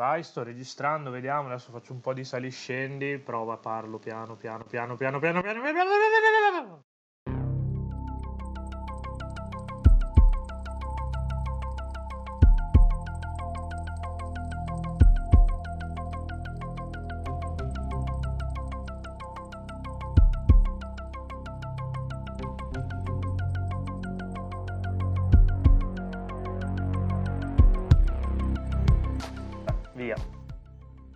Vai, 0.00 0.22
sto 0.22 0.42
registrando, 0.42 1.10
vediamo, 1.10 1.48
adesso 1.48 1.70
faccio 1.70 1.92
un 1.92 2.00
po' 2.00 2.14
di 2.14 2.24
saliscendi, 2.24 3.18
prova, 3.18 3.58
parlo 3.58 3.98
piano, 3.98 4.34
piano, 4.34 4.64
piano, 4.64 4.96
piano, 4.96 5.18
piano, 5.18 5.42
piano, 5.42 5.60
piano, 5.60 5.60
piano, 5.60 5.82
piano, 5.82 6.40
piano. 6.40 6.49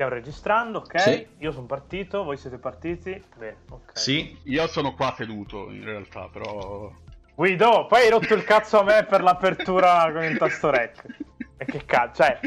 Stiamo 0.04 0.22
registrando, 0.22 0.78
ok? 0.80 1.00
Sì. 1.00 1.26
Io 1.38 1.50
sono 1.50 1.64
partito, 1.66 2.24
voi 2.24 2.36
siete 2.36 2.58
partiti? 2.58 3.22
Bene, 3.38 3.56
ok. 3.70 3.92
Sì, 3.98 4.36
Io 4.44 4.66
sono 4.66 4.92
qua 4.94 5.14
seduto 5.16 5.70
in 5.70 5.82
realtà, 5.82 6.28
però... 6.30 6.92
Guido, 7.34 7.86
poi 7.86 8.02
hai 8.02 8.10
rotto 8.10 8.34
il 8.34 8.44
cazzo 8.44 8.80
a 8.80 8.84
me 8.84 9.04
per 9.04 9.22
l'apertura 9.22 10.10
con 10.12 10.22
il 10.24 10.36
tasto 10.36 10.68
rec. 10.70 11.02
E 11.56 11.64
che 11.64 11.84
cazzo, 11.86 12.22
cioè, 12.22 12.38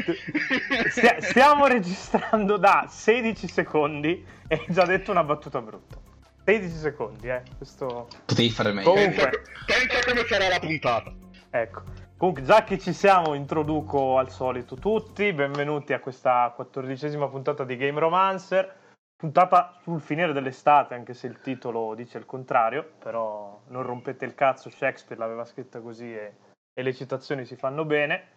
stia- 0.88 1.20
stiamo 1.20 1.66
registrando 1.66 2.56
da 2.58 2.86
16 2.88 3.48
secondi 3.48 4.24
e 4.46 4.54
hai 4.54 4.72
già 4.72 4.84
detto 4.84 5.10
una 5.10 5.24
battuta 5.24 5.60
brutta. 5.60 5.96
16 6.44 6.76
secondi, 6.76 7.28
eh, 7.28 7.42
questo... 7.56 8.08
potevi 8.24 8.50
fare 8.50 8.72
meglio. 8.72 8.90
Comunque- 8.92 9.30
Pensa, 9.66 9.88
pensa 9.88 10.04
come 10.08 10.24
sarà 10.28 10.48
la 10.48 10.58
puntata. 10.60 11.12
Ecco, 11.50 11.82
comunque 12.18 12.42
già 12.42 12.64
che 12.64 12.78
ci 12.78 12.92
siamo 12.92 13.34
introduco 13.34 14.18
al 14.18 14.30
solito 14.30 14.74
tutti, 14.74 15.32
benvenuti 15.32 15.92
a 15.92 16.00
questa 16.00 16.52
quattordicesima 16.54 17.28
puntata 17.28 17.64
di 17.64 17.76
Game 17.76 18.00
Romancer, 18.00 18.74
puntata 19.16 19.78
sul 19.82 20.00
finire 20.00 20.32
dell'estate, 20.32 20.94
anche 20.94 21.14
se 21.14 21.28
il 21.28 21.40
titolo 21.40 21.94
dice 21.94 22.18
il 22.18 22.26
contrario, 22.26 22.94
però 22.98 23.62
non 23.68 23.82
rompete 23.84 24.24
il 24.24 24.34
cazzo, 24.34 24.68
Shakespeare 24.68 25.20
l'aveva 25.20 25.44
scritta 25.44 25.80
così 25.80 26.12
e, 26.12 26.36
e 26.72 26.82
le 26.82 26.92
citazioni 26.92 27.44
si 27.44 27.54
fanno 27.56 27.84
bene. 27.84 28.36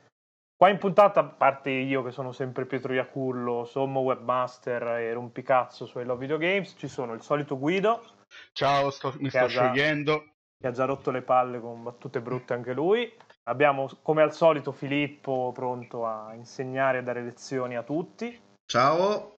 Qua 0.55 0.69
in 0.69 0.77
puntata, 0.77 1.21
a 1.21 1.23
parte 1.23 1.71
io 1.71 2.03
che 2.03 2.11
sono 2.11 2.31
sempre 2.31 2.67
Pietro 2.67 2.93
Iacullo, 2.93 3.66
sommo 3.66 4.01
webmaster 4.01 4.83
e 4.99 5.11
rompicazzo 5.11 5.88
su 5.88 5.97
I 5.97 6.05
Love 6.05 6.19
Video 6.19 6.38
Games, 6.38 6.75
ci 6.77 6.88
sono 6.88 7.13
il 7.13 7.23
solito 7.23 7.57
Guido, 7.57 8.03
Ciao, 8.53 8.91
sto- 8.91 9.16
mi 9.17 9.29
sto 9.29 9.39
Casa. 9.39 9.49
sciogliendo. 9.49 10.25
che 10.61 10.67
ha 10.67 10.71
già 10.71 10.85
rotto 10.85 11.09
le 11.09 11.23
palle 11.23 11.59
con 11.59 11.81
battute 11.81 12.21
brutte 12.21 12.53
anche 12.53 12.73
lui. 12.73 13.11
Abbiamo 13.52 13.89
come 14.02 14.21
al 14.21 14.33
solito 14.33 14.71
Filippo 14.71 15.52
pronto 15.53 16.05
a 16.05 16.33
insegnare 16.35 16.99
e 16.99 17.03
dare 17.03 17.21
lezioni 17.21 17.75
a 17.75 17.83
tutti. 17.83 18.39
Ciao. 18.66 19.33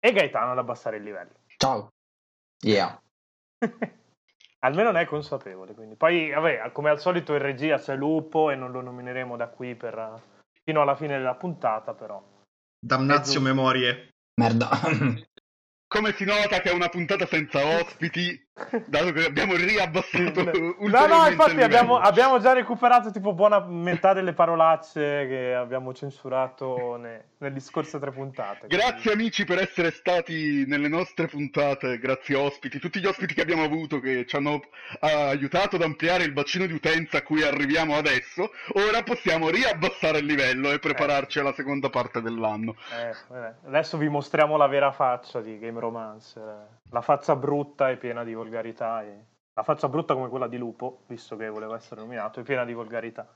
E 0.00 0.12
Gaetano 0.12 0.52
ad 0.52 0.58
abbassare 0.58 0.96
il 0.96 1.02
livello. 1.02 1.34
Ciao. 1.58 1.90
Yeah. 2.64 2.98
Almeno 4.64 4.92
ne 4.92 5.02
è 5.02 5.04
consapevole. 5.04 5.74
Quindi. 5.74 5.94
Poi, 5.96 6.30
vabbè, 6.30 6.72
come 6.72 6.88
al 6.88 7.00
solito 7.00 7.34
in 7.34 7.42
regia 7.42 7.78
c'è 7.78 7.94
Lupo 7.96 8.50
e 8.50 8.54
non 8.54 8.72
lo 8.72 8.80
nomineremo 8.80 9.36
da 9.36 9.48
qui 9.48 9.74
per, 9.74 10.22
fino 10.62 10.80
alla 10.80 10.96
fine 10.96 11.18
della 11.18 11.34
puntata, 11.34 11.92
però. 11.92 12.22
Damnazio 12.80 13.42
memorie. 13.42 14.08
Merda. 14.40 14.70
Come 15.86 16.12
si 16.14 16.24
nota 16.24 16.62
che 16.62 16.70
è 16.70 16.72
una 16.72 16.88
puntata 16.88 17.26
senza 17.26 17.78
ospiti, 17.78 18.42
dato 18.86 19.12
che 19.12 19.24
abbiamo 19.24 19.54
riabbassato 19.54 20.42
No, 20.42 21.06
no, 21.06 21.26
infatti 21.26 21.62
abbiamo, 21.62 21.98
abbiamo 21.98 22.38
già 22.38 22.52
recuperato 22.52 23.10
tipo 23.10 23.32
buona 23.32 23.64
metà 23.66 24.12
delle 24.12 24.34
parolacce 24.34 25.26
che 25.26 25.54
abbiamo 25.54 25.94
censurato 25.94 26.96
ne- 26.96 27.30
nelle 27.38 27.60
scorse 27.60 27.98
tre 27.98 28.12
puntate. 28.12 28.66
Grazie 28.66 29.12
amici 29.12 29.44
per 29.44 29.58
essere 29.58 29.90
stati 29.90 30.64
nelle 30.66 30.88
nostre 30.88 31.26
puntate, 31.26 31.98
grazie 31.98 32.36
ospiti, 32.36 32.78
tutti 32.78 33.00
gli 33.00 33.06
ospiti 33.06 33.34
che 33.34 33.40
abbiamo 33.42 33.64
avuto 33.64 34.00
che 34.00 34.26
ci 34.26 34.36
hanno 34.36 34.60
eh, 35.00 35.10
aiutato 35.10 35.76
ad 35.76 35.82
ampliare 35.82 36.24
il 36.24 36.32
bacino 36.32 36.66
di 36.66 36.72
utenza 36.72 37.18
a 37.18 37.22
cui 37.22 37.42
arriviamo 37.42 37.96
adesso. 37.96 38.50
Ora 38.74 39.02
possiamo 39.02 39.48
riabbassare 39.48 40.18
il 40.18 40.26
livello 40.26 40.70
e 40.70 40.78
prepararci 40.78 41.38
alla 41.38 41.52
seconda 41.52 41.88
parte 41.90 42.20
dell'anno. 42.20 42.76
Eh, 42.92 43.14
vabbè. 43.28 43.54
Adesso 43.66 43.96
vi 43.96 44.08
mostriamo 44.08 44.56
la 44.56 44.66
vera 44.66 44.92
faccia 44.92 45.40
di 45.40 45.58
Game 45.58 45.80
Romancer. 45.80 46.80
La 46.90 47.00
faccia 47.00 47.34
brutta 47.34 47.88
e 47.88 47.96
piena 47.96 48.22
di 48.22 48.34
volgarità. 48.42 49.02
E... 49.02 49.24
La 49.54 49.62
faccia 49.62 49.88
brutta 49.88 50.14
come 50.14 50.28
quella 50.28 50.48
di 50.48 50.56
Lupo, 50.56 51.02
visto 51.06 51.36
che 51.36 51.48
voleva 51.48 51.76
essere 51.76 52.00
nominato, 52.00 52.40
è 52.40 52.42
piena 52.42 52.64
di 52.64 52.72
volgarità. 52.72 53.28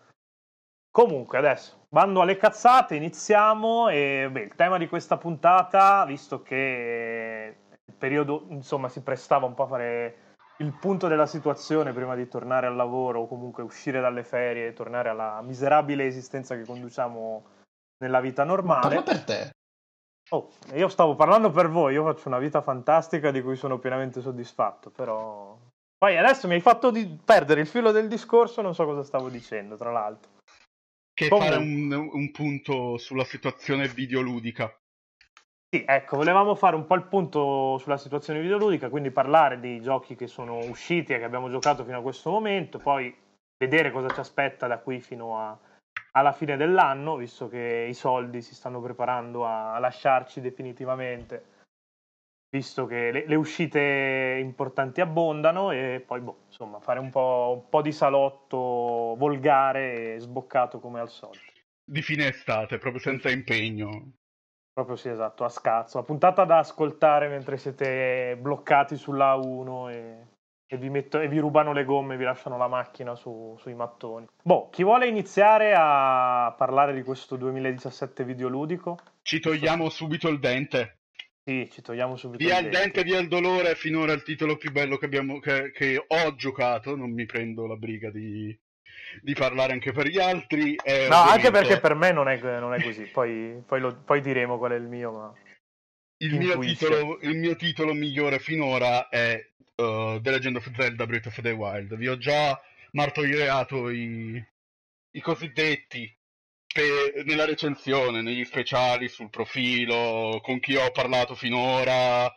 Comunque, 0.91 1.37
adesso, 1.37 1.87
bando 1.89 2.23
alle 2.23 2.37
cazzate, 2.37 2.95
iniziamo. 2.95 3.89
E 3.89 4.29
beh, 4.31 4.41
il 4.41 4.55
tema 4.55 4.79
di 4.79 4.89
questa 4.89 5.19
puntata, 5.19 6.05
visto 6.07 6.43
che 6.43 7.57
il 7.85 7.95
periodo, 7.95 8.47
insomma, 8.49 8.89
si 8.89 9.03
prestava 9.03 9.47
un 9.47 9.55
po' 9.55 9.65
a 9.65 9.69
fare 9.69 10.17
il 10.59 10.73
punto 10.73 11.07
della 11.07 11.27
situazione 11.27 11.93
prima 11.93 12.15
di 12.15 12.27
tornare 12.29 12.67
al 12.67 12.77
lavoro 12.77 13.21
o 13.21 13.29
comunque 13.29 13.63
uscire 13.63 14.01
dalle 14.01 14.25
ferie 14.25 14.69
e 14.69 14.73
tornare 14.73 15.11
alla 15.11 15.43
miserabile 15.43 16.07
esistenza 16.07 16.57
che 16.57 16.65
conduciamo 16.65 17.45
nella 17.99 18.21
vita 18.21 18.45
normale. 18.45 18.81
Parla 18.81 19.03
per 19.03 19.25
te. 19.25 19.51
Oh, 20.31 20.51
io 20.75 20.89
stavo 20.89 21.15
parlando 21.15 21.51
per 21.51 21.69
voi, 21.69 21.93
io 21.95 22.03
faccio 22.03 22.29
una 22.29 22.39
vita 22.39 22.61
fantastica 22.61 23.31
di 23.31 23.43
cui 23.43 23.57
sono 23.57 23.79
pienamente 23.79 24.21
soddisfatto, 24.21 24.91
però... 24.91 25.57
Poi 25.99 26.17
adesso 26.19 26.49
mi 26.49 26.55
hai 26.55 26.61
fatto 26.61 26.91
di- 26.91 27.19
perdere 27.25 27.61
il 27.61 27.67
filo 27.67 27.93
del 27.93 28.09
discorso, 28.09 28.61
non 28.61 28.75
so 28.75 28.85
cosa 28.85 29.03
stavo 29.05 29.29
dicendo, 29.29 29.77
tra 29.77 29.93
l'altro. 29.93 30.31
Che 31.15 31.29
Comunque- 31.29 31.55
fare 31.55 31.65
un, 31.65 32.11
un 32.13 32.31
punto 32.33 32.99
sulla 32.99 33.25
situazione 33.25 33.87
videoludica. 33.89 34.75
Sì, 35.69 35.85
ecco, 35.87 36.17
volevamo 36.17 36.55
fare 36.55 36.77
un 36.77 36.87
po' 36.87 36.95
il 36.97 37.05
punto 37.05 37.79
sulla 37.79 37.97
situazione 37.97 38.41
videoludica, 38.41 38.89
quindi 38.91 39.11
parlare 39.11 39.59
dei 39.59 39.81
giochi 39.81 40.17
che 40.17 40.27
sono 40.27 40.59
usciti 40.59 41.13
e 41.15 41.19
che 41.19 41.25
abbiamo 41.25 41.49
giocato 41.49 41.85
fino 41.85 41.99
a 41.99 42.03
questo 42.03 42.31
momento, 42.31 42.79
poi 42.79 43.15
vedere 43.59 43.91
cosa 43.91 44.09
ci 44.09 44.21
aspetta 44.21 44.67
da 44.67 44.79
qui 44.79 45.01
fino 45.01 45.39
a- 45.39 45.59
alla 46.17 46.33
fine 46.33 46.57
dell'anno, 46.57 47.17
visto 47.17 47.47
che 47.49 47.87
i 47.89 47.95
soldi 47.95 48.41
si 48.41 48.55
stanno 48.55 48.81
preparando 48.81 49.47
a, 49.47 49.79
lasciarci 49.79 50.41
definitivamente, 50.41 51.45
visto 52.51 52.87
che 52.87 53.13
le, 53.13 53.27
le 53.27 53.35
uscite 53.35 54.39
importanti 54.41 55.03
abbondano 55.03 55.71
e 55.73 56.03
poi, 56.05 56.21
boh, 56.21 56.39
insomma, 56.47 56.81
fare 56.81 57.01
un 57.01 57.11
po', 57.11 57.63
un 57.63 57.69
po' 57.69 57.83
di 57.83 57.93
salotto 57.93 59.15
volgare 59.19 60.15
e 60.15 60.21
sboccato 60.21 60.81
come 60.81 61.01
al 61.01 61.11
solito. 61.11 61.53
Di 61.85 62.01
fine 62.01 62.29
estate, 62.29 62.79
proprio 62.79 63.01
senza 63.01 63.31
impegno. 63.31 64.13
Proprio 64.73 64.97
sì, 64.97 65.09
esatto, 65.09 65.45
a 65.45 65.49
scazzo. 65.51 65.99
La 65.99 66.05
puntata 66.05 66.45
da 66.45 66.59
ascoltare 66.59 67.29
mentre 67.29 67.59
siete 67.59 68.37
bloccati 68.41 68.97
sulla 68.97 69.37
A1 69.37 69.91
e, 69.91 70.27
e 70.69 70.77
vi, 70.77 70.91
metto- 70.91 71.21
e 71.21 71.29
vi 71.29 71.39
rubano 71.39 71.73
le 71.73 71.85
gomme 71.85 72.15
e 72.15 72.17
vi 72.17 72.25
lasciano 72.25 72.57
la 72.57 72.67
macchina 72.69 73.15
su- 73.15 73.57
sui 73.61 73.75
mattoni. 73.75 74.27
Boh, 74.43 74.69
chi 74.71 74.83
vuole 74.83 75.07
iniziare 75.07 75.75
a 75.77 76.53
parlare 76.57 76.93
di 76.93 77.03
questo 77.03 77.37
2017 77.37 78.25
videoludico? 78.25 78.99
Ci 79.23 79.41
togliamo 79.41 79.89
subito 79.89 80.29
il 80.29 80.39
dente. 80.41 80.99
Sì, 81.45 81.69
ci 81.71 81.81
togliamo 81.81 82.17
subito 82.17 82.43
Via 82.45 82.57
il 82.59 82.65
dente. 82.71 82.79
dente, 82.79 83.03
via 83.05 83.21
il 83.21 83.29
dolore 83.29 83.71
è 83.71 83.75
finora 83.77 84.13
il 84.13 84.25
titolo 84.25 84.57
più 84.57 84.73
bello 84.73 84.97
che, 84.97 85.05
abbiamo, 85.05 85.39
che, 85.39 85.71
che 85.71 86.05
ho 86.05 86.35
giocato. 86.35 86.97
Non 86.97 87.13
mi 87.13 87.25
prendo 87.25 87.69
la 87.69 87.77
briga 87.77 88.11
di, 88.11 88.57
di 89.23 89.35
parlare 89.35 89.73
anche 89.73 89.93
per 89.93 90.09
gli 90.09 90.19
altri. 90.19 90.75
No, 91.09 91.15
anche 91.15 91.47
ovviamente 91.47 91.51
perché 91.51 91.81
per 91.81 91.95
me 91.95 92.11
non 92.11 92.29
è, 92.29 92.41
non 92.59 92.75
è 92.75 92.83
così. 92.83 93.05
Poi, 93.05 93.63
poi 93.65 93.79
lo- 93.81 93.95
poi 94.05 94.21
diremo 94.21 94.59
qual 94.59 94.73
è 94.73 94.77
il 94.77 94.89
mio, 94.89 95.13
ma... 95.13 95.33
il 96.19 96.35
mio, 96.35 96.59
titolo, 96.59 97.19
il 97.21 97.37
mio 97.37 97.57
titolo 97.57 97.93
migliore 97.93 98.39
finora 98.39 99.09
è 99.09 99.39
uh, 99.77 100.21
The 100.21 100.31
Legend 100.31 100.57
of 100.57 100.71
Zelda 100.75 101.07
Breath 101.07 101.27
of 101.27 101.41
the 101.41 101.51
Wild. 101.51 101.97
Vi 101.97 102.09
ho 102.09 102.17
già 102.17 102.59
martoriato 102.93 103.91
i, 103.91 104.43
i 105.11 105.21
cosiddetti 105.21 106.15
pe- 106.73 107.23
nella 107.25 107.45
recensione, 107.45 108.23
negli 108.23 108.45
speciali, 108.45 109.09
sul 109.09 109.31
profilo, 109.31 110.41
con 110.43 110.61
chi 110.61 110.77
ho 110.77 110.91
parlato 110.91 111.35
finora, 111.35 112.33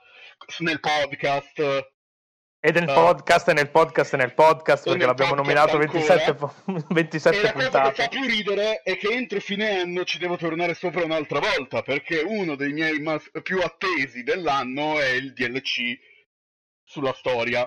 nel 0.59 0.79
podcast. 0.79 1.93
E 2.61 2.71
nel 2.73 2.85
podcast, 2.85 3.47
e 3.47 3.53
nel 3.53 3.69
podcast, 3.69 4.13
e 4.13 4.17
nel 4.17 4.33
podcast, 4.33 4.81
E 4.85 4.89
perché 4.89 4.97
nel 4.99 5.07
l'abbiamo 5.07 5.35
nominato 5.35 5.77
ancora. 5.77 5.91
27, 5.91 6.33
po- 6.33 6.53
27 6.89 7.37
E 7.37 7.41
la 7.41 7.53
cosa 7.53 7.63
che 7.63 7.69
puntate. 7.71 8.01
fa 8.03 8.07
più 8.09 8.25
ridere 8.25 8.81
è 8.81 8.97
che 8.97 9.13
entro 9.13 9.39
fine 9.39 9.79
anno 9.79 10.03
ci 10.03 10.17
devo 10.17 10.35
tornare 10.35 10.73
sopra 10.73 11.03
un'altra 11.05 11.39
volta, 11.39 11.81
perché 11.81 12.19
uno 12.19 12.55
dei 12.55 12.73
miei 12.73 12.99
mas- 12.99 13.29
più 13.43 13.61
attesi 13.61 14.23
dell'anno 14.23 14.99
è 14.99 15.07
il 15.11 15.31
DLC 15.33 15.97
sulla 16.83 17.13
storia 17.13 17.65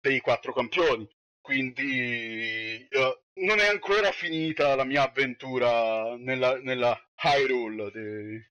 dei 0.00 0.18
quattro 0.20 0.52
campioni. 0.52 1.08
Quindi 1.40 2.88
eh, 2.88 3.22
non 3.34 3.58
è 3.60 3.68
ancora 3.68 4.10
finita 4.10 4.74
la 4.74 4.84
mia 4.84 5.02
avventura 5.04 6.16
nella, 6.16 6.56
nella 6.58 6.98
Hyrule 7.22 7.90
di, 7.92 8.44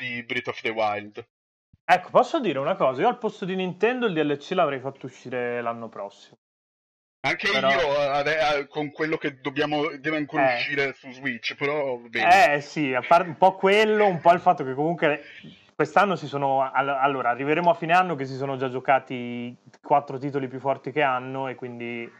di 0.00 0.24
Breath 0.24 0.48
of 0.48 0.60
the 0.62 0.70
Wild. 0.70 1.24
Ecco, 1.92 2.10
posso 2.10 2.38
dire 2.38 2.58
una 2.60 2.76
cosa? 2.76 3.00
Io 3.00 3.08
al 3.08 3.18
posto 3.18 3.44
di 3.44 3.56
Nintendo 3.56 4.06
il 4.06 4.12
DLC 4.14 4.50
l'avrei 4.52 4.78
fatto 4.78 5.06
uscire 5.06 5.60
l'anno 5.60 5.88
prossimo. 5.88 6.36
Anche 7.26 7.50
Però- 7.50 7.68
io 7.68 7.98
ade- 7.98 8.58
eh, 8.58 8.66
con 8.68 8.90
quello 8.92 9.16
che 9.16 9.40
dobbiamo 9.40 9.88
deve 9.98 10.16
ancora 10.18 10.52
Eh. 10.52 10.54
uscire 10.56 10.92
su 10.94 11.10
Switch, 11.10 11.54
però 11.56 11.96
bene. 11.96 12.54
Eh 12.54 12.60
sì, 12.60 12.94
a 12.94 13.02
parte 13.06 13.28
un 13.28 13.36
po' 13.36 13.56
quello, 13.56 14.06
un 14.06 14.20
po' 14.20 14.32
il 14.32 14.40
fatto 14.40 14.62
che 14.64 14.72
comunque 14.74 15.22
quest'anno 15.74 16.14
si 16.16 16.28
sono... 16.28 16.62
all- 16.62 16.88
Allora, 16.88 17.30
arriveremo 17.30 17.68
a 17.70 17.74
fine 17.74 17.92
anno 17.92 18.14
che 18.14 18.24
si 18.24 18.36
sono 18.36 18.56
già 18.56 18.70
giocati 18.70 19.54
quattro 19.82 20.16
titoli 20.16 20.46
più 20.48 20.60
forti 20.60 20.92
che 20.92 21.02
hanno 21.02 21.48
e 21.48 21.56
quindi 21.56 22.10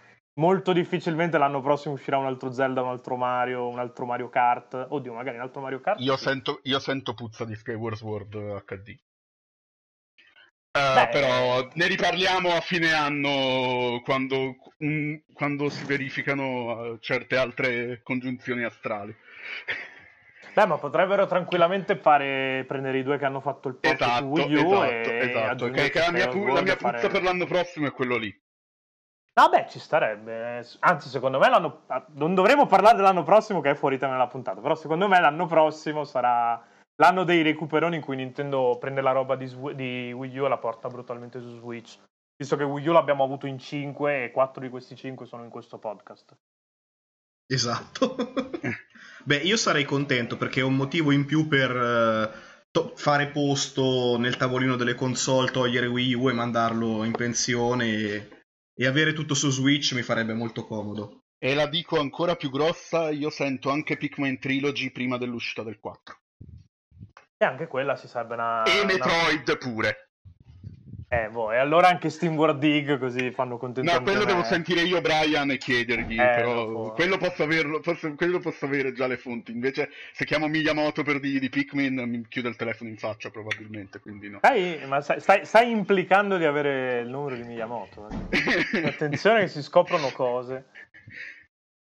molto 0.41 0.73
difficilmente 0.73 1.39
l'anno 1.39 1.61
prossimo 1.63 1.95
uscirà 1.95 2.19
un 2.19 2.27
altro 2.27 2.51
Zelda, 2.53 2.83
un 2.83 2.89
altro 2.89 3.17
Mario, 3.17 3.69
un 3.69 3.79
altro 3.79 4.05
Mario 4.05 4.29
Kart. 4.29 4.87
Oddio, 4.89 5.13
magari 5.15 5.37
un 5.37 5.43
altro 5.45 5.61
Mario 5.63 5.81
Kart. 5.81 6.01
Io 6.01 6.17
sì. 6.17 6.25
sento, 6.25 6.59
io 6.65 6.79
sento 6.81 7.15
puzza 7.15 7.45
di 7.45 7.55
Skyward 7.55 7.97
Sword 7.97 8.65
HD. 8.65 8.99
Beh. 10.73 11.09
però 11.09 11.69
ne 11.73 11.87
riparliamo 11.89 12.55
a 12.55 12.61
fine 12.61 12.93
anno 12.93 14.01
quando, 14.05 14.55
mm, 14.85 15.15
quando 15.33 15.69
si 15.69 15.85
verificano 15.85 16.85
eh, 16.85 16.99
certe 17.01 17.37
altre 17.37 18.03
congiunzioni 18.05 18.63
astrali. 18.63 19.15
Beh, 20.55 20.67
ma 20.67 20.79
potrebbero 20.79 21.27
tranquillamente 21.27 21.97
fare 21.97 22.65
prendere 22.67 22.99
i 22.99 23.03
due 23.03 23.19
che 23.19 23.25
hanno 23.25 23.41
fatto 23.41 23.69
il 23.69 23.75
port 23.75 23.97
su 23.97 24.03
esatto, 24.03 24.25
Wii 24.25 24.55
U 24.55 24.59
esatto, 24.59 25.11
e 25.11 25.19
esatto. 25.19 25.71
Che, 25.71 25.91
che 25.91 25.99
la 25.99 26.11
mia, 26.11 26.29
pu- 26.29 26.47
la 26.47 26.61
mia 26.61 26.73
e 26.73 26.77
fare- 26.77 26.99
puzza 26.99 27.13
per 27.13 27.23
l'anno 27.23 27.47
prossimo 27.47 27.87
è 27.87 27.93
quello 27.93 28.17
lì. 28.17 28.43
Ah 29.35 29.49
beh, 29.49 29.67
ci 29.69 29.79
starebbe. 29.79 30.65
Anzi, 30.81 31.09
secondo 31.09 31.39
me 31.39 31.49
l'anno... 31.49 31.83
ah, 31.87 32.05
non 32.15 32.35
dovremo 32.35 32.67
parlare 32.67 32.97
dell'anno 32.97 33.23
prossimo 33.23 33.61
che 33.61 33.71
è 33.71 33.75
fuori 33.75 33.97
tema 33.97 34.13
nella 34.13 34.27
puntata, 34.27 34.61
però 34.61 34.75
secondo 34.75 35.07
me 35.07 35.21
l'anno 35.21 35.47
prossimo 35.47 36.05
sarà 36.05 36.61
l'anno 37.01 37.25
dei 37.25 37.43
recuperoni 37.43 37.97
in 37.97 38.03
cui 38.03 38.17
Nintendo 38.17 38.77
prende 38.79 39.01
la 39.01 39.13
roba 39.13 39.35
di, 39.35 39.47
Sw- 39.47 39.73
di 39.73 40.13
Wii 40.13 40.39
U 40.39 40.45
e 40.45 40.49
la 40.49 40.59
porta 40.59 40.89
brutalmente 40.89 41.41
su 41.41 41.59
Switch. 41.59 41.99
Visto 42.37 42.57
che 42.57 42.63
Wii 42.63 42.89
U 42.89 42.93
l'abbiamo 42.93 43.25
avuto 43.25 43.47
in 43.47 43.59
5 43.59 44.25
e 44.25 44.31
4 44.31 44.63
di 44.63 44.69
questi 44.69 44.95
5 44.95 45.27
sono 45.27 45.43
in 45.43 45.51
questo 45.51 45.79
podcast. 45.79 46.37
Esatto. 47.47 48.17
Beh, 49.25 49.39
io 49.39 49.57
sarei 49.57 49.85
contento 49.85 50.37
perché 50.37 50.61
è 50.61 50.65
un 50.65 50.77
motivo 50.77 51.11
in 51.11 51.25
più 51.25 51.49
per 51.49 51.71
eh, 51.71 52.31
to- 52.71 52.93
fare 52.95 53.29
posto 53.29 54.17
nel 54.19 54.37
tavolino 54.37 54.77
delle 54.77 54.95
console, 54.95 55.51
togliere 55.51 55.87
Wii 55.87 56.15
U 56.15 56.29
e 56.29 56.33
mandarlo 56.33 57.05
in 57.05 57.13
pensione 57.13 57.87
e, 57.87 58.29
e 58.75 58.87
avere 58.87 59.13
tutto 59.13 59.35
su 59.35 59.51
Switch 59.51 59.93
mi 59.93 60.03
farebbe 60.03 60.35
molto 60.35 60.65
comodo. 60.65 61.25
E 61.39 61.55
la 61.55 61.67
dico 61.67 61.99
ancora 61.99 62.37
più 62.37 62.51
grossa, 62.51 63.11
io 63.11 63.31
sento 63.31 63.71
anche 63.71 63.97
Pikmin 63.97 64.39
Trilogy 64.39 64.91
prima 64.91 65.17
dell'uscita 65.17 65.63
del 65.63 65.81
4. 65.81 66.20
E 67.43 67.47
anche 67.47 67.69
quella 67.69 67.97
si 67.97 68.07
sarebbe 68.07 68.35
una... 68.35 68.65
e 68.65 68.81
una- 68.81 68.85
Metroid 68.85 69.57
pure. 69.57 70.09
Eh, 71.09 71.31
boh, 71.31 71.51
e 71.53 71.57
allora 71.57 71.89
anche 71.89 72.11
Steam 72.11 72.37
World 72.37 72.59
Dig 72.61 72.99
così 72.99 73.31
fanno 73.31 73.57
contento 73.57 73.91
No, 73.91 74.03
quello 74.03 74.21
me. 74.21 74.25
devo 74.27 74.43
sentire 74.45 74.83
io 74.83 75.01
Brian 75.01 75.51
e 75.51 75.57
chiedergli, 75.57 76.21
Eh, 76.21 76.33
però 76.35 76.93
quello 76.93 77.17
posso 77.17 77.43
averlo, 77.45 77.81
posso- 77.81 78.15
quello 78.15 78.41
posso 78.41 78.67
avere 78.67 78.93
già 78.93 79.07
le 79.07 79.17
fonti. 79.17 79.53
Invece 79.53 79.89
se 80.13 80.27
chiamo 80.27 80.49
Miyamoto 80.49 81.03
per 81.03 81.19
di, 81.19 81.41
di 81.41 81.49
Pikmin 81.49 81.95
mi 82.07 82.27
chiude 82.29 82.51
il 82.51 82.57
telefono 82.57 82.91
in 82.91 82.99
faccia 82.99 83.31
probabilmente, 83.31 84.01
quindi 84.01 84.29
no. 84.29 84.37
Stai, 84.39 84.79
ma 84.87 85.01
stai, 85.01 85.19
stai- 85.21 85.47
stai 85.47 85.71
implicando 85.71 86.37
di 86.37 86.45
avere 86.45 86.99
il 87.01 87.09
numero 87.09 87.37
di 87.37 87.43
Miyamoto. 87.45 88.07
eh. 88.29 88.85
Attenzione 88.87 89.41
che 89.41 89.49
si 89.49 89.63
scoprono 89.63 90.11
cose. 90.11 90.67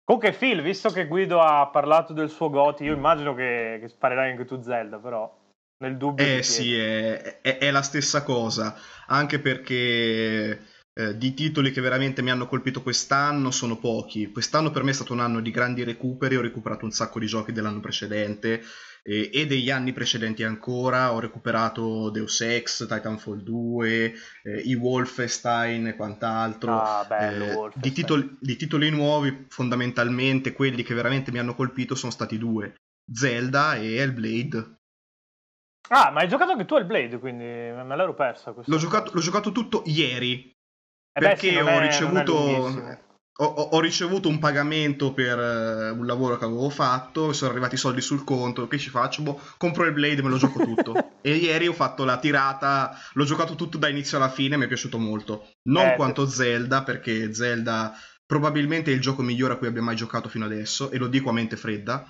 Comunque 0.04 0.32
Phil, 0.32 0.62
visto 0.62 0.90
che 0.92 1.08
Guido 1.08 1.42
ha 1.42 1.68
parlato 1.68 2.14
del 2.14 2.30
suo 2.30 2.50
Goti, 2.50 2.84
io 2.84 2.94
immagino 2.96 3.34
che, 3.34 3.80
che 3.82 3.88
sparerai 3.90 4.30
anche 4.32 4.46
tu 4.46 4.62
Zelda, 4.62 4.98
però 4.98 5.38
nel 5.80 5.98
dubbio... 5.98 6.26
Eh 6.26 6.44
sì, 6.44 6.74
è, 6.76 7.40
è- 7.42 7.58
è 7.58 7.72
la 7.72 7.82
stessa 7.82 8.24
cosa, 8.24 8.76
anche 9.08 9.40
perché 9.40 10.60
eh, 10.94 11.18
di 11.18 11.34
titoli 11.34 11.72
che 11.72 11.82
veramente 11.82 12.22
mi 12.22 12.30
hanno 12.32 12.48
colpito 12.48 12.82
quest'anno 12.84 13.52
sono 13.52 13.78
pochi. 13.78 14.32
Quest'anno 14.32 14.72
per 14.72 14.84
me 14.84 14.92
è 14.92 14.94
stato 14.94 15.14
un 15.14 15.22
anno 15.22 15.40
di 15.40 15.52
grandi 15.52 15.84
recuperi, 15.84 16.36
ho 16.36 16.42
recuperato 16.42 16.86
un 16.86 16.92
sacco 16.92 17.20
di 17.20 17.26
giochi 17.28 17.54
dell'anno 17.54 17.80
precedente 17.80 18.62
eh, 19.04 19.30
e 19.34 19.46
degli 19.48 19.70
anni 19.70 19.94
precedenti 19.94 20.44
ancora, 20.44 21.14
ho 21.14 21.20
recuperato 21.20 22.10
Deus 22.10 22.42
Ex, 22.42 22.86
Titanfall 22.86 23.42
2, 23.42 24.14
eh, 24.44 24.60
i 24.66 24.76
Wolfenstein 24.76 25.88
e 25.88 25.96
quant'altro. 25.96 26.74
Ah, 26.74 27.06
bello, 27.08 27.68
Eh, 27.68 27.80
di, 27.80 27.92
titoli, 27.94 28.38
di 28.40 28.56
titoli 28.58 28.90
nuovi, 28.90 29.46
fondamentalmente 29.48 30.52
quelli 30.54 30.84
che 30.84 30.94
veramente 30.94 31.32
mi 31.32 31.40
hanno 31.40 31.56
colpito 31.56 31.96
sono 31.96 32.12
stati 32.12 32.38
due, 32.38 32.76
Zelda 33.12 33.76
e 33.76 33.96
Hellblade. 33.96 34.79
Ah, 35.90 36.12
ma 36.12 36.22
hai 36.22 36.28
giocato 36.28 36.52
anche 36.52 36.66
tu 36.66 36.76
al 36.76 36.86
Blade, 36.86 37.18
quindi 37.20 37.44
me 37.44 37.96
l'ero 37.96 38.14
persa. 38.14 38.54
L'ho 38.66 38.78
giocato, 38.78 39.12
l'ho 39.14 39.22
giocato 39.22 39.52
tutto 39.52 39.82
ieri 39.86 40.46
Eh 40.46 41.20
beh, 41.20 41.28
perché 41.28 41.50
sì, 41.50 41.56
non 41.56 41.68
ho 41.68 41.80
è- 41.80 41.86
ricevuto- 41.88 42.98
ho, 43.42 43.46
ho- 43.46 43.80
ricevuto 43.80 44.28
un 44.28 44.38
pagamento 44.38 45.14
per 45.14 45.40
eh, 45.40 45.90
un 45.92 46.06
lavoro 46.06 46.38
che 46.38 46.46
avevo 46.46 46.70
fatto, 46.70 47.32
sono 47.34 47.52
arrivati 47.52 47.76
i 47.76 47.78
soldi 47.80 48.02
sul 48.02 48.24
conto, 48.24 48.68
che 48.68 48.78
ci 48.78 48.90
faccio? 48.90 49.22
Boh, 49.24 49.40
compro 49.58 49.86
il 49.86 49.94
Blade 49.94 50.20
e 50.20 50.22
me 50.24 50.30
lo 50.30 50.38
gioco 50.38 50.60
tutto. 50.60 50.94
e 51.22 51.36
ieri 51.36 51.68
ho 51.68 51.74
fatto 51.74 52.04
la 52.04 52.20
tirata, 52.20 52.96
l'ho 53.14 53.24
giocato 53.24 53.56
tutto 53.56 53.78
da 53.78 53.88
inizio 53.88 54.18
alla 54.18 54.30
fine, 54.30 54.58
mi 54.58 54.66
è 54.66 54.68
piaciuto 54.68 54.98
molto. 55.00 55.50
Non 55.70 55.88
Eh, 55.88 55.96
quanto 55.96 56.28
Zelda, 56.28 56.84
perché 56.84 57.34
Zelda 57.34 57.94
probabilmente 58.26 58.92
è 58.92 58.94
il 58.94 59.02
gioco 59.02 59.22
migliore 59.24 59.54
a 59.54 59.58
cui 59.58 59.68
abbia 59.68 59.82
mai 59.82 59.96
giocato 59.96 60.30
fino 60.30 60.46
adesso, 60.46 60.92
e 60.92 60.98
lo 60.98 61.08
dico 61.08 61.30
a 61.30 61.34
mente 61.34 61.56
fredda. 61.56 62.06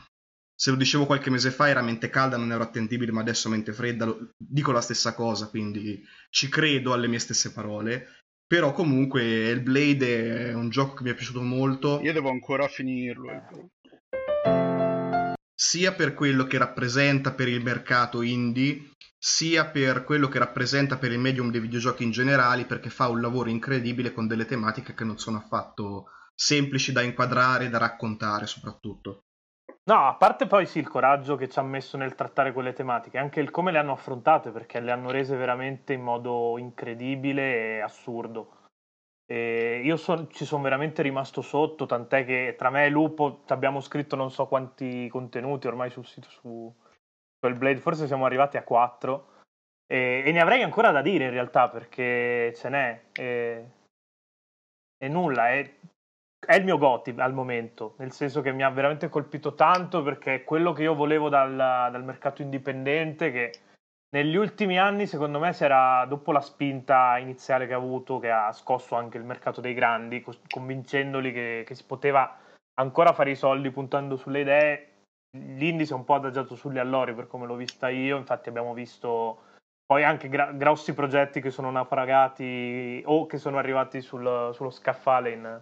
Se 0.62 0.72
lo 0.72 0.76
dicevo 0.76 1.06
qualche 1.06 1.30
mese 1.30 1.52
fa 1.52 1.70
era 1.70 1.82
mente 1.82 2.10
calda, 2.10 2.36
non 2.36 2.52
ero 2.52 2.64
attendibile, 2.64 3.14
ma 3.14 3.22
adesso 3.22 3.48
mente 3.48 3.72
fredda 3.72 4.04
lo- 4.04 4.32
dico 4.36 4.74
la 4.74 4.82
stessa 4.82 5.14
cosa, 5.14 5.48
quindi 5.48 6.04
ci 6.30 6.50
credo 6.50 6.92
alle 6.92 7.08
mie 7.08 7.20
stesse 7.20 7.54
parole. 7.54 8.18
Però 8.46 8.74
comunque 8.74 9.24
il 9.52 9.62
Blade 9.62 10.50
è 10.50 10.54
un 10.54 10.68
gioco 10.68 10.96
che 10.96 11.04
mi 11.04 11.12
è 11.12 11.14
piaciuto 11.14 11.42
molto, 11.42 12.02
Io 12.02 12.12
devo 12.12 12.30
ancora 12.30 12.68
finirlo. 12.68 13.30
Sia 15.56 15.94
per 15.94 16.14
quello 16.14 16.44
che 16.44 16.58
rappresenta 16.58 17.32
per 17.32 17.48
il 17.48 17.64
mercato 17.64 18.22
indie, 18.22 18.92
sia 19.18 19.66
per 19.66 20.04
quello 20.04 20.28
che 20.28 20.40
rappresenta 20.40 20.98
per 20.98 21.14
il 21.14 21.20
medium 21.20 21.52
dei 21.52 21.62
videogiochi 21.62 22.04
in 22.04 22.12
generale, 22.12 22.66
perché 22.66 22.90
fa 22.90 23.08
un 23.08 23.22
lavoro 23.22 23.50
incredibile 23.50 24.12
con 24.12 24.28
delle 24.28 24.46
tematiche 24.46 24.94
che 24.94 25.06
non 25.06 25.20
sono 25.20 25.38
affatto 25.38 26.08
semplici 26.36 26.92
da 26.92 27.02
inquadrare 27.02 27.68
e 27.68 27.70
da 27.70 27.78
raccontare 27.78 28.46
soprattutto. 28.46 29.24
No, 29.90 30.06
a 30.06 30.14
parte 30.14 30.46
poi 30.46 30.68
sì 30.68 30.78
il 30.78 30.88
coraggio 30.88 31.36
che 31.36 31.50
ci 31.50 31.58
ha 31.58 31.64
messo 31.64 31.98
nel 31.98 32.14
trattare 32.14 32.54
quelle 32.54 32.74
tematiche, 32.74 33.18
anche 33.18 33.40
il 33.40 33.50
come 33.50 33.72
le 33.72 33.80
hanno 33.80 33.94
affrontate, 33.94 34.52
perché 34.52 34.80
le 34.80 34.92
hanno 34.92 35.10
rese 35.10 35.36
veramente 35.36 35.94
in 35.94 36.02
modo 36.02 36.60
incredibile 36.60 37.78
e 37.78 37.80
assurdo. 37.80 38.58
E 39.26 39.82
io 39.84 39.98
son- 39.98 40.30
ci 40.30 40.46
sono 40.46 40.62
veramente 40.62 41.02
rimasto 41.02 41.42
sotto, 41.42 41.88
tant'è 41.88 42.24
che 42.24 42.54
tra 42.56 42.70
me 42.70 42.86
e 42.86 42.90
Lupo 42.90 43.42
ci 43.48 43.52
abbiamo 43.52 43.80
scritto 43.80 44.16
non 44.16 44.30
so 44.30 44.46
quanti 44.46 45.08
contenuti 45.10 45.66
ormai 45.66 45.90
sul 45.90 46.06
sito 46.06 46.30
su 46.30 46.72
quel 47.40 47.56
Blade, 47.56 47.80
forse 47.80 48.06
siamo 48.06 48.26
arrivati 48.26 48.58
a 48.58 48.64
4 48.64 49.38
e, 49.88 50.22
e 50.24 50.32
ne 50.32 50.40
avrei 50.40 50.62
ancora 50.62 50.92
da 50.92 51.02
dire 51.02 51.26
in 51.26 51.32
realtà 51.32 51.68
perché 51.68 52.54
ce 52.56 52.70
n'è 52.70 53.02
e, 53.14 53.66
e 54.98 55.08
nulla, 55.08 55.50
è, 55.50 55.74
è 56.46 56.56
il 56.56 56.64
mio 56.64 56.78
Goti 56.78 57.14
al 57.18 57.34
momento, 57.34 57.94
nel 57.98 58.12
senso 58.12 58.42
che 58.42 58.52
mi 58.52 58.64
ha 58.64 58.70
veramente 58.70 59.10
colpito 59.10 59.54
tanto 59.54 60.02
perché 60.02 60.36
è 60.36 60.44
quello 60.44 60.72
che 60.74 60.84
io 60.84 60.96
volevo 60.96 61.30
dal, 61.30 61.56
dal 61.56 62.04
mercato 62.04 62.42
indipendente 62.42 63.32
che 63.32 63.52
negli 64.12 64.36
ultimi 64.36 64.80
anni 64.80 65.06
secondo 65.06 65.38
me 65.38 65.54
si 65.54 65.64
era, 65.64 66.04
dopo 66.06 66.32
la 66.32 66.42
spinta 66.42 67.18
iniziale 67.20 67.68
che 67.68 67.74
ha 67.74 67.78
avuto, 67.78 68.18
che 68.18 68.32
ha 68.32 68.52
scosso 68.52 68.96
anche 68.96 69.18
il 69.18 69.24
mercato 69.24 69.62
dei 69.62 69.76
grandi, 69.76 70.26
convincendoli 70.50 71.32
che, 71.32 71.64
che 71.68 71.76
si 71.76 71.84
poteva 71.86 72.36
ancora 72.80 73.14
fare 73.14 73.30
i 73.30 73.36
soldi 73.36 73.70
puntando 73.70 74.16
sulle 74.16 74.40
idee, 74.40 74.88
l'Indy 75.38 75.86
si 75.86 75.92
è 75.92 75.96
un 75.96 76.06
po' 76.06 76.16
adagiato 76.16 76.56
sugli 76.56 76.80
allori 76.80 77.14
per 77.14 77.28
come 77.28 77.46
l'ho 77.46 77.56
vista 77.56 77.90
io, 77.90 78.18
infatti 78.18 78.50
abbiamo 78.50 78.74
visto 78.74 79.44
poi 79.86 80.04
anche 80.04 80.30
gra- 80.30 80.52
grossi 80.54 80.96
progetti 80.96 81.42
che 81.42 81.52
sono 81.52 81.70
naufragati 81.70 83.04
o 83.06 83.28
che 83.28 83.38
sono 83.38 83.58
arrivati 83.58 84.02
sul- 84.02 84.50
sullo 84.54 84.72
scaffale 84.72 85.32
in 85.32 85.62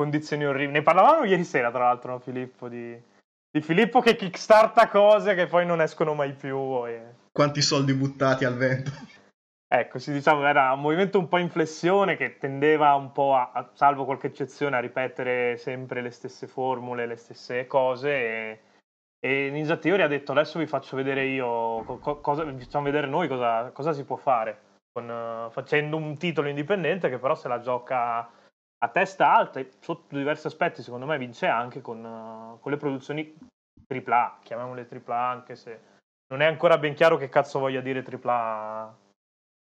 condizioni 0.00 0.46
orribili. 0.46 0.72
Ne 0.78 0.82
parlavamo 0.82 1.24
ieri 1.24 1.44
sera, 1.44 1.70
tra 1.70 1.84
l'altro, 1.84 2.12
no, 2.12 2.18
Filippo, 2.20 2.68
di, 2.68 2.98
di 3.50 3.60
Filippo 3.60 4.00
che 4.00 4.16
kickstarta 4.16 4.88
cose 4.88 5.34
che 5.34 5.46
poi 5.46 5.66
non 5.66 5.82
escono 5.82 6.14
mai 6.14 6.32
più. 6.32 6.86
e- 6.86 7.16
Quanti 7.30 7.60
soldi 7.60 7.92
buttati 7.92 8.46
al 8.46 8.56
vento. 8.56 8.90
Ecco, 9.72 9.98
si 9.98 10.10
diciamo, 10.10 10.46
era 10.46 10.72
un 10.72 10.80
movimento 10.80 11.18
un 11.18 11.28
po' 11.28 11.36
in 11.36 11.50
flessione 11.50 12.16
che 12.16 12.38
tendeva 12.38 12.94
un 12.94 13.12
po' 13.12 13.34
a, 13.34 13.50
a- 13.52 13.70
salvo 13.74 14.06
qualche 14.06 14.28
eccezione, 14.28 14.76
a 14.76 14.80
ripetere 14.80 15.58
sempre 15.58 16.00
le 16.00 16.10
stesse 16.10 16.46
formule, 16.46 17.06
le 17.06 17.16
stesse 17.16 17.66
cose. 17.66 18.08
E, 18.10 18.60
e 19.20 19.50
Ninja 19.50 19.76
Theory 19.76 20.00
ha 20.02 20.08
detto: 20.08 20.32
Adesso 20.32 20.58
vi 20.58 20.66
faccio 20.66 20.96
vedere 20.96 21.26
io, 21.26 21.84
co- 21.84 21.98
co- 21.98 22.20
cosa, 22.20 22.42
vi 22.44 22.58
facciamo 22.58 22.84
vedere 22.86 23.06
noi 23.06 23.28
cosa, 23.28 23.70
cosa 23.70 23.92
si 23.92 24.04
può 24.04 24.16
fare. 24.16 24.60
Con, 24.92 25.08
eh, 25.08 25.50
facendo 25.50 25.98
un 25.98 26.16
titolo 26.16 26.48
indipendente 26.48 27.10
che 27.10 27.18
però 27.18 27.34
se 27.34 27.46
la 27.48 27.60
gioca 27.60 28.28
a 28.82 28.88
testa 28.88 29.34
alta 29.34 29.60
e 29.60 29.70
sotto 29.80 30.16
diversi 30.16 30.46
aspetti, 30.46 30.82
secondo 30.82 31.06
me, 31.06 31.18
vince 31.18 31.46
anche 31.46 31.80
con, 31.80 32.04
eh, 32.04 32.58
con 32.60 32.72
le 32.72 32.78
produzioni 32.78 33.34
AAA, 33.86 34.38
chiamiamole 34.42 34.88
AAA 34.88 35.28
anche 35.28 35.56
se 35.56 35.80
non 36.28 36.42
è 36.42 36.46
ancora 36.46 36.78
ben 36.78 36.94
chiaro 36.94 37.16
che 37.16 37.28
cazzo 37.28 37.58
voglia 37.58 37.80
dire 37.80 38.04
AAA 38.04 38.98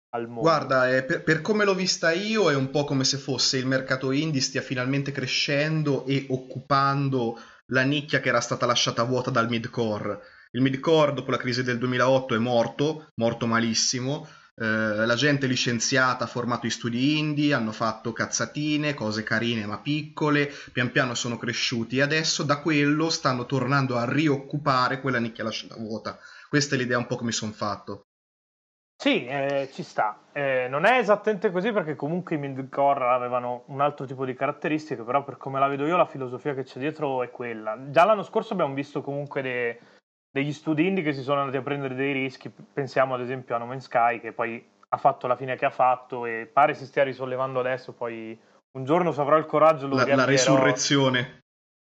al 0.09 0.27
mondo. 0.27 0.41
Guarda, 0.41 0.89
eh, 0.89 1.03
per, 1.03 1.23
per 1.23 1.41
come 1.41 1.63
l'ho 1.63 1.73
vista 1.73 2.11
io 2.11 2.51
è 2.51 2.55
un 2.55 2.69
po' 2.69 2.83
come 2.83 3.03
se 3.03 3.17
fosse 3.17 3.57
il 3.57 3.65
mercato 3.65 4.11
indie 4.11 4.41
stia 4.41 4.61
finalmente 4.61 5.11
crescendo 5.11 6.05
e 6.05 6.27
occupando 6.29 7.39
la 7.71 7.83
nicchia 7.83 8.19
che 8.19 8.29
era 8.29 8.41
stata 8.41 8.65
lasciata 8.65 9.03
vuota 9.03 9.31
dal 9.31 9.49
midcore. 9.49 10.19
Il 10.51 10.61
midcore 10.61 11.13
dopo 11.13 11.31
la 11.31 11.37
crisi 11.37 11.63
del 11.63 11.77
2008 11.77 12.35
è 12.35 12.37
morto, 12.37 13.09
morto 13.15 13.47
malissimo. 13.47 14.27
Eh, 14.59 15.05
la 15.05 15.13
gente 15.13 15.45
licenziata 15.45 16.23
ha 16.23 16.27
formato 16.27 16.65
i 16.65 16.71
studi 16.71 17.19
indie, 17.19 17.53
hanno 17.53 17.71
fatto 17.71 18.11
cazzatine, 18.11 18.95
cose 18.95 19.21
carine 19.21 19.67
ma 19.67 19.77
piccole, 19.77 20.51
pian 20.73 20.91
piano 20.91 21.13
sono 21.13 21.37
cresciuti 21.37 21.99
e 21.99 22.01
adesso 22.01 22.41
da 22.41 22.59
quello 22.59 23.11
stanno 23.11 23.45
tornando 23.45 23.97
a 23.97 24.11
rioccupare 24.11 24.99
quella 24.99 25.19
nicchia 25.19 25.43
lasciata 25.43 25.75
vuota. 25.75 26.17
Questa 26.49 26.73
è 26.73 26.77
l'idea 26.79 26.97
un 26.97 27.05
po' 27.05 27.17
che 27.17 27.25
mi 27.25 27.31
sono 27.31 27.51
fatto. 27.51 28.05
Sì, 28.99 29.27
eh, 29.27 29.69
ci 29.71 29.83
sta. 29.83 30.21
Eh, 30.33 30.67
non 30.67 30.85
è 30.85 30.97
esattamente 30.97 31.51
così 31.51 31.71
perché 31.71 31.95
comunque 31.95 32.35
i 32.35 32.39
midcore 32.39 33.05
avevano 33.05 33.63
un 33.67 33.79
altro 33.79 34.07
tipo 34.07 34.25
di 34.25 34.33
caratteristiche, 34.33 35.03
però 35.03 35.23
per 35.23 35.37
come 35.37 35.59
la 35.59 35.67
vedo 35.67 35.85
io 35.85 35.97
la 35.97 36.07
filosofia 36.07 36.55
che 36.55 36.63
c'è 36.63 36.79
dietro 36.79 37.21
è 37.21 37.29
quella. 37.29 37.77
Già 37.91 38.05
l'anno 38.05 38.23
scorso 38.23 38.53
abbiamo 38.53 38.73
visto 38.73 39.03
comunque 39.03 39.43
de- 39.43 39.79
degli 40.37 40.53
studi 40.53 40.85
indie 40.85 41.03
che 41.03 41.13
si 41.13 41.23
sono 41.23 41.39
andati 41.39 41.57
a 41.57 41.63
prendere 41.63 41.95
dei 41.95 42.13
rischi, 42.13 42.51
pensiamo 42.51 43.15
ad 43.15 43.21
esempio 43.21 43.55
a 43.55 43.57
No 43.57 43.65
Man's 43.65 43.85
Sky 43.85 44.19
che 44.19 44.33
poi 44.33 44.63
ha 44.89 44.97
fatto 44.97 45.25
la 45.25 45.35
fine 45.35 45.55
che 45.55 45.65
ha 45.65 45.71
fatto 45.71 46.27
e 46.27 46.47
pare 46.51 46.75
si 46.75 46.85
stia 46.85 47.03
risollevando 47.03 47.59
adesso, 47.59 47.91
poi 47.91 48.39
un 48.77 48.85
giorno 48.85 49.11
se 49.11 49.19
avrò 49.19 49.37
il 49.37 49.47
coraggio 49.47 49.87
lo 49.87 49.95
La, 49.95 50.01
la 50.03 50.25
riavvierò. 50.25 50.25
resurrezione. 50.27 51.19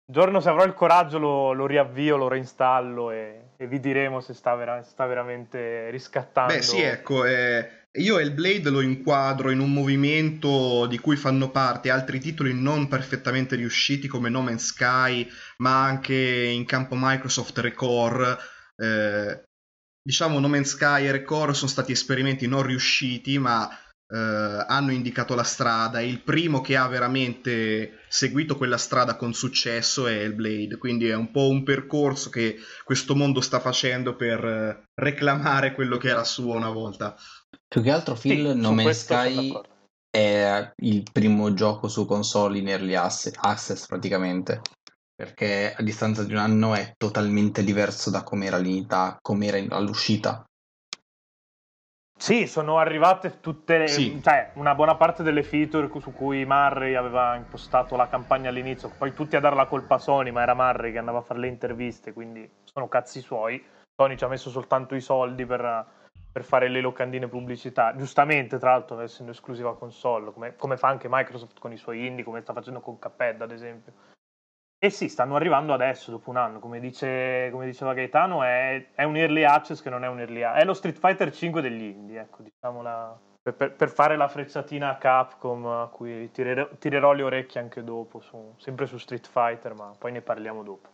Un 0.05 0.13
giorno 0.13 0.39
se 0.39 0.49
avrò 0.49 0.65
il 0.65 0.75
coraggio 0.75 1.17
lo, 1.17 1.53
lo 1.53 1.65
riavvio, 1.65 2.15
lo 2.15 2.27
reinstallo 2.27 3.09
e, 3.09 3.41
e 3.57 3.65
vi 3.67 3.79
diremo 3.79 4.19
se 4.19 4.35
sta, 4.35 4.53
vera- 4.53 4.83
sta 4.83 5.07
veramente 5.07 5.89
riscattando. 5.89 6.53
Beh, 6.53 6.61
sì, 6.61 6.79
ecco, 6.81 7.25
eh, 7.25 7.82
io 7.95 8.17
Hellblade 8.17 8.69
lo 8.69 8.81
inquadro 8.81 9.51
in 9.51 9.59
un 9.59 9.71
movimento 9.71 10.87
di 10.87 10.97
cui 10.97 11.15
fanno 11.15 11.51
parte 11.51 11.91
altri 11.91 12.19
titoli 12.19 12.53
non 12.53 12.87
perfettamente 12.87 13.55
riusciti 13.55 14.07
come 14.07 14.29
No 14.29 14.41
Man's 14.41 14.65
Sky, 14.65 15.27
ma 15.57 15.83
anche 15.83 16.15
in 16.15 16.65
campo 16.65 16.95
Microsoft 16.97 17.57
Recore. 17.59 18.37
Eh, 18.75 19.43
diciamo 20.01 20.39
No 20.39 20.47
Man's 20.47 20.69
Sky 20.69 21.05
e 21.05 21.11
Recore 21.11 21.53
sono 21.53 21.69
stati 21.69 21.91
esperimenti 21.91 22.47
non 22.47 22.63
riusciti, 22.63 23.37
ma 23.37 23.69
eh, 23.69 24.65
hanno 24.67 24.91
indicato 24.91 25.35
la 25.35 25.43
strada. 25.43 26.01
Il 26.01 26.21
primo 26.21 26.61
che 26.61 26.75
ha 26.75 26.87
veramente 26.87 27.99
seguito 28.07 28.57
quella 28.57 28.77
strada 28.77 29.15
con 29.15 29.33
successo 29.33 30.07
è 30.07 30.23
Hellblade, 30.23 30.77
quindi 30.77 31.09
è 31.09 31.15
un 31.15 31.29
po' 31.29 31.47
un 31.47 31.61
percorso 31.61 32.31
che 32.31 32.57
questo 32.83 33.15
mondo 33.15 33.39
sta 33.39 33.59
facendo 33.59 34.15
per 34.15 34.43
eh, 34.43 34.83
reclamare 34.95 35.73
quello 35.73 35.97
che 35.97 36.09
era 36.09 36.23
suo 36.23 36.55
una 36.55 36.69
volta. 36.69 37.15
Più 37.67 37.81
che 37.81 37.91
altro 37.91 38.15
Sì, 38.15 38.29
Phil, 38.29 38.51
su 38.51 38.57
No 38.57 38.69
Man's 38.69 38.83
questo 38.83 39.15
sono 39.15 39.29
Sky 39.29 39.61
è 40.09 40.71
il 40.77 41.03
primo 41.11 41.53
gioco 41.53 41.87
su 41.87 42.05
console 42.05 42.59
in 42.59 42.67
early 42.67 42.93
access 42.93 43.87
praticamente. 43.87 44.61
Perché 45.15 45.73
a 45.77 45.81
distanza 45.83 46.23
di 46.23 46.33
un 46.33 46.39
anno 46.39 46.73
è 46.75 46.93
totalmente 46.97 47.63
diverso 47.63 48.09
da 48.09 48.23
com'era 48.23 48.57
all'inizio, 48.57 49.17
com'era 49.21 49.57
in- 49.57 49.71
all'uscita. 49.71 50.43
Sì, 52.17 52.47
sono 52.47 52.77
arrivate 52.77 53.39
tutte, 53.39 53.77
le- 53.79 53.87
Sì. 53.87 54.19
cioè 54.23 54.51
una 54.55 54.75
buona 54.75 54.95
parte 54.95 55.23
delle 55.23 55.43
feature 55.43 55.89
su 55.99 56.13
cui 56.13 56.45
Murray 56.45 56.93
aveva 56.93 57.35
impostato 57.35 57.95
la 57.95 58.07
campagna 58.07 58.49
all'inizio, 58.49 58.89
poi 58.97 59.13
tutti 59.13 59.35
a 59.35 59.39
dare 59.39 59.55
la 59.55 59.65
colpa 59.65 59.95
a 59.95 59.99
Sony, 59.99 60.31
ma 60.31 60.41
era 60.41 60.53
Murray 60.53 60.91
che 60.91 60.99
andava 60.99 61.19
a 61.19 61.23
fare 61.23 61.39
le 61.39 61.47
interviste, 61.47 62.13
quindi 62.13 62.49
sono 62.63 62.87
cazzi 62.87 63.19
suoi. 63.19 63.63
Sony 63.95 64.15
ci 64.15 64.23
ha 64.23 64.27
messo 64.27 64.49
soltanto 64.49 64.95
i 64.95 65.01
soldi 65.01 65.45
per, 65.45 65.85
per 66.33 66.43
fare 66.43 66.67
le 66.67 66.81
locandine 66.81 67.27
pubblicità, 67.27 67.95
giustamente 67.95 68.57
tra 68.57 68.71
l'altro 68.71 68.99
essendo 68.99 69.31
esclusiva 69.31 69.77
console, 69.77 70.33
come, 70.33 70.55
come 70.55 70.77
fa 70.77 70.87
anche 70.87 71.07
Microsoft 71.07 71.59
con 71.59 71.71
i 71.71 71.77
suoi 71.77 72.07
indie, 72.07 72.23
come 72.23 72.41
sta 72.41 72.53
facendo 72.53 72.79
con 72.79 72.97
Cuphead 72.97 73.39
ad 73.41 73.51
esempio. 73.51 73.93
E 74.83 74.89
sì, 74.89 75.07
stanno 75.07 75.35
arrivando 75.35 75.73
adesso, 75.73 76.09
dopo 76.09 76.31
un 76.31 76.37
anno, 76.37 76.59
come, 76.59 76.79
dice, 76.79 77.49
come 77.51 77.65
diceva 77.65 77.93
Gaetano, 77.93 78.43
è, 78.43 78.87
è 78.95 79.03
un 79.03 79.15
early 79.15 79.43
access 79.43 79.81
che 79.81 79.91
non 79.91 80.03
è 80.03 80.07
un 80.07 80.19
early 80.19 80.41
access, 80.41 80.61
è 80.61 80.65
lo 80.65 80.73
Street 80.73 80.97
Fighter 80.97 81.31
5 81.31 81.61
degli 81.61 81.83
indie, 81.83 82.19
ecco, 82.19 82.41
diciamola, 82.41 83.17
per, 83.41 83.75
per- 83.75 83.89
fare 83.89 84.17
la 84.17 84.27
frecciatina 84.27 84.89
a 84.89 84.97
Capcom, 84.97 85.65
a 85.67 85.87
cui 85.87 86.31
tirerò, 86.31 86.67
tirerò 86.79 87.13
le 87.13 87.23
orecchie 87.23 87.61
anche 87.61 87.83
dopo, 87.83 88.19
su- 88.19 88.55
sempre 88.57 88.87
su 88.87 88.97
Street 88.97 89.25
Fighter, 89.25 89.73
ma 89.73 89.93
poi 89.97 90.11
ne 90.11 90.21
parliamo 90.21 90.63
dopo. 90.63 90.89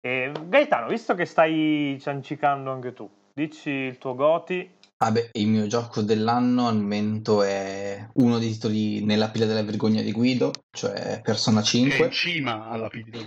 E, 0.00 0.30
Gaetano, 0.44 0.86
visto 0.86 1.14
che 1.14 1.24
stai 1.24 1.96
ciancicando 1.98 2.70
anche 2.70 2.92
tu, 2.92 3.10
dici 3.32 3.70
il 3.70 3.98
tuo 3.98 4.14
Goti, 4.14 4.78
Vabbè, 5.02 5.30
il 5.32 5.48
mio 5.48 5.66
gioco 5.66 6.00
dell'anno 6.00 6.68
al 6.68 6.76
momento 6.76 7.42
è 7.42 8.08
uno 8.14 8.38
dei 8.38 8.52
titoli 8.52 9.04
nella 9.04 9.30
pila 9.30 9.46
della 9.46 9.64
vergogna 9.64 10.00
di 10.00 10.12
Guido, 10.12 10.52
cioè 10.70 11.20
Persona 11.20 11.60
Che 11.60 11.66
è 11.66 11.70
5. 11.70 12.04
in 12.04 12.10
cima 12.12 12.68
alla 12.68 12.86
pila. 12.86 13.26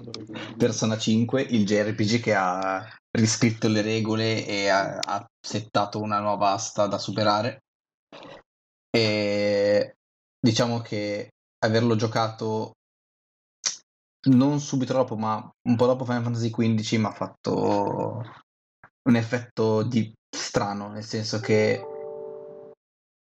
Persona 0.56 0.98
5, 0.98 1.42
il 1.42 1.66
JRPG 1.66 2.22
che 2.22 2.34
ha 2.34 2.88
riscritto 3.12 3.68
le 3.68 3.82
regole 3.82 4.48
e 4.48 4.70
ha, 4.70 5.00
ha 5.00 5.26
settato 5.46 6.00
una 6.00 6.22
nuova 6.22 6.52
asta 6.52 6.88
da 6.88 6.98
superare. 6.98 7.64
E 8.90 9.96
diciamo 10.40 10.80
che 10.80 11.28
averlo 11.60 11.98
giocato 11.98 12.72
non 14.30 14.62
subito 14.62 14.94
dopo, 14.94 15.18
ma 15.18 15.46
un 15.68 15.76
po' 15.76 15.88
dopo 15.88 16.06
Final 16.06 16.24
Fantasy 16.24 16.50
XV 16.52 17.00
mi 17.00 17.06
ha 17.06 17.12
fatto 17.12 18.24
un 19.10 19.16
effetto 19.18 19.84
di 19.84 20.14
strano, 20.36 20.90
nel 20.90 21.04
senso 21.04 21.40
che 21.40 21.84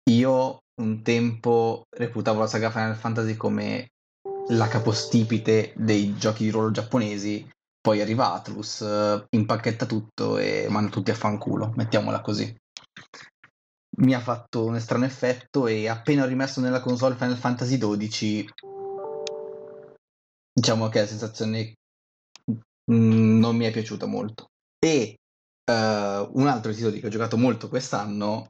io 0.09 0.59
un 0.81 1.03
tempo 1.03 1.83
reputavo 1.95 2.39
la 2.39 2.47
saga 2.47 2.71
Final 2.71 2.95
Fantasy 2.95 3.35
come 3.35 3.89
la 4.49 4.67
capostipite 4.67 5.73
dei 5.75 6.15
giochi 6.15 6.43
di 6.45 6.49
ruolo 6.49 6.71
giapponesi, 6.71 7.47
poi 7.79 8.01
arriva 8.01 8.33
Atlus, 8.33 8.81
eh, 8.81 9.25
impacchetta 9.29 9.85
tutto 9.85 10.37
e 10.37 10.67
manda 10.69 10.89
tutti 10.89 11.11
a 11.11 11.15
fanculo, 11.15 11.71
mettiamola 11.75 12.21
così. 12.21 12.53
Mi 13.97 14.13
ha 14.13 14.19
fatto 14.19 14.65
un 14.65 14.79
strano 14.79 15.05
effetto 15.05 15.67
e 15.67 15.87
appena 15.87 16.23
ho 16.23 16.27
rimesso 16.27 16.61
nella 16.61 16.79
console 16.79 17.15
Final 17.15 17.37
Fantasy 17.37 17.77
XII, 17.77 18.49
diciamo 20.53 20.89
che 20.89 20.99
la 20.99 21.07
sensazione 21.07 21.73
mm, 22.91 23.39
non 23.39 23.55
mi 23.55 23.65
è 23.65 23.71
piaciuta 23.71 24.05
molto. 24.05 24.47
E 24.79 25.17
eh, 25.65 26.29
un 26.33 26.47
altro 26.47 26.73
titolo 26.73 26.97
che 26.97 27.05
ho 27.05 27.09
giocato 27.09 27.37
molto 27.37 27.69
quest'anno, 27.69 28.49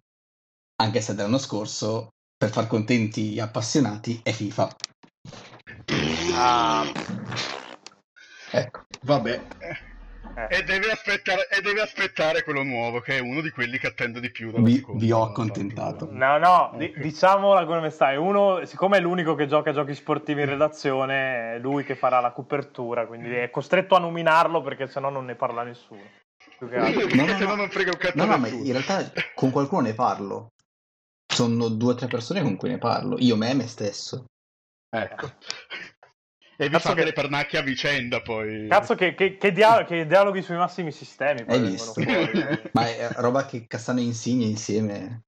anche 0.82 1.02
se 1.02 1.16
dell'anno 1.16 1.38
scorso, 1.38 2.10
per 2.38 2.50
far 2.50 2.68
contenti 2.68 3.30
gli 3.30 3.40
appassionati, 3.40 4.20
è 4.24 4.32
FIFA. 4.32 4.76
ah, 6.34 6.92
Ecco. 8.54 8.86
Vabbè, 9.04 9.48
eh, 9.60 9.90
E 10.50 10.64
deve, 10.64 10.92
aspettare, 10.92 11.48
e 11.50 11.62
deve 11.62 11.82
aspettare 11.82 12.44
quello 12.44 12.64
nuovo, 12.64 13.00
che 13.00 13.18
è 13.18 13.20
uno 13.20 13.42
di 13.42 13.50
quelli 13.50 13.78
che 13.78 13.88
attendo 13.88 14.20
di 14.20 14.30
più. 14.30 14.52
Vi- 14.52 14.76
seconda 14.76 15.00
vi 15.00 15.12
ho 15.12 15.24
accontentato. 15.24 16.08
No, 16.12 16.38
no, 16.38 16.74
di- 16.78 16.92
Ok. 16.94 17.00
diciamola 17.00 17.66
come 17.66 17.90
stai. 17.90 18.18
Uno, 18.18 18.66
siccome 18.66 18.98
è 18.98 19.00
l'unico 19.00 19.36
che 19.36 19.48
gioca 19.48 19.70
a 19.70 19.74
giochi 19.74 19.94
sportivi 19.96 20.42
in 20.42 20.50
redazione, 20.50 21.56
è 21.56 21.60
lui 21.60 21.84
che 21.84 21.96
farà 21.96 22.20
la 22.20 22.32
copertura, 22.32 23.06
quindi 23.06 23.34
è 23.34 23.50
costretto 23.50 23.96
a 23.96 24.00
nominarlo 24.00 24.62
perché 24.62 24.88
sennò 24.88 25.10
non 25.10 25.26
ne 25.26 25.36
parla 25.36 25.64
nessuno. 25.64 26.02
No, 27.16 27.26
no, 27.26 27.38
se 27.38 27.44
no 27.44 27.50
no. 27.50 27.56
non 27.56 27.70
frega 27.70 27.92
un 27.92 27.98
cazzo 27.98 28.18
No, 28.18 28.26
no, 28.26 28.38
ma 28.38 28.48
in 28.48 28.72
realtà 28.72 29.12
con 29.34 29.52
qualcuno 29.52 29.82
ne 29.82 29.94
parlo. 29.94 30.50
Sono 31.32 31.70
due 31.70 31.94
o 31.94 31.96
tre 31.96 32.08
persone 32.08 32.42
con 32.42 32.56
cui 32.56 32.70
ne 32.70 32.78
parlo. 32.78 33.16
Io, 33.20 33.36
me 33.36 33.50
e 33.50 33.54
me 33.54 33.68
stesso. 33.68 34.26
Ecco. 34.90 35.32
E 36.58 36.66
vi 36.66 36.70
Cazzo 36.74 36.90
fate 36.90 37.00
che- 37.00 37.06
le 37.06 37.14
pernacchie 37.14 37.58
a 37.60 37.62
vicenda 37.64 38.22
poi. 38.22 38.68
Cazzo, 38.68 38.94
che, 38.94 39.16
che- 39.16 39.38
che 39.38 39.52
dia- 39.52 39.84
che 39.86 40.06
dialoghi 40.06 40.42
sui 40.44 40.58
massimi 40.58 40.92
sistemi 40.92 41.44
poi 41.46 41.56
Hai 41.56 41.70
visto? 41.72 41.94
fuori. 41.94 42.70
Ma 42.74 42.88
è 42.88 43.10
roba 43.16 43.46
che 43.46 43.66
Cassano 43.66 44.00
Insigne 44.00 44.46
insieme. 44.46 45.24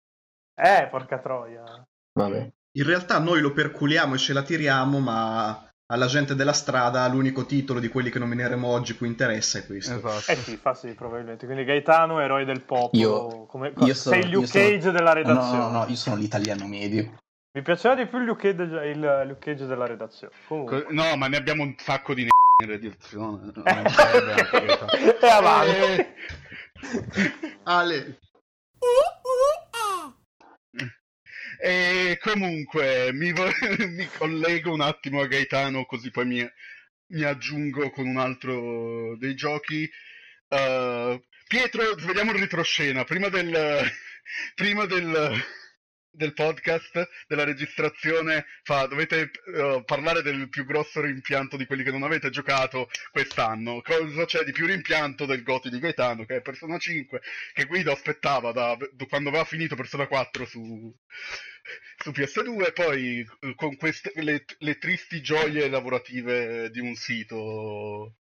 Eh, 0.53 0.87
porca 0.91 1.17
troia. 1.19 1.63
Vabbè. 2.15 2.51
in 2.75 2.83
realtà 2.85 3.17
noi 3.19 3.41
lo 3.41 3.53
perculiamo 3.53 4.13
e 4.13 4.17
ce 4.19 4.33
la 4.33 4.43
tiriamo, 4.43 4.99
ma 4.99 5.67
alla 5.93 6.07
gente 6.07 6.35
della 6.35 6.53
strada 6.53 7.07
l'unico 7.07 7.45
titolo 7.45 7.79
di 7.79 7.87
quelli 7.87 8.09
che 8.09 8.19
nomineremo 8.19 8.67
oggi 8.67 8.95
cui 8.97 9.07
interessa 9.07 9.59
è 9.59 9.65
questo. 9.65 9.95
Esatto. 9.95 10.31
Eh 10.31 10.35
sì, 10.35 10.57
fa 10.57 10.73
sì, 10.73 10.93
probabilmente. 10.93 11.45
Quindi 11.45 11.63
Gaetano, 11.63 12.19
eroe 12.19 12.45
del 12.45 12.61
popolo. 12.63 13.01
Io- 13.01 13.45
come- 13.45 13.73
io 13.81 13.93
sono- 13.93 14.15
sei 14.15 14.23
il 14.25 14.29
Luke 14.31 14.45
io 14.45 14.47
sono- 14.47 14.63
Cage 14.69 14.91
della 14.91 15.09
No, 15.09 15.13
redazione. 15.13 15.57
no, 15.57 15.69
no, 15.69 15.77
no, 15.79 15.85
io 15.87 15.95
sono 15.95 16.15
l'italiano 16.15 16.67
medio. 16.67 17.17
Mi 17.55 17.61
piaceva 17.61 17.93
di 17.95 18.07
più 18.07 18.17
il 18.17 18.25
Luke 18.25 18.55
Cage, 18.55 18.85
il 18.87 19.23
Luke 19.27 19.51
Cage 19.51 19.65
della 19.67 19.85
redazione. 19.85 20.33
Comunque. 20.47 20.83
Co- 20.85 20.93
No, 20.93 21.15
ma 21.15 21.27
ne 21.27 21.37
abbiamo 21.37 21.61
un 21.63 21.75
sacco 21.77 22.13
di 22.15 22.23
n- 22.23 22.29
in 22.63 22.67
redazione. 22.69 23.51
Questa. 23.51 24.85
e 25.21 25.27
avanti. 25.29 25.71
Eh, 25.75 27.57
Ale, 27.63 28.19
E 31.65 32.17
comunque 32.21 33.11
mi, 33.13 33.31
vo- 33.31 33.47
mi 33.87 34.05
collego 34.17 34.71
un 34.73 34.81
attimo 34.81 35.21
a 35.21 35.27
Gaetano 35.27 35.85
così 35.85 36.11
poi 36.11 36.25
mi, 36.25 36.45
mi 37.07 37.23
aggiungo 37.23 37.89
con 37.89 38.05
un 38.07 38.17
altro 38.17 39.15
dei 39.17 39.33
giochi. 39.35 39.89
Uh, 40.49 41.21
Pietro, 41.47 41.95
vediamo 41.95 42.31
il 42.31 42.39
retroscena. 42.39 43.05
Prima 43.05 43.29
del, 43.29 43.55
prima 44.55 44.85
del, 44.85 45.41
del 46.13 46.33
podcast, 46.33 47.09
della 47.27 47.43
registrazione, 47.43 48.45
fa 48.63 48.85
dovete 48.85 49.31
uh, 49.45 49.83
parlare 49.83 50.21
del 50.21 50.47
più 50.47 50.65
grosso 50.65 51.01
rimpianto 51.01 51.57
di 51.57 51.65
quelli 51.65 51.83
che 51.83 51.91
non 51.91 52.03
avete 52.03 52.29
giocato 52.29 52.89
quest'anno. 53.11 53.81
Cosa 53.81 54.25
c'è 54.25 54.43
di 54.43 54.51
più 54.51 54.65
rimpianto 54.65 55.25
del 55.25 55.43
Goti 55.43 55.69
di 55.69 55.79
Gaetano, 55.79 56.25
che 56.25 56.37
è 56.37 56.41
Persona 56.41 56.77
5, 56.77 57.21
che 57.53 57.65
Guido 57.65 57.91
aspettava 57.91 58.51
da, 58.51 58.77
da 58.91 59.05
quando 59.05 59.29
aveva 59.29 59.43
finito 59.45 59.75
Persona 59.75 60.07
4 60.07 60.45
su, 60.45 60.95
su 61.97 62.09
PS2, 62.11 62.73
poi 62.73 63.27
uh, 63.41 63.55
con 63.55 63.75
queste, 63.75 64.11
le, 64.15 64.45
le 64.59 64.77
tristi 64.77 65.21
gioie 65.21 65.67
lavorative 65.67 66.69
di 66.69 66.79
un 66.79 66.95
sito 66.95 68.17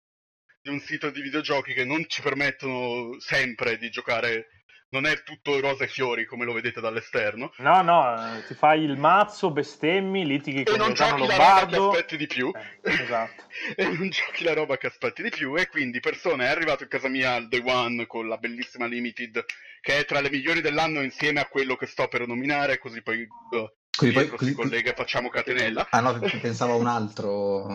di 0.61 0.71
un 0.71 0.81
sito 0.81 1.11
di 1.11 1.23
videogiochi 1.23 1.73
che 1.73 1.85
non 1.85 2.05
ci 2.09 2.21
permettono 2.21 3.19
sempre 3.21 3.79
di 3.79 3.91
giocare 3.91 4.58
non 4.91 5.05
è 5.05 5.23
tutto 5.23 5.61
rose 5.61 5.85
e 5.85 5.89
fiori 5.89 6.25
come 6.25 6.45
lo 6.45 6.53
vedete 6.53 6.81
dall'esterno. 6.81 7.53
No, 7.59 7.83
no, 7.83 8.43
ti 8.47 8.55
fai 8.55 8.83
il 8.83 8.97
mazzo, 8.97 9.51
bestemmi, 9.51 10.25
litighi 10.25 10.65
con 10.65 10.75
e 10.75 10.79
non 10.79 10.93
Gaetano 10.93 11.27
giochi 11.27 11.29
la 11.29 11.37
roba 11.37 11.67
che 11.67 11.77
Lombardo. 11.77 11.91
aspetti 11.91 12.17
di 12.17 12.27
più. 12.27 12.53
Eh, 12.55 13.03
esatto. 13.03 13.43
e 13.77 13.85
non 13.89 14.09
giochi 14.09 14.45
la 14.45 14.55
roba 14.55 14.77
che 14.77 14.87
aspetti 14.87 15.23
di 15.23 15.31
più. 15.31 15.57
E 15.57 15.69
quindi, 15.69 16.01
persone, 16.01 16.47
è 16.47 16.49
arrivato 16.49 16.85
in 16.85 16.89
casa 16.89 17.09
mia 17.09 17.35
al 17.35 17.49
Day 17.49 17.63
One 17.65 18.07
con 18.07 18.29
la 18.29 18.39
bellissima 18.39 18.87
Limited, 18.87 19.45
che 19.81 19.99
è 19.99 20.05
tra 20.05 20.21
le 20.21 20.31
migliori 20.31 20.61
dell'anno 20.61 21.03
insieme 21.03 21.41
a 21.41 21.47
quello 21.47 21.77
che 21.77 21.87
sto 21.87 22.09
per 22.09 22.27
nominare, 22.27 22.79
così 22.79 23.03
poi 23.03 23.23
uh, 23.23 23.71
Così 23.95 24.13
poi- 24.13 24.29
così- 24.29 24.51
si 24.51 24.55
collega 24.55 24.93
e 24.93 24.95
facciamo 24.95 25.29
catenella. 25.29 25.89
Ah 25.91 26.01
no, 26.01 26.19
pensavo 26.41 26.73
a 26.75 26.77
un 26.77 26.87
altro. 26.87 27.75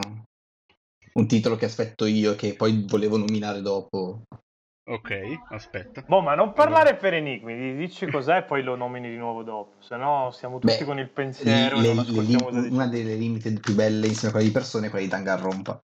Un 1.13 1.27
titolo 1.27 1.57
che 1.57 1.65
aspetto 1.65 2.05
io 2.05 2.33
che 2.35 2.55
poi 2.55 2.85
volevo 2.87 3.17
nominare 3.17 3.61
dopo. 3.61 4.23
Ok, 4.85 5.11
aspetta. 5.49 6.03
Boh, 6.05 6.19
ma 6.21 6.35
non 6.35 6.51
parlare 6.51 6.95
per 6.95 7.13
enigmi, 7.13 7.55
di- 7.55 7.75
dici 7.75 8.05
cos'è 8.07 8.37
e 8.39 8.43
poi 8.43 8.63
lo 8.63 8.75
nomini 8.75 9.09
di 9.09 9.15
nuovo 9.15 9.41
dopo. 9.41 9.75
Se 9.81 9.95
no 9.95 10.29
siamo 10.31 10.59
tutti 10.59 10.77
Beh, 10.79 10.83
con 10.83 10.99
il 10.99 11.09
pensiero 11.09 11.79
Le- 11.79 11.91
e 11.91 11.93
le- 11.93 12.21
le- 12.21 12.67
una 12.69 12.87
delle 12.87 13.15
limited 13.15 13.61
più 13.61 13.75
belle 13.75 14.07
insieme 14.07 14.27
a 14.29 14.31
quella 14.31 14.45
di 14.47 14.51
persone 14.51 14.87
è 14.87 14.89
quella 14.89 15.05
di 15.05 15.11
Danganronpa. 15.11 15.81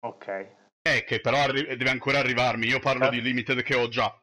Ok. 0.00 0.46
Eh, 0.82 1.04
che 1.04 1.20
però 1.20 1.38
arri- 1.38 1.66
deve 1.76 1.88
ancora 1.90 2.18
arrivarmi. 2.18 2.66
Io 2.66 2.80
parlo 2.80 3.06
Eh. 3.06 3.10
di 3.10 3.22
Limited 3.22 3.62
che 3.62 3.74
ho 3.74 3.88
già. 3.88 4.14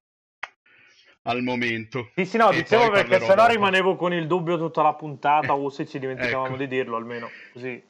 Al 1.24 1.42
momento. 1.42 2.12
Sì, 2.16 2.26
sì, 2.26 2.38
no, 2.38 2.52
E 2.52 2.58
dicevo 2.58 2.92
perché 2.92 3.20
sennò 3.20 3.34
dopo. 3.42 3.48
rimanevo 3.54 3.96
con 3.96 4.14
il 4.14 4.28
dubbio 4.28 4.60
tutta 4.60 4.84
la 4.84 4.94
puntata 4.94 5.56
o 5.56 5.70
se 5.70 5.88
ci 5.88 5.98
dimenticavamo 6.00 6.50
Ecco. 6.50 6.58
di 6.58 6.68
dirlo 6.68 6.96
almeno. 6.96 7.30
Così, 7.52 7.84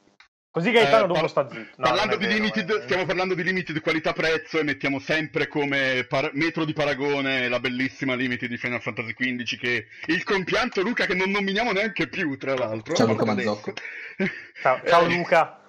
così 0.56 0.70
Gaetano 0.70 1.04
Eh, 1.04 1.06
dopo 1.08 1.28
sta 1.28 1.46
zitto. 1.50 1.74
No, 1.76 1.88
parlando 1.88 2.16
vero, 2.16 2.32
limited, 2.32 2.70
eh. 2.70 2.82
stiamo 2.84 3.04
parlando 3.04 3.34
di 3.34 3.42
limited 3.42 3.78
qualità-prezzo 3.82 4.58
e 4.58 4.62
mettiamo 4.64 4.98
sempre 5.00 5.48
come 5.48 6.06
par- 6.08 6.30
metro 6.32 6.64
di 6.64 6.72
paragone 6.72 7.46
la 7.50 7.60
bellissima 7.60 8.14
limited 8.14 8.48
di 8.48 8.56
Final 8.56 8.80
Fantasy 8.80 9.12
XV 9.12 9.58
che 9.58 9.86
il 10.06 10.24
compianto 10.24 10.80
Luca 10.80 11.04
che 11.04 11.14
non 11.14 11.30
nominiamo 11.30 11.72
neanche 11.72 12.08
più, 12.08 12.38
tra 12.38 12.54
l'altro. 12.54 12.94
Ciao, 12.94 13.06
Luca 13.06 13.30
Adesso. 13.30 13.48
Mazzocco. 13.50 13.72
Ciao, 14.62 14.80
ciao 14.86 15.04
Eh, 15.04 15.14
Luca. 15.14 15.60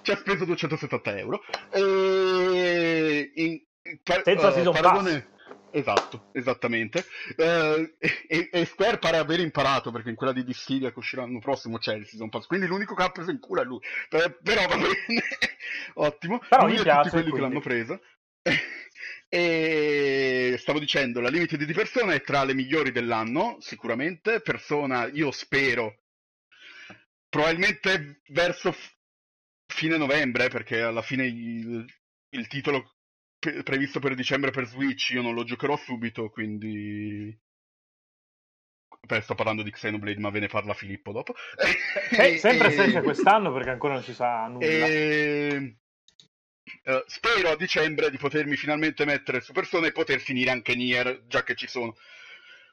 Ci 0.00 0.10
ha 0.10 0.16
speso 0.16 0.46
270 0.46 1.18
euro. 1.18 1.42
E... 1.72 3.30
in- 3.34 3.60
par- 4.02 4.22
Senza 4.24 4.48
eh, 4.48 4.52
season 4.52 4.72
paragone- 4.72 5.28
Esatto, 5.72 6.26
esattamente. 6.32 7.04
Eh, 7.36 7.94
e, 8.26 8.48
e 8.52 8.64
Square 8.64 8.98
pare 8.98 9.18
aver 9.18 9.38
imparato 9.38 9.92
perché 9.92 10.08
in 10.10 10.16
quella 10.16 10.32
di 10.32 10.42
Dissidia 10.42 10.92
che 10.92 10.98
uscirà 10.98 11.22
l'anno 11.22 11.38
prossimo 11.38 11.78
c'è 11.78 11.94
il 11.94 12.06
Season 12.06 12.28
Pass. 12.28 12.46
Quindi 12.46 12.66
l'unico 12.66 12.94
che 12.94 13.02
ha 13.04 13.10
preso 13.10 13.30
in 13.30 13.38
culo 13.38 13.62
è 13.62 13.64
lui. 13.64 13.78
Per- 14.08 14.40
però 14.42 14.66
va 14.66 14.76
bene, 14.76 15.22
ottimo. 15.94 16.40
Però 16.48 16.66
lui 16.66 16.76
e 16.76 16.82
piace, 16.82 17.10
tutti 17.10 17.10
quelli 17.10 17.30
che 17.32 17.38
quindi. 17.38 17.48
l'hanno 17.48 17.60
presa. 17.60 18.00
E 19.32 20.56
stavo 20.58 20.80
dicendo, 20.80 21.20
la 21.20 21.28
Limited 21.28 21.62
di 21.62 21.72
Persona 21.72 22.14
è 22.14 22.20
tra 22.20 22.42
le 22.42 22.52
migliori 22.52 22.90
dell'anno, 22.90 23.58
sicuramente. 23.60 24.40
Persona, 24.40 25.06
io 25.06 25.30
spero, 25.30 26.00
probabilmente 27.28 28.22
verso 28.28 28.72
f- 28.72 28.92
fine 29.66 29.96
novembre, 29.96 30.48
perché 30.48 30.80
alla 30.82 31.02
fine 31.02 31.26
il, 31.26 31.84
il 32.30 32.46
titolo 32.48 32.96
previsto 33.64 34.00
per 34.00 34.14
dicembre 34.14 34.50
per 34.50 34.66
Switch 34.66 35.10
io 35.10 35.22
non 35.22 35.34
lo 35.34 35.44
giocherò 35.44 35.76
subito, 35.76 36.28
quindi... 36.30 37.36
Beh, 39.02 39.22
sto 39.22 39.34
parlando 39.34 39.62
di 39.62 39.70
Xenoblade, 39.70 40.20
ma 40.20 40.28
ve 40.30 40.40
ne 40.40 40.48
parla 40.48 40.74
Filippo 40.74 41.10
dopo. 41.10 41.34
Se- 42.10 42.36
sempre 42.38 42.68
E- 42.68 42.70
se 42.72 42.82
esce 42.84 43.02
quest'anno 43.02 43.52
perché 43.52 43.70
ancora 43.70 43.94
non 43.94 44.02
si 44.02 44.12
sa 44.12 44.46
nulla. 44.46 44.66
e... 44.66 45.76
eh, 46.84 47.04
spero 47.06 47.48
a 47.50 47.56
dicembre 47.56 48.10
di 48.10 48.18
potermi 48.18 48.56
finalmente 48.56 49.06
mettere 49.06 49.40
su 49.40 49.52
persone 49.52 49.88
e 49.88 49.92
poter 49.92 50.20
finire 50.20 50.50
anche 50.50 50.74
Nier, 50.74 51.24
già 51.26 51.42
che 51.42 51.54
ci 51.54 51.66
sono. 51.66 51.96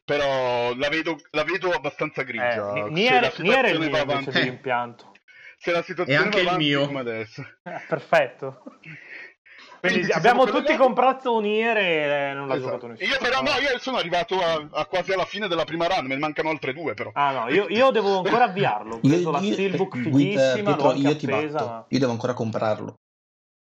Però 0.03 0.75
la 0.75 0.89
vedo, 0.89 1.17
la 1.31 1.43
vedo 1.43 1.71
abbastanza 1.71 2.23
grigia. 2.23 2.73
Eh, 2.85 2.89
Nier, 2.89 3.39
Nier 3.39 3.65
è 3.65 3.69
il 3.71 3.79
mio 3.79 3.97
avanti- 3.97 4.31
di 4.31 4.39
rimpianto. 4.41 5.13
Se 5.57 5.71
la 5.71 5.81
situazione 5.81 6.19
E 6.19 6.23
anche 6.23 6.37
va 6.37 6.41
il 6.43 6.47
avanti 6.49 6.65
mio. 6.65 6.85
come 6.85 6.99
adesso. 6.99 7.41
Eh, 7.63 7.81
perfetto. 7.87 8.63
Quindi 9.79 10.11
abbiamo 10.11 10.45
tutti 10.45 10.75
comprato 10.75 11.35
un 11.35 11.43
Nier 11.43 11.77
e 11.77 12.33
non 12.33 12.47
l'ha 12.47 12.55
Esatto. 12.55 12.71
giocato 12.71 12.87
nessuno. 12.87 13.09
Io 13.09 13.17
però 13.19 13.41
no, 13.41 13.49
io 13.49 13.79
sono 13.79 13.97
arrivato 13.97 14.39
a, 14.41 14.67
a 14.71 14.85
quasi 14.85 15.13
alla 15.13 15.25
fine 15.25 15.47
della 15.47 15.65
prima 15.65 15.87
run, 15.87 16.05
me 16.05 16.15
ne 16.15 16.19
mancano 16.19 16.49
altre 16.49 16.73
due 16.73 16.93
però. 16.93 17.11
Ah 17.13 17.31
no, 17.31 17.49
io, 17.49 17.67
io 17.69 17.91
devo 17.91 18.17
ancora 18.17 18.45
avviarlo. 18.45 18.95
Ho 18.95 18.99
preso 18.99 19.31
la 19.31 19.41
Steelbook 19.41 19.95
eh, 19.95 19.99
fighissima, 19.99 20.75
l'ho 20.75 20.75
Pietro, 20.75 20.89
anche 20.89 21.01
io 21.01 21.15
ti 21.15 21.25
appesa, 21.25 21.65
ma... 21.65 21.85
Io 21.87 21.99
devo 21.99 22.11
ancora 22.11 22.33
comprarlo. 22.33 22.95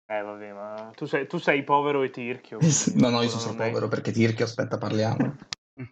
Eh 0.05 0.21
vabbè, 0.21 0.51
ma 0.51 0.91
tu 0.95 1.05
sei, 1.05 1.27
tu 1.27 1.37
sei 1.39 1.63
povero 1.63 2.03
e 2.03 2.09
tirchio. 2.09 2.59
No, 2.95 3.09
no, 3.09 3.21
io 3.21 3.29
sono 3.29 3.55
povero 3.55 3.87
perché 3.87 4.11
Tirchio, 4.11 4.45
aspetta, 4.45 4.77
parliamo. 4.77 5.35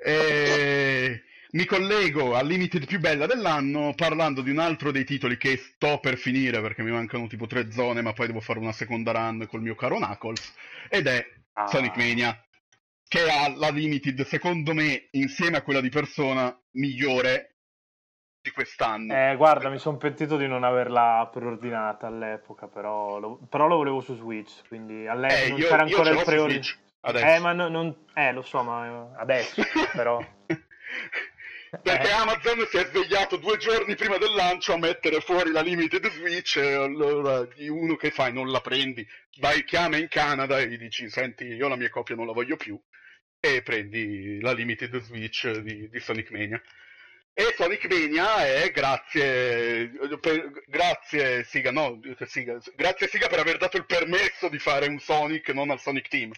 E 0.00 1.22
mi 1.50 1.64
collego 1.64 2.34
al 2.36 2.46
limited 2.46 2.86
più 2.86 2.98
bella 3.00 3.26
dell'anno 3.26 3.94
parlando 3.94 4.42
di 4.42 4.50
un 4.50 4.58
altro 4.58 4.90
dei 4.90 5.04
titoli 5.04 5.36
che 5.36 5.56
sto 5.56 5.98
per 5.98 6.16
finire 6.16 6.60
perché 6.60 6.82
mi 6.82 6.90
mancano 6.90 7.26
tipo 7.26 7.46
tre 7.46 7.70
zone, 7.70 8.02
ma 8.02 8.12
poi 8.12 8.26
devo 8.26 8.40
fare 8.40 8.58
una 8.58 8.72
seconda 8.72 9.12
run 9.12 9.46
col 9.48 9.62
mio 9.62 9.74
caro 9.74 9.96
Knuckles. 9.96 10.54
Ed 10.88 11.06
è 11.06 11.26
Ah. 11.58 11.66
Sonic 11.66 11.96
Mania, 11.96 12.40
che 13.08 13.28
ha 13.28 13.48
la 13.48 13.70
limited, 13.70 14.24
secondo 14.24 14.74
me, 14.74 15.08
insieme 15.12 15.56
a 15.56 15.62
quella 15.62 15.80
di 15.80 15.88
persona, 15.88 16.56
migliore 16.74 17.56
di 18.40 18.52
quest'anno. 18.52 19.12
Eh, 19.12 19.34
guarda, 19.34 19.68
mi 19.68 19.78
sono 19.78 19.96
pentito 19.96 20.36
di 20.36 20.46
non 20.46 20.62
averla 20.62 21.28
preordinata 21.32 22.06
all'epoca, 22.06 22.68
però 22.68 23.18
lo, 23.18 23.40
però 23.48 23.66
lo 23.66 23.74
volevo 23.74 24.00
su 24.00 24.14
Switch, 24.14 24.68
quindi 24.68 25.08
all'epoca 25.08 25.40
Eh, 25.42 25.48
non 25.48 25.58
io, 25.58 25.66
c'era 25.66 25.84
io 25.84 25.96
ancora 25.96 26.10
il 26.10 26.24
preordine. 26.24 26.60
Eh, 27.00 27.38
ma 27.40 27.52
no- 27.52 27.68
non... 27.68 28.04
Eh, 28.14 28.32
lo 28.32 28.42
so, 28.42 28.62
ma 28.62 29.10
adesso, 29.16 29.60
però... 29.94 30.24
Perché 31.70 32.08
Eh. 32.08 32.12
Amazon 32.12 32.66
si 32.70 32.78
è 32.78 32.84
svegliato 32.86 33.36
due 33.36 33.58
giorni 33.58 33.94
prima 33.94 34.16
del 34.16 34.32
lancio 34.32 34.72
a 34.72 34.78
mettere 34.78 35.20
fuori 35.20 35.50
la 35.50 35.60
limited 35.60 36.10
Switch 36.10 36.56
e 36.56 36.72
allora 36.72 37.44
di 37.44 37.68
uno 37.68 37.96
che 37.96 38.10
fai 38.10 38.32
non 38.32 38.50
la 38.50 38.60
prendi, 38.60 39.06
vai 39.38 39.64
chiama 39.64 39.96
in 39.98 40.08
Canada 40.08 40.58
e 40.58 40.68
gli 40.68 40.78
dici 40.78 41.08
senti 41.10 41.44
io 41.44 41.68
la 41.68 41.76
mia 41.76 41.90
copia 41.90 42.14
non 42.14 42.26
la 42.26 42.32
voglio 42.32 42.56
più 42.56 42.80
e 43.40 43.62
prendi 43.62 44.40
la 44.40 44.52
limited 44.52 44.98
Switch 45.00 45.50
di, 45.58 45.88
di 45.88 46.00
Sonic 46.00 46.30
Mania. 46.30 46.60
E 47.34 47.54
Sonic 47.56 47.86
Mania 47.86 48.46
è 48.46 48.70
grazie, 48.72 49.90
per- 50.20 50.50
grazie 50.66 51.44
Siga, 51.44 51.70
no, 51.70 52.00
Siga, 52.26 52.58
grazie 52.74 53.06
Siga 53.08 53.28
per 53.28 53.38
aver 53.38 53.58
dato 53.58 53.76
il 53.76 53.86
permesso 53.86 54.48
di 54.48 54.58
fare 54.58 54.88
un 54.88 54.98
Sonic 54.98 55.50
non 55.50 55.70
al 55.70 55.78
Sonic 55.80 56.08
Team. 56.08 56.32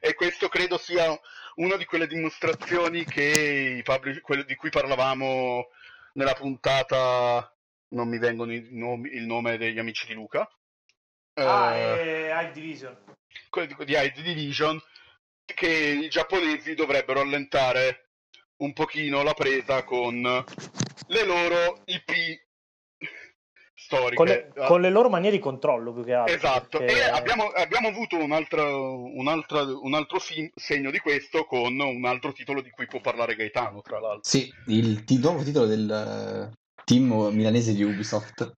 E 0.00 0.14
questo 0.14 0.48
credo 0.48 0.76
sia 0.78 1.18
una 1.56 1.76
di 1.76 1.84
quelle 1.84 2.06
dimostrazioni 2.06 3.04
che 3.04 3.76
i 3.78 3.82
publish- 3.82 4.20
quelle 4.20 4.44
di 4.44 4.54
cui 4.54 4.70
parlavamo 4.70 5.68
nella 6.14 6.34
puntata, 6.34 7.56
non 7.88 8.08
mi 8.08 8.18
vengono 8.18 8.52
i 8.52 8.68
nomi- 8.70 9.14
il 9.14 9.24
nome 9.24 9.56
degli 9.56 9.78
amici 9.78 10.06
di 10.06 10.14
Luca, 10.14 10.48
Ah, 11.36 11.74
Eh, 11.74 12.28
è 12.28 12.42
High 12.42 12.52
Division. 12.52 12.96
quelli 13.50 13.74
di, 13.76 13.84
di 13.84 13.94
ID 13.96 14.20
Division, 14.20 14.80
che 15.44 15.68
i 15.68 16.08
giapponesi 16.08 16.74
dovrebbero 16.74 17.20
allentare 17.20 18.10
un 18.58 18.72
pochino 18.72 19.24
la 19.24 19.34
presa 19.34 19.82
con 19.82 20.22
le 20.22 21.24
loro 21.24 21.82
IP 21.86 22.43
storiche. 23.94 24.16
Con 24.16 24.26
le, 24.26 24.52
con 24.66 24.80
le 24.80 24.90
loro 24.90 25.08
manie 25.08 25.30
di 25.30 25.38
controllo, 25.38 25.92
più 25.92 26.04
che 26.04 26.14
altro. 26.14 26.34
Esatto, 26.34 26.78
perché- 26.78 26.94
e 27.04 27.08
abbiamo, 27.08 27.44
abbiamo 27.48 27.88
avuto 27.88 28.16
un 28.16 28.32
altro, 28.32 29.02
un 29.02 29.28
altro, 29.28 29.80
un 29.82 29.94
altro 29.94 30.18
sim- 30.18 30.50
segno 30.54 30.90
di 30.90 30.98
questo 30.98 31.44
con 31.44 31.78
un 31.78 32.04
altro 32.04 32.32
titolo 32.32 32.60
di 32.60 32.70
cui 32.70 32.86
può 32.86 33.00
parlare 33.00 33.34
Gaetano, 33.34 33.80
tra 33.80 34.00
l'altro. 34.00 34.22
Sì, 34.24 34.52
il 34.66 35.04
ti- 35.04 35.18
nuovo 35.18 35.42
titolo 35.42 35.66
del 35.66 35.90
eh, 35.90 36.56
team 36.84 37.12
milanese 37.32 37.74
di 37.74 37.82
Ubisoft 37.82 38.52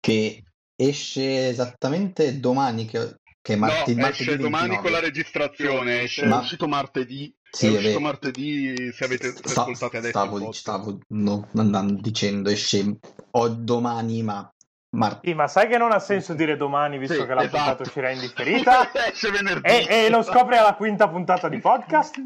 che 0.00 0.42
esce 0.76 1.48
esattamente 1.48 2.38
domani, 2.38 2.86
che, 2.86 3.16
che 3.40 3.54
è 3.54 3.56
martedì, 3.56 3.96
no, 3.96 4.02
martedì 4.02 4.30
esce 4.30 4.36
domani 4.36 4.68
29. 4.68 4.82
con 4.82 4.90
la 4.92 5.00
registrazione, 5.00 6.02
esce, 6.02 6.26
Ma- 6.26 6.36
è 6.36 6.40
uscito 6.40 6.68
martedì, 6.68 7.34
Sì, 7.50 7.66
è 7.74 7.76
uscito 7.78 8.00
martedì 8.00 8.92
se 8.92 9.04
avete 9.04 9.32
se 9.32 9.48
Sta- 9.48 9.62
ascoltate 9.62 9.96
adesso. 9.98 10.18
stavo, 10.18 10.52
stavo 10.52 10.98
no, 11.08 11.48
andando 11.56 11.94
dicendo 12.00 12.50
esce 12.50 12.98
o 13.30 13.48
domani, 13.48 14.22
ma 14.22 14.52
martedì. 14.90 15.28
Sì, 15.30 15.34
ma 15.34 15.48
sai 15.48 15.66
che 15.68 15.78
non 15.78 15.92
ha 15.92 15.98
senso 15.98 16.34
dire 16.34 16.56
domani, 16.56 16.98
visto 16.98 17.14
Sì, 17.14 17.26
che 17.26 17.34
la 17.34 17.42
esatto. 17.42 17.56
puntata 17.56 17.82
uscirà 17.84 18.10
in 18.10 18.20
differita? 18.20 18.90
esce 19.10 19.30
venerdì. 19.30 19.66
e, 19.68 19.86
e 19.88 20.10
lo 20.10 20.22
scopri 20.22 20.56
alla 20.56 20.74
quinta 20.74 21.08
puntata 21.08 21.48
di 21.48 21.58
podcast? 21.58 22.16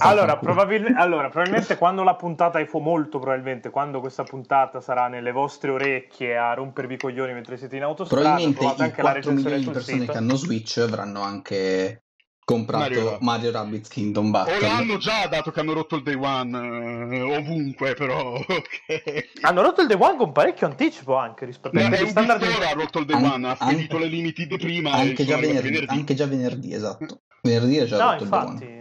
Allora, 0.00 0.38
probabil- 0.38 0.94
allora, 0.96 1.28
probabilmente 1.28 1.76
quando 1.76 2.02
la 2.02 2.14
puntata 2.14 2.58
è 2.58 2.64
fu 2.64 2.78
molto 2.78 3.18
probabilmente 3.18 3.68
quando 3.68 4.00
questa 4.00 4.22
puntata 4.22 4.80
sarà 4.80 5.08
nelle 5.08 5.32
vostre 5.32 5.70
orecchie 5.70 6.34
a 6.34 6.54
rompervi 6.54 6.94
i 6.94 6.98
coglioni 6.98 7.34
mentre 7.34 7.58
siete 7.58 7.76
in 7.76 7.82
autostrada, 7.82 8.36
Probabilmente 8.36 8.64
i 8.64 8.68
anche 8.68 9.02
la 9.02 9.10
4 9.10 9.12
recensione 9.12 9.40
milioni 9.56 9.64
di 9.64 9.70
persone 9.70 9.98
sito. 10.00 10.12
che 10.12 10.18
hanno 10.18 10.34
Switch 10.36 10.78
avranno 10.78 11.20
anche 11.20 12.04
comprato 12.44 12.82
Mario 12.94 13.18
Mario, 13.20 13.50
Rabbids. 13.50 13.52
Rabbids 13.52 13.88
Kingdom 13.88 14.26
O 14.26 14.30
Battle. 14.30 14.60
l'hanno 14.60 14.96
già 14.98 15.26
dato 15.28 15.50
che 15.50 15.60
hanno 15.60 15.72
rotto 15.72 15.96
il 15.96 16.02
day 16.02 16.14
one 16.14 17.16
eh, 17.16 17.20
ovunque, 17.22 17.94
però 17.94 18.34
ok. 18.36 19.30
Hanno 19.42 19.62
rotto 19.62 19.80
il 19.82 19.88
The 19.88 19.94
One 19.94 20.16
con 20.16 20.32
parecchio 20.32 20.66
anticipo 20.66 21.16
anche 21.16 21.44
rispetto 21.44 21.76
tempi 21.78 22.02
un 22.02 22.08
standard. 22.08 22.42
Store 22.44 22.66
ha 22.66 22.72
rotto 22.72 22.98
il 22.98 23.06
day 23.06 23.16
An- 23.16 23.30
one, 23.32 23.46
ha 23.48 23.56
an- 23.58 23.68
spedito 23.70 23.98
le 23.98 24.06
limited 24.06 24.58
prima 24.58 24.96
e 24.96 25.00
anche, 25.08 25.24
già 25.24 25.36
arrivati 25.36 25.62
venerdì, 25.70 25.94
anche 25.94 26.14
già 26.14 26.26
venerdì, 26.26 26.74
esatto. 26.74 27.20
Venerdì 27.42 27.76
è 27.78 27.84
già 27.86 27.98
No, 27.98 28.10
rotto 28.12 28.22
il 28.24 28.28
day 28.30 28.40
infatti. 28.40 28.64
one. 28.64 28.80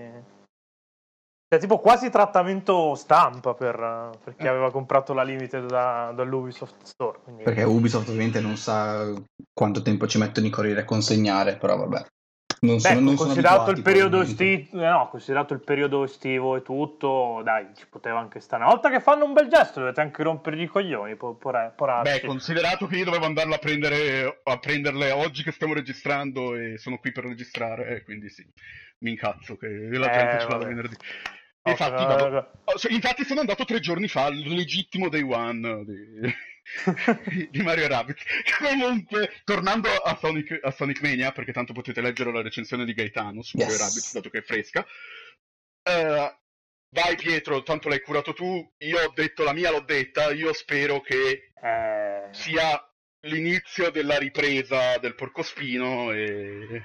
È 1.51 1.59
tipo 1.59 1.79
quasi 1.79 2.09
trattamento 2.09 2.95
stampa 2.95 3.53
per, 3.53 3.75
per 4.23 4.35
chi 4.37 4.47
aveva 4.47 4.71
comprato 4.71 5.13
la 5.13 5.21
limited 5.23 5.65
da, 5.65 6.13
dall'Ubisoft 6.15 6.83
Store. 6.85 7.19
quindi- 7.23 7.43
Perché 7.43 7.63
Ubisoft 7.63 8.07
ovviamente 8.07 8.39
non 8.39 8.55
sa 8.55 9.11
quanto 9.53 9.81
tempo 9.81 10.07
ci 10.07 10.17
mettono 10.17 10.47
i 10.47 10.49
corrieri 10.49 10.79
a 10.79 10.85
consegnare, 10.85 11.57
però 11.57 11.75
vabbè. 11.75 12.05
Non 12.63 12.75
Beh, 12.75 12.81
sono, 12.81 12.99
non 12.99 13.15
considerato, 13.15 13.71
il 13.71 13.81
periodo 13.81 14.17
probabilmente. 14.19 14.61
estivo, 14.61 14.83
no, 14.87 15.09
considerato 15.09 15.53
il 15.55 15.61
periodo 15.61 16.03
estivo 16.03 16.55
e 16.55 16.61
tutto, 16.61 17.41
dai, 17.43 17.65
ci 17.75 17.87
poteva 17.89 18.19
anche 18.19 18.39
stare. 18.39 18.61
Una 18.61 18.73
volta 18.73 18.91
che 18.91 18.99
fanno 18.99 19.25
un 19.25 19.33
bel 19.33 19.47
gesto, 19.47 19.79
dovete 19.79 19.99
anche 20.01 20.21
rompergli 20.21 20.61
i 20.61 20.67
coglioni. 20.67 21.15
Po- 21.15 21.33
pora- 21.33 21.73
poracci. 21.75 22.19
Beh, 22.19 22.27
considerato 22.27 22.85
che 22.85 22.97
io 22.97 23.05
dovevo 23.05 23.25
andarla 23.25 23.55
a 23.55 23.57
prendere 23.57 24.41
a 24.43 24.59
prenderle 24.59 25.09
oggi 25.09 25.41
che 25.41 25.51
stiamo 25.51 25.73
registrando 25.73 26.53
e 26.55 26.77
sono 26.77 26.99
qui 26.99 27.11
per 27.11 27.23
registrare, 27.23 27.95
eh, 27.95 28.03
quindi 28.03 28.29
sì, 28.29 28.45
mi 28.99 29.09
incazzo 29.09 29.57
che 29.57 29.67
la 29.67 30.11
Eh, 30.11 30.17
gente 30.19 30.39
ce 30.41 30.47
l'ha 30.47 30.57
vabbè. 30.57 30.65
venerdì. 30.67 30.95
No, 31.63 31.71
infatti, 31.71 32.05
vado- 32.05 32.51
oh, 32.65 32.77
cioè, 32.77 32.91
infatti 32.91 33.23
sono 33.23 33.39
andato 33.39 33.65
tre 33.65 33.79
giorni 33.79 34.07
fa 34.07 34.25
al 34.25 34.35
legittimo 34.35 35.09
day 35.09 35.23
one 35.23 35.83
di, 35.83 36.35
di 37.49 37.61
Mario 37.61 37.87
Rabbit. 37.87 38.17
Comunque, 38.59 39.41
tornando 39.43 39.89
a 39.89 40.15
Sonic, 40.17 40.59
a 40.61 40.71
Sonic 40.71 41.01
Mania, 41.01 41.31
perché 41.31 41.51
tanto 41.51 41.73
potete 41.73 42.01
leggere 42.01 42.31
la 42.31 42.41
recensione 42.41 42.85
di 42.85 42.93
Gaetano 42.93 43.41
su 43.41 43.57
Yes. 43.57 43.67
Mario 43.67 43.83
Rabbit, 43.85 44.11
dato 44.13 44.29
che 44.29 44.37
è 44.39 44.41
fresca. 44.41 44.85
Eh, 45.83 46.37
vai 46.89 47.15
Pietro, 47.15 47.63
tanto 47.63 47.89
l'hai 47.89 48.01
curato 48.01 48.33
tu, 48.33 48.71
io 48.79 48.99
ho 48.99 49.11
detto 49.13 49.43
la 49.43 49.53
mia, 49.53 49.71
l'ho 49.71 49.81
detta, 49.81 50.31
io 50.31 50.53
spero 50.53 51.01
che 51.01 51.51
Eh, 51.63 52.27
sia 52.31 52.83
l'inizio 53.27 53.91
della 53.91 54.17
ripresa 54.17 54.97
del 54.97 55.13
porcospino 55.13 56.11
e... 56.11 56.83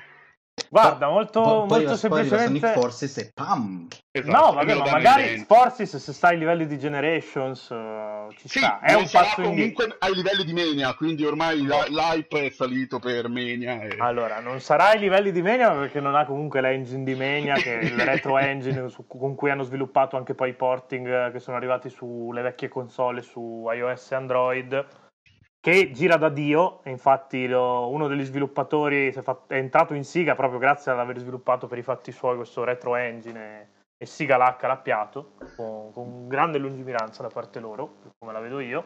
guarda, 0.70 1.08
molto, 1.08 1.40
Poi- 1.42 1.52
poi 1.52 1.66
molto 1.68 1.86
poi 1.86 1.96
semplicemente. 1.96 2.44
Sonic 2.60 2.72
Forces 2.72 3.16
e 3.18 3.30
pam! 3.34 3.86
Esatto, 4.10 4.36
No, 4.46 4.52
vabbè, 4.54 4.74
ma 4.74 4.90
magari. 4.90 5.44
Forces 5.46 5.96
se 5.96 6.12
sta 6.12 6.28
ai 6.28 6.38
livelli 6.38 6.66
di 6.66 6.78
Generations 6.78 7.70
eh, 7.70 8.26
ci 8.36 8.48
Sì, 8.48 8.58
sta. 8.60 8.80
È 8.80 8.94
un 8.94 9.06
sarà 9.06 9.24
passo 9.26 9.42
indietro. 9.42 9.84
comunque 9.84 9.96
ai 10.06 10.14
livelli 10.14 10.44
di 10.44 10.52
Mania, 10.52 10.94
quindi 10.94 11.24
ormai 11.24 11.64
la- 11.66 11.84
l'hype 11.88 12.46
è 12.46 12.50
salito 12.50 12.98
per 12.98 13.28
Mania. 13.28 13.82
E... 13.82 13.96
Allora, 13.98 14.40
non 14.40 14.60
sarà 14.60 14.88
ai 14.90 14.98
livelli 14.98 15.32
di 15.32 15.42
Mania 15.42 15.70
perché 15.72 16.00
non 16.00 16.14
ha 16.14 16.24
comunque 16.24 16.60
l'engine 16.60 17.04
di 17.04 17.14
Mania, 17.14 17.54
che 17.54 17.78
è 17.78 17.82
il 17.84 17.98
retro 18.26 18.38
engine 18.38 18.88
su- 18.88 19.06
con 19.06 19.34
cui 19.34 19.50
hanno 19.50 19.62
sviluppato 19.64 20.16
anche 20.16 20.34
poi 20.34 20.50
i 20.50 20.54
porting 20.54 21.06
eh, 21.26 21.30
che 21.32 21.38
sono 21.40 21.56
arrivati 21.56 21.90
sulle 21.90 22.40
vecchie 22.42 22.68
console 22.68 23.20
su 23.22 23.66
iOS 23.70 24.10
e 24.12 24.14
Android, 24.14 24.86
che 25.66 25.90
gira 25.90 26.16
da 26.16 26.28
Dio. 26.28 26.80
E 26.84 26.90
infatti 26.90 27.48
lo- 27.48 27.88
uno 27.88 28.06
degli 28.06 28.22
sviluppatori 28.22 29.12
è, 29.12 29.22
entrato 29.48 29.94
in 29.94 30.04
Siga 30.04 30.36
proprio 30.36 30.60
grazie 30.60 30.92
ad 30.92 31.00
aver 31.00 31.18
sviluppato 31.18 31.66
per 31.66 31.78
i 31.78 31.82
fatti 31.82 32.12
suoi 32.12 32.36
questo 32.36 32.62
retro 32.62 32.94
engine 32.94 33.60
e, 33.60 33.66
e 33.96 34.06
Siga 34.06 34.36
l'ha 34.36 34.46
accalappiato 34.46 35.32
con, 35.56 35.90
con 35.92 36.28
grande 36.28 36.58
lungimiranza 36.58 37.22
da 37.22 37.30
parte 37.30 37.58
loro, 37.58 37.96
come 38.16 38.32
la 38.32 38.38
vedo 38.38 38.60
io. 38.60 38.84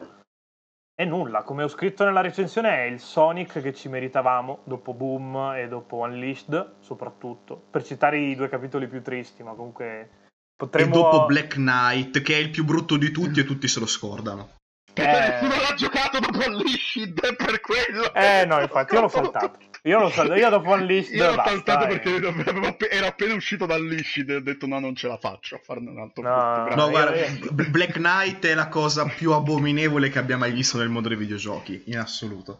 E 0.95 1.05
nulla, 1.05 1.43
come 1.43 1.61
ho 1.63 1.67
scritto 1.67 2.03
nella 2.03 2.21
recensione, 2.21 2.77
è 2.77 2.81
il 2.81 2.99
Sonic 2.99 3.61
che 3.61 3.73
ci 3.73 3.87
meritavamo 3.87 4.61
dopo 4.63 4.93
Boom 4.95 5.53
e 5.55 5.67
dopo 5.67 5.97
Unleashed, 5.97 6.77
soprattutto. 6.79 7.61
Per 7.69 7.83
citare 7.83 8.17
i 8.17 8.35
due 8.35 8.49
capitoli 8.49 8.87
più 8.87 9.03
tristi, 9.03 9.43
ma 9.43 9.53
comunque 9.53 9.99
E 9.99 10.09
potremmo. 10.55 10.93
dopo 10.95 11.25
Black 11.27 11.55
Knight, 11.55 12.21
che 12.21 12.33
è 12.35 12.37
il 12.37 12.49
più 12.49 12.65
brutto 12.65 12.97
di 12.97 13.11
tutti 13.11 13.39
e 13.39 13.43
tutti 13.43 13.67
se 13.67 13.79
lo 13.79 13.87
scordano. 13.87 14.59
Perché 14.93 15.09
Eh. 15.25 15.29
nessuno 15.29 15.61
l'ha 15.61 15.73
giocato 15.75 16.19
dopo 16.19 16.37
Unleashed 16.45 17.35
per 17.35 17.59
quello. 17.61 18.13
Eh 18.13 18.45
no, 18.45 18.59
infatti, 18.61 18.93
io 18.95 19.01
l'ho 19.01 19.07
saltato. 19.07 19.57
Io 19.83 19.99
l'ho 19.99 20.09
saltato. 20.09 20.39
Io 20.39 20.49
dopo 20.49 20.69
Unleashed. 20.71 21.13
Io 21.15 21.25
l'ho 21.29 21.35
basta, 21.35 21.51
saltato 21.51 21.85
eh. 21.85 21.99
perché 21.99 22.89
era 22.89 23.07
appena 23.07 23.33
uscito 23.33 23.65
da 23.65 23.75
Unleashed 23.75 24.29
e 24.29 24.35
ho 24.35 24.41
detto 24.41 24.67
no, 24.67 24.79
non 24.79 24.95
ce 24.95 25.07
la 25.07 25.17
faccio 25.17 25.55
a 25.55 25.59
farne 25.63 25.89
un 25.89 25.99
altro. 25.99 26.23
No, 26.23 26.67
No, 26.75 26.89
guarda, 26.89 27.15
io- 27.25 27.51
Black 27.51 27.93
Knight 27.93 28.45
è 28.45 28.53
la 28.53 28.67
cosa 28.67 29.05
più 29.05 29.31
abominevole 29.31 30.09
che 30.09 30.19
abbia 30.19 30.37
mai 30.37 30.51
visto 30.51 30.77
nel 30.77 30.89
mondo 30.89 31.07
dei 31.07 31.17
videogiochi, 31.17 31.83
in 31.85 31.97
assoluto. 31.97 32.59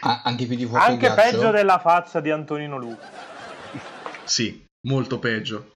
Ah, 0.00 0.22
anche 0.24 0.46
più 0.46 0.56
di 0.56 0.66
fuoco 0.66 0.84
Anche 0.84 1.12
peggio 1.12 1.50
della 1.50 1.78
faccia 1.78 2.20
di 2.20 2.30
Antonino 2.30 2.76
Luca. 2.78 3.08
Sì, 4.24 4.64
molto 4.86 5.18
peggio. 5.18 5.72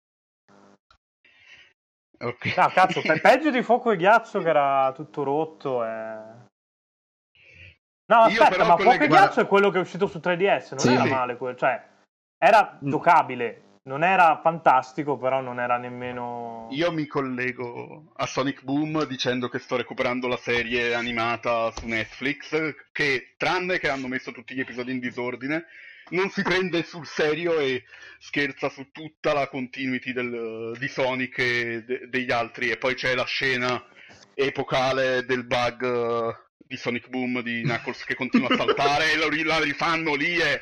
Ok. 2.18 2.57
No, 2.57 2.68
cazzo, 2.68 3.00
pe- 3.00 3.20
peggio 3.22 3.50
di 3.50 3.62
fuoco 3.62 3.90
e 3.90 3.96
ghiaccio 3.96 4.40
che 4.40 4.48
era 4.48 4.92
tutto 4.94 5.22
rotto. 5.22 5.85
E... 5.85 5.88
No, 8.07 8.16
aspetta, 8.22 8.64
ma 8.64 8.77
fuoco 8.77 9.03
e 9.03 9.09
ghiaccio 9.09 9.40
è 9.40 9.46
quello 9.46 9.70
che 9.70 9.79
è 9.79 9.81
uscito 9.81 10.07
su 10.07 10.18
3DS. 10.18 10.70
Non 10.70 10.79
Sì. 10.81 10.92
era 10.92 11.03
Sì. 11.05 11.09
male 11.11 11.37
quello, 11.37 11.57
cioè 11.57 11.83
era 12.38 12.79
Mm. 12.83 12.88
giocabile. 12.88 13.61
Non 13.87 14.03
era 14.03 14.40
fantastico, 14.40 15.18
però 15.18 15.40
non 15.42 15.61
era 15.61 15.77
nemmeno. 15.77 16.68
Io 16.70 16.90
mi 16.90 17.07
collego 17.07 18.12
a 18.16 18.24
Sonic 18.24 18.62
Boom 18.64 19.05
dicendo 19.05 19.48
che 19.50 19.59
sto 19.59 19.77
recuperando 19.77 20.27
la 20.27 20.38
serie 20.38 20.94
animata 20.94 21.70
su 21.70 21.87
Netflix, 21.87 22.74
che 22.92 23.35
tranne 23.37 23.79
che 23.79 23.90
hanno 23.90 24.07
messo 24.09 24.33
tutti 24.33 24.55
gli 24.55 24.61
episodi 24.61 24.90
in 24.92 25.00
disordine, 25.00 25.66
non 26.14 26.31
si 26.31 26.42
prende 26.42 26.83
sul 26.83 27.07
serio 27.07 27.59
e 27.59 27.85
scherza 28.18 28.68
su 28.70 28.90
tutta 28.90 29.33
la 29.33 29.48
continuity 29.48 30.12
del- 30.12 30.77
di 30.79 30.88
Sonic 30.88 31.38
e 31.38 31.83
de- 31.85 32.09
degli 32.09 32.31
altri. 32.31 32.70
E 32.70 32.77
poi 32.79 32.94
c'è 32.94 33.14
la 33.14 33.24
scena 33.24 33.85
epocale 34.35 35.24
del 35.24 35.44
bug 35.44 35.83
eh, 35.85 36.35
di 36.66 36.77
Sonic 36.77 37.09
Boom 37.09 37.42
di 37.42 37.62
Knuckles 37.62 38.05
che 38.05 38.14
continua 38.14 38.48
a 38.48 38.57
saltare 38.57 39.12
e 39.12 39.16
lo 39.16 39.29
la 39.44 39.61
rifanno 39.61 40.14
lì 40.14 40.37
e... 40.38 40.61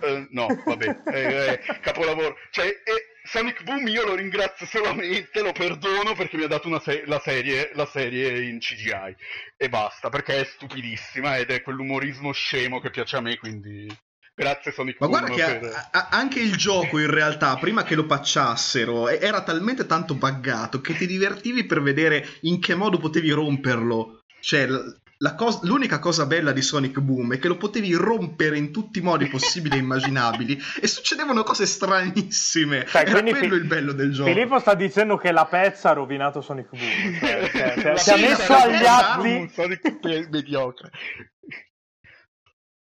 eh, 0.00 0.26
no, 0.30 0.46
vabbè, 0.64 0.96
eh, 1.12 1.52
eh, 1.52 1.80
capolavoro. 1.80 2.36
Cioè, 2.50 2.66
e 2.66 3.12
Sonic 3.24 3.62
Boom 3.62 3.86
io 3.88 4.04
lo 4.04 4.14
ringrazio 4.14 4.66
solamente, 4.66 5.40
lo 5.42 5.52
perdono 5.52 6.14
perché 6.14 6.36
mi 6.36 6.44
ha 6.44 6.48
dato 6.48 6.78
se- 6.80 7.04
la, 7.06 7.20
serie, 7.20 7.70
la 7.74 7.86
serie 7.86 8.44
in 8.44 8.58
CGI 8.58 9.14
e 9.56 9.68
basta, 9.68 10.08
perché 10.08 10.40
è 10.40 10.44
stupidissima 10.44 11.36
ed 11.38 11.50
è 11.50 11.62
quell'umorismo 11.62 12.32
scemo 12.32 12.80
che 12.80 12.90
piace 12.90 13.16
a 13.16 13.20
me, 13.20 13.36
quindi 13.38 13.86
grazie 14.34 14.72
Sonic 14.72 14.96
Ma 15.00 15.06
Boom 15.08 15.18
guarda 15.26 15.34
che 15.34 15.58
per... 15.58 15.72
a- 15.72 15.88
a- 15.92 16.08
anche 16.10 16.40
il 16.40 16.56
gioco 16.56 16.98
in 16.98 17.10
realtà, 17.10 17.56
prima 17.56 17.82
che 17.84 17.94
lo 17.94 18.06
patchassero, 18.06 19.08
e- 19.08 19.18
era 19.20 19.42
talmente 19.42 19.86
tanto 19.86 20.14
buggato 20.14 20.80
che 20.80 20.94
ti 20.96 21.06
divertivi 21.06 21.64
per 21.64 21.82
vedere 21.82 22.26
in 22.42 22.60
che 22.60 22.74
modo 22.74 22.98
potevi 22.98 23.30
romperlo. 23.30 24.20
Cioè, 24.40 24.66
l- 24.66 24.98
la 25.18 25.34
cos- 25.36 25.62
l'unica 25.62 26.00
cosa 26.00 26.26
bella 26.26 26.50
di 26.52 26.60
Sonic 26.60 26.98
Boom 26.98 27.34
è 27.34 27.38
che 27.38 27.46
lo 27.48 27.56
potevi 27.56 27.94
rompere 27.94 28.58
in 28.58 28.72
tutti 28.72 28.98
i 28.98 29.02
modi 29.02 29.26
possibili 29.28 29.76
e 29.76 29.78
immaginabili 29.78 30.58
e 30.82 30.86
succedevano 30.88 31.44
cose 31.44 31.64
stranissime. 31.66 32.84
Cioè, 32.86 33.02
era 33.08 33.20
quello 33.22 33.36
Fi- 33.38 33.60
il 33.60 33.64
bello 33.66 33.92
del 33.92 34.12
gioco. 34.12 34.28
Filippo 34.30 34.58
sta 34.58 34.74
dicendo 34.74 35.16
che 35.16 35.30
la 35.32 35.46
pezza 35.46 35.90
ha 35.90 35.92
rovinato 35.92 36.40
Sonic 36.40 36.68
Boom. 36.70 36.82
Cioè, 37.20 37.50
cioè, 37.50 37.80
cioè, 37.80 37.96
si 37.96 38.10
è 38.10 38.20
messo 38.20 38.52
agli 38.52 38.84
atti. 38.84 39.28
un 39.28 39.48
Sonic 39.48 39.98
mediocre. 40.30 40.90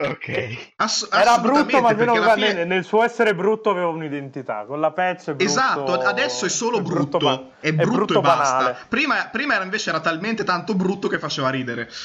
Ok. 0.10 0.72
Ass- 0.78 1.10
Era 1.12 1.38
brutto, 1.40 1.80
ma 1.82 1.90
almeno 1.90 2.14
fine- 2.14 2.54
nel, 2.54 2.68
nel 2.68 2.84
suo 2.84 3.04
essere 3.04 3.34
brutto 3.36 3.70
aveva 3.70 3.88
un'identità. 3.88 4.66
Con 4.66 4.80
la 4.80 4.92
patch 4.92 5.30
è 5.30 5.34
brutto. 5.34 5.44
Esatto, 5.44 5.94
adesso 5.94 6.46
è 6.46 6.50
solo 6.50 6.82
brutto, 6.82 7.18
ba- 7.18 7.50
è 7.60 7.72
brutto, 7.74 8.18
e 8.20 8.22
basta. 8.22 8.58
banale. 8.58 8.78
Prima, 8.90 9.28
prima 9.32 9.56
era 9.56 9.64
invece 9.64 9.90
era 9.90 10.00
talmente 10.00 10.44
tanto 10.44 10.76
brutto 10.76 11.08
che 11.08 11.20
faceva 11.20 11.50
ridere. 11.50 11.90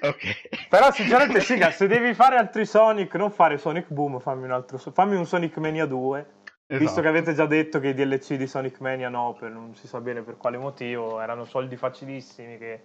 Ok. 0.00 0.68
Però 0.68 0.92
sinceramente 0.92 1.40
Siga, 1.40 1.70
se 1.72 1.86
devi 1.88 2.14
fare 2.14 2.36
altri 2.36 2.64
Sonic, 2.64 3.14
non 3.16 3.30
fare 3.32 3.58
Sonic 3.58 3.86
Boom, 3.88 4.20
fammi 4.20 4.44
un 4.44 4.52
altro 4.52 4.78
fammi 4.78 5.16
un 5.16 5.26
Sonic 5.26 5.56
Mania 5.58 5.84
2. 5.84 6.26
Visto 6.66 6.84
Esatto. 6.84 7.00
che 7.02 7.08
avete 7.08 7.34
già 7.34 7.44
detto 7.46 7.78
che 7.80 7.88
i 7.88 7.94
DLC 7.94 8.34
di 8.34 8.46
Sonic 8.46 8.80
Mania 8.80 9.08
no, 9.10 9.36
per 9.38 9.50
non 9.50 9.74
si 9.74 9.86
sa 9.86 10.00
bene 10.00 10.22
per 10.22 10.36
quale 10.38 10.56
motivo, 10.56 11.20
erano 11.20 11.44
soldi 11.44 11.76
facilissimi 11.76 12.56
che, 12.56 12.84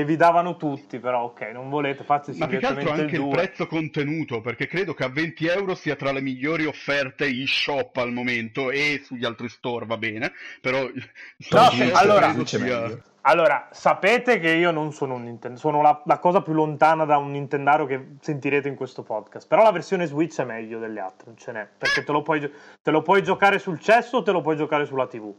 che 0.00 0.04
vi 0.06 0.16
davano 0.16 0.56
tutti, 0.56 0.98
però 0.98 1.24
ok, 1.24 1.50
non 1.52 1.68
volete, 1.68 2.04
fateci 2.04 2.38
Ma 2.38 2.46
più 2.46 2.58
che 2.58 2.66
altro 2.66 2.90
anche 2.90 3.16
il 3.16 3.22
il 3.22 3.28
2. 3.28 3.30
prezzo 3.30 3.66
contenuto, 3.66 4.40
perché 4.40 4.66
credo 4.66 4.94
che 4.94 5.04
a 5.04 5.08
20 5.08 5.46
euro 5.46 5.74
sia 5.74 5.96
tra 5.96 6.12
le 6.12 6.20
migliori 6.20 6.64
offerte 6.64 7.28
in 7.28 7.46
shop 7.46 7.96
al 7.96 8.12
momento 8.12 8.70
e 8.70 9.00
sugli 9.04 9.24
altri 9.24 9.48
store 9.48 9.86
va 9.86 9.96
bene, 9.96 10.32
però... 10.60 10.80
No, 10.82 11.70
Switch 11.70 11.94
allora- 11.94 12.44
sia-. 12.44 13.02
Allora, 13.22 13.68
sapete 13.70 14.38
che 14.38 14.50
io 14.52 14.70
non 14.70 14.92
sono 14.92 15.14
un 15.14 15.24
Nintendo, 15.24 15.58
sono 15.58 15.82
la, 15.82 16.00
la 16.06 16.18
cosa 16.18 16.40
più 16.40 16.54
lontana 16.54 17.04
da 17.04 17.18
un 17.18 17.30
Nintendaro 17.30 17.84
che 17.84 18.16
sentirete 18.20 18.68
in 18.68 18.76
questo 18.76 19.02
podcast. 19.02 19.46
Però 19.46 19.62
la 19.62 19.72
versione 19.72 20.06
Switch 20.06 20.40
è 20.40 20.44
meglio 20.44 20.78
delle 20.78 21.00
altre, 21.00 21.26
non 21.26 21.36
ce 21.36 21.52
n'è. 21.52 21.68
Perché 21.76 22.02
te 22.02 22.12
lo 22.12 22.22
puoi, 22.22 22.40
te 22.80 22.90
lo 22.90 23.02
puoi 23.02 23.22
giocare 23.22 23.58
sul 23.58 23.78
cesso 23.78 24.18
o 24.18 24.22
te 24.22 24.32
lo 24.32 24.40
puoi 24.40 24.56
giocare 24.56 24.86
sulla 24.86 25.06
TV. 25.06 25.34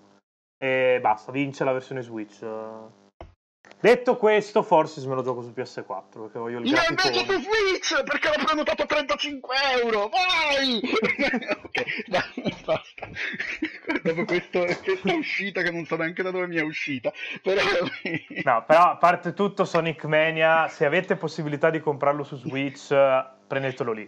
E 0.59 0.99
basta, 1.01 1.31
vince 1.31 1.63
la 1.63 1.71
versione 1.71 2.03
Switch. 2.03 2.45
Detto 3.81 4.15
questo, 4.15 4.61
forse 4.61 5.05
me 5.07 5.15
lo 5.15 5.23
gioco 5.23 5.41
su 5.41 5.51
PS4 5.55 6.21
perché 6.21 6.37
voglio 6.37 6.59
il 6.59 6.67
Io 6.67 6.77
invece 6.87 7.25
su. 7.25 7.41
Switch 7.41 8.03
perché 8.03 8.27
l'ho 8.27 8.45
prenotato 8.45 8.83
a 8.83 8.85
35 8.85 9.55
euro. 9.81 10.09
Vai! 10.09 10.81
ok, 11.63 12.07
dai, 12.07 12.55
basta. 12.63 13.09
Dopo 14.03 14.25
questo, 14.25 14.65
questa 14.83 15.13
uscita 15.13 15.63
che 15.63 15.71
non 15.71 15.85
so 15.85 15.95
neanche 15.95 16.21
da 16.21 16.29
dove 16.29 16.45
mi 16.45 16.57
è 16.57 16.61
uscita, 16.61 17.11
però 17.41 17.61
No, 18.43 18.63
però 18.67 18.91
a 18.91 18.97
parte 18.97 19.33
tutto, 19.33 19.65
Sonic 19.65 20.05
Mania, 20.05 20.67
se 20.67 20.85
avete 20.85 21.15
possibilità 21.15 21.71
di 21.71 21.79
comprarlo 21.79 22.23
su 22.23 22.37
Switch, 22.37 22.95
prendetelo 23.47 23.91
lì. 23.91 24.07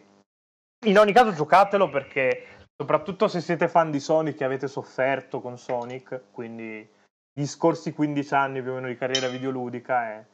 In 0.85 0.99
ogni 0.99 1.13
caso, 1.13 1.33
giocatelo 1.33 1.89
perché, 1.89 2.45
soprattutto 2.75 3.27
se 3.27 3.41
siete 3.41 3.67
fan 3.67 3.89
di 3.89 3.99
Sonic 3.99 4.39
e 4.39 4.45
avete 4.45 4.67
sofferto 4.67 5.41
con 5.41 5.57
Sonic, 5.57 6.25
quindi 6.31 6.87
gli 7.33 7.45
scorsi 7.45 7.93
15 7.93 8.33
anni 8.33 8.61
più 8.61 8.71
o 8.71 8.75
meno 8.75 8.87
di 8.87 8.95
carriera 8.97 9.27
videoludica, 9.27 10.13
eh, 10.19 10.25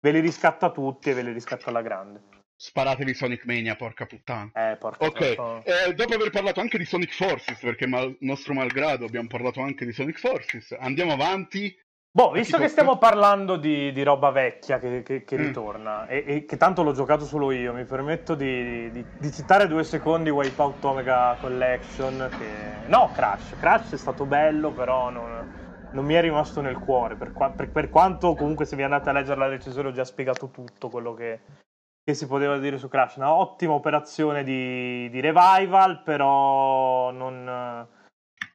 ve 0.00 0.10
li 0.12 0.20
riscatta 0.20 0.70
tutti 0.70 1.10
e 1.10 1.14
ve 1.14 1.22
li 1.22 1.32
riscatta 1.32 1.68
alla 1.70 1.82
grande. 1.82 2.32
sparatevi 2.56 3.12
Sonic 3.14 3.44
Mania, 3.46 3.74
porca 3.74 4.06
puttana. 4.06 4.48
Eh, 4.54 4.76
porca 4.76 5.04
Ok, 5.06 5.34
troppo. 5.34 5.62
eh, 5.64 5.92
dopo 5.92 6.14
aver 6.14 6.30
parlato 6.30 6.60
anche 6.60 6.78
di 6.78 6.84
Sonic 6.84 7.12
Forces, 7.12 7.58
perché 7.58 7.86
mal- 7.86 8.16
nostro 8.20 8.54
malgrado 8.54 9.04
abbiamo 9.04 9.26
parlato 9.26 9.60
anche 9.60 9.84
di 9.84 9.92
Sonic 9.92 10.18
Forces, 10.18 10.74
andiamo 10.78 11.12
avanti. 11.12 11.76
Boh, 12.16 12.30
visto 12.30 12.58
che 12.58 12.68
stiamo 12.68 12.96
parlando 12.96 13.56
di, 13.56 13.90
di 13.90 14.02
roba 14.04 14.30
vecchia 14.30 14.78
che, 14.78 15.02
che- 15.02 15.24
che 15.24 15.36
Mm. 15.36 15.40
ritorna 15.46 16.06
e, 16.06 16.22
e 16.24 16.44
che 16.44 16.56
tanto 16.56 16.84
l'ho 16.84 16.92
giocato 16.92 17.24
solo 17.26 17.50
io, 17.50 17.72
mi 17.74 17.84
permetto 17.84 18.36
di, 18.36 18.88
di- 18.92 19.04
di 19.18 19.32
citare 19.32 19.66
due 19.66 19.82
secondi 19.82 20.30
Wipeout 20.30 20.84
Omega 20.84 21.36
Collection. 21.40 22.30
Che... 22.38 22.88
No, 22.88 23.10
Crash. 23.12 23.56
Crash 23.58 23.94
è 23.94 23.98
stato 23.98 24.24
bello, 24.26 24.70
però 24.70 25.10
non, 25.10 25.44
non 25.94 26.04
mi 26.04 26.14
è 26.14 26.20
rimasto 26.20 26.60
nel 26.60 26.78
cuore. 26.78 27.16
Per, 27.16 27.32
qua- 27.32 27.50
per- 27.50 27.70
per 27.70 27.88
quanto 27.88 28.34
comunque, 28.34 28.66
se 28.66 28.76
vi 28.76 28.82
andate 28.82 29.08
a 29.08 29.12
leggere 29.12 29.38
la 29.38 29.48
recensione, 29.48 29.88
ho 29.88 29.92
già 29.92 30.04
spiegato 30.04 30.50
tutto 30.50 30.90
quello 30.90 31.14
che, 31.14 31.40
che 32.02 32.14
si 32.14 32.26
poteva 32.26 32.58
dire 32.58 32.76
su 32.78 32.88
Crash. 32.88 33.16
Una 33.16 33.32
ottima 33.32 33.72
operazione 33.72 34.42
di, 34.42 35.08
di 35.08 35.20
revival, 35.20 36.02
però 36.02 37.10
non. 37.10 37.88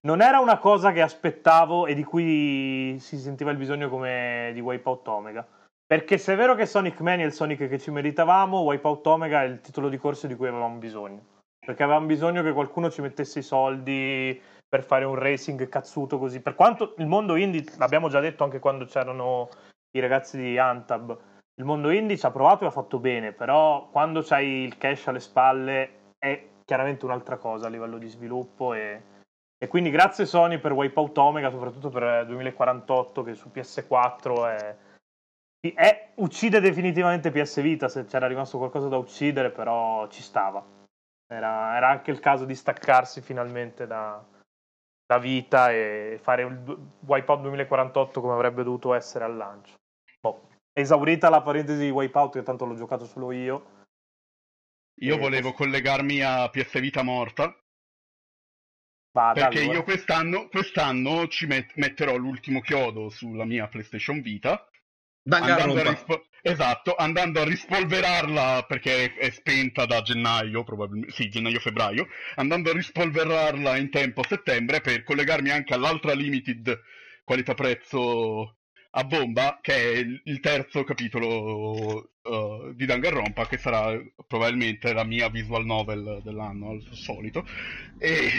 Non 0.01 0.21
era 0.21 0.39
una 0.39 0.59
cosa 0.59 0.93
che 0.93 1.01
aspettavo 1.01 1.85
e 1.85 1.93
di 1.93 2.05
cui 2.05 2.95
si 2.99 3.17
sentiva 3.17 3.51
il 3.51 3.57
bisogno 3.57 3.89
come 3.89 4.51
di 4.53 4.61
Wipeout 4.61 5.05
Omega. 5.09 5.45
Perché 5.85 6.17
se 6.17 6.33
è 6.33 6.35
vero 6.37 6.55
che 6.55 6.65
Sonic 6.65 7.01
Mania 7.01 7.25
è 7.25 7.27
il 7.27 7.33
Sonic 7.33 7.67
che 7.67 7.79
ci 7.79 7.91
meritavamo, 7.91 8.61
Wipeout 8.61 9.05
Omega 9.07 9.43
è 9.43 9.45
il 9.47 9.59
titolo 9.59 9.89
di 9.89 9.97
corsa 9.97 10.27
di 10.27 10.35
cui 10.35 10.47
avevamo 10.47 10.77
bisogno. 10.77 11.21
Perché 11.59 11.83
avevamo 11.83 12.05
bisogno 12.05 12.43
che 12.43 12.53
qualcuno 12.53 12.89
ci 12.89 13.01
mettesse 13.01 13.39
i 13.39 13.41
soldi 13.43 14.41
per 14.69 14.83
fare 14.83 15.03
un 15.03 15.15
racing 15.15 15.67
cazzuto 15.67 16.19
così. 16.19 16.41
Per 16.41 16.53
quanto 16.53 16.93
il 16.99 17.07
mondo 17.07 17.35
indie, 17.35 17.65
l'abbiamo 17.77 18.07
già 18.07 18.19
detto 18.19 18.43
anche 18.43 18.59
quando 18.59 18.85
c'erano 18.85 19.49
i 19.91 19.99
ragazzi 19.99 20.37
di 20.37 20.57
Antab, 20.59 21.17
il 21.55 21.65
mondo 21.65 21.89
indie 21.89 22.17
ci 22.17 22.25
ha 22.25 22.31
provato 22.31 22.63
e 22.63 22.67
ha 22.67 22.71
fatto 22.71 22.99
bene, 22.99 23.33
però 23.33 23.89
quando 23.89 24.21
c'hai 24.21 24.63
il 24.63 24.77
cash 24.77 25.07
alle 25.07 25.19
spalle 25.19 26.13
è 26.19 26.47
chiaramente 26.63 27.05
un'altra 27.05 27.37
cosa 27.37 27.65
a 27.65 27.69
livello 27.69 27.97
di 27.97 28.07
sviluppo 28.07 28.73
e, 28.73 29.01
e 29.57 29.67
quindi 29.67 29.89
grazie 29.89 30.27
Sony 30.27 30.59
per 30.59 30.71
Wipeout 30.71 31.17
Omega, 31.17 31.49
soprattutto 31.49 31.89
per 31.89 32.27
2048 32.27 33.23
che 33.23 33.33
su 33.33 33.49
PS4 33.51 34.55
è, 34.55 34.75
è- 35.73 36.11
uccide 36.15 36.59
definitivamente 36.59 37.31
PS 37.31 37.61
Vita, 37.61 37.89
se 37.89 38.05
c'era 38.05 38.27
rimasto 38.27 38.59
qualcosa 38.59 38.87
da 38.87 38.97
uccidere 38.97 39.49
però 39.49 40.07
ci 40.07 40.21
stava. 40.21 40.63
Era, 41.27 41.75
era 41.75 41.89
anche 41.89 42.11
il 42.11 42.19
caso 42.19 42.45
di 42.45 42.55
staccarsi 42.55 43.21
finalmente 43.21 43.85
da, 43.85 44.23
da 45.09 45.17
Vita 45.17 45.71
e 45.71 46.19
fare 46.21 46.43
il 46.43 46.89
Wipeout 46.99 47.41
2048 47.41 48.21
come 48.21 48.33
avrebbe 48.33 48.61
dovuto 48.61 48.93
essere 48.93 49.23
al 49.23 49.35
lancio. 49.35 49.73
Boh, 50.21 50.49
esaurita 50.71 51.29
la 51.29 51.41
parentesi 51.41 51.79
di 51.85 51.89
Wipeout, 51.89 52.33
che 52.33 52.43
tanto 52.43 52.65
l'ho 52.65 52.75
giocato 52.75 53.05
solo 53.05 53.31
io. 53.31 53.77
Io 55.01 55.15
Eh, 55.15 55.17
volevo 55.17 55.51
collegarmi 55.53 56.21
a 56.21 56.47
PS 56.49 56.79
Vita 56.79 57.01
morta, 57.01 57.57
Vada, 59.11 59.45
perché 59.45 59.61
allora. 59.61 59.77
io 59.77 59.83
quest'anno, 59.83 60.47
quest'anno 60.47 61.27
ci 61.27 61.47
met- 61.47 61.73
metterò 61.77 62.15
l'ultimo 62.15 62.61
chiodo 62.61 63.09
sulla 63.09 63.45
mia 63.45 63.67
PlayStation 63.67 64.21
Vita. 64.21 64.69
Andando 65.29 65.89
rispo- 65.89 66.25
esatto, 66.41 66.95
andando 66.95 67.41
a 67.41 67.43
rispolverarla 67.43 68.65
perché 68.67 69.13
è, 69.15 69.29
spenta 69.31 69.85
da 69.85 70.01
gennaio, 70.01 70.63
probabilmente, 70.63 71.13
sì, 71.13 71.29
gennaio-febbraio, 71.29 72.07
andando 72.35 72.69
a 72.69 72.73
rispolverarla 72.73 73.77
in 73.77 73.89
tempo 73.89 74.21
a 74.21 74.27
settembre 74.27 74.81
per 74.81 75.03
collegarmi 75.03 75.49
anche 75.49 75.73
all'altra 75.73 76.13
limited 76.13 76.79
qualità-prezzo 77.23 78.55
a 78.91 79.03
bomba, 79.03 79.59
che 79.61 79.73
è 79.73 79.97
il, 79.97 80.19
il 80.25 80.39
terzo 80.39 80.83
capitolo 80.83 82.11
uh, 82.23 82.73
di 82.73 82.85
Danganronpa, 82.85 83.45
che 83.45 83.57
sarà 83.57 83.99
probabilmente 84.25 84.93
la 84.93 85.03
mia 85.03 85.29
visual 85.29 85.65
novel 85.65 86.21
dell'anno, 86.23 86.71
al 86.71 86.83
solito. 86.91 87.45
E... 87.99 88.29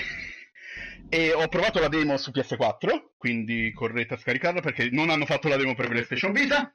E 1.08 1.32
ho 1.32 1.48
provato 1.48 1.80
la 1.80 1.88
demo 1.88 2.16
su 2.16 2.30
PS4, 2.30 3.12
quindi 3.16 3.72
correte 3.72 4.14
a 4.14 4.18
scaricarla 4.18 4.60
perché 4.60 4.90
non 4.90 5.10
hanno 5.10 5.26
fatto 5.26 5.48
la 5.48 5.56
demo 5.56 5.74
per 5.74 5.88
PlayStation 5.88 6.32
Vita. 6.32 6.72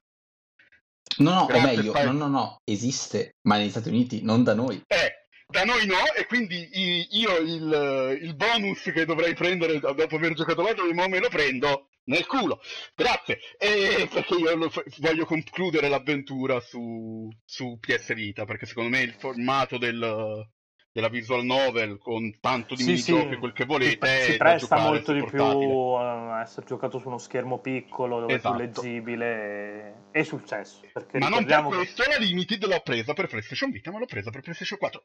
No, 1.17 1.33
no, 1.33 1.41
o 1.41 1.45
Grazie, 1.45 1.75
meglio, 1.75 1.91
fai- 1.93 2.05
no, 2.05 2.11
no, 2.11 2.27
no, 2.27 2.61
esiste, 2.65 3.35
ma 3.43 3.57
negli 3.57 3.69
Stati 3.69 3.89
Uniti, 3.89 4.21
non 4.23 4.43
da 4.43 4.53
noi. 4.53 4.81
Eh, 4.87 5.27
da 5.47 5.63
noi 5.63 5.85
no, 5.85 6.13
e 6.17 6.25
quindi 6.25 6.67
io 7.11 7.37
il, 7.37 8.19
il 8.21 8.35
bonus 8.35 8.81
che 8.91 9.05
dovrei 9.05 9.33
prendere 9.33 9.79
dopo 9.79 10.15
aver 10.15 10.33
giocato 10.33 10.63
la 10.63 10.73
demo 10.73 11.07
me 11.07 11.19
lo 11.19 11.29
prendo 11.29 11.89
nel 12.05 12.25
culo. 12.25 12.59
Grazie, 12.95 13.39
e 13.57 14.09
perché 14.11 14.35
io 14.35 14.69
voglio 14.97 15.25
concludere 15.25 15.87
l'avventura 15.87 16.59
su, 16.59 17.29
su 17.45 17.77
PS 17.79 18.13
Vita, 18.13 18.43
perché 18.45 18.65
secondo 18.65 18.89
me 18.89 19.01
il 19.01 19.13
formato 19.13 19.77
del- 19.77 20.49
della 20.95 21.09
visual 21.09 21.43
novel 21.43 21.97
con 21.97 22.37
tanto 22.39 22.73
di 22.73 22.81
Sì, 22.83 22.95
sì, 22.95 23.11
minigiochi 23.11 23.35
e 23.35 23.37
quel 23.37 23.51
che 23.51 23.65
volete 23.65 24.07
si, 24.21 24.31
si 24.31 24.37
presta 24.37 24.77
molto 24.77 25.11
di 25.11 25.25
più 25.25 25.43
a 25.43 26.39
essere 26.39 26.65
giocato 26.65 26.99
su 26.99 27.09
uno 27.09 27.17
schermo 27.17 27.59
piccolo 27.59 28.21
dove 28.21 28.35
Esatto. 28.35 28.55
è 28.61 28.69
più 28.69 28.81
leggibile 28.81 30.03
e, 30.11 30.23
successo. 30.23 30.79
Ma 30.93 31.01
non 31.01 31.09
per 31.11 31.19
ricordiamo 31.27 31.69
che- 31.71 31.75
questo 31.75 32.03
la 32.07 32.15
Limited 32.15 32.65
l'ho 32.65 32.79
presa 32.79 33.11
per 33.11 33.27
PlayStation 33.27 33.71
Vita, 33.71 33.91
ma 33.91 33.99
l'ho 33.99 34.05
presa 34.05 34.29
per 34.29 34.39
PlayStation 34.39 34.79
4. 34.79 35.03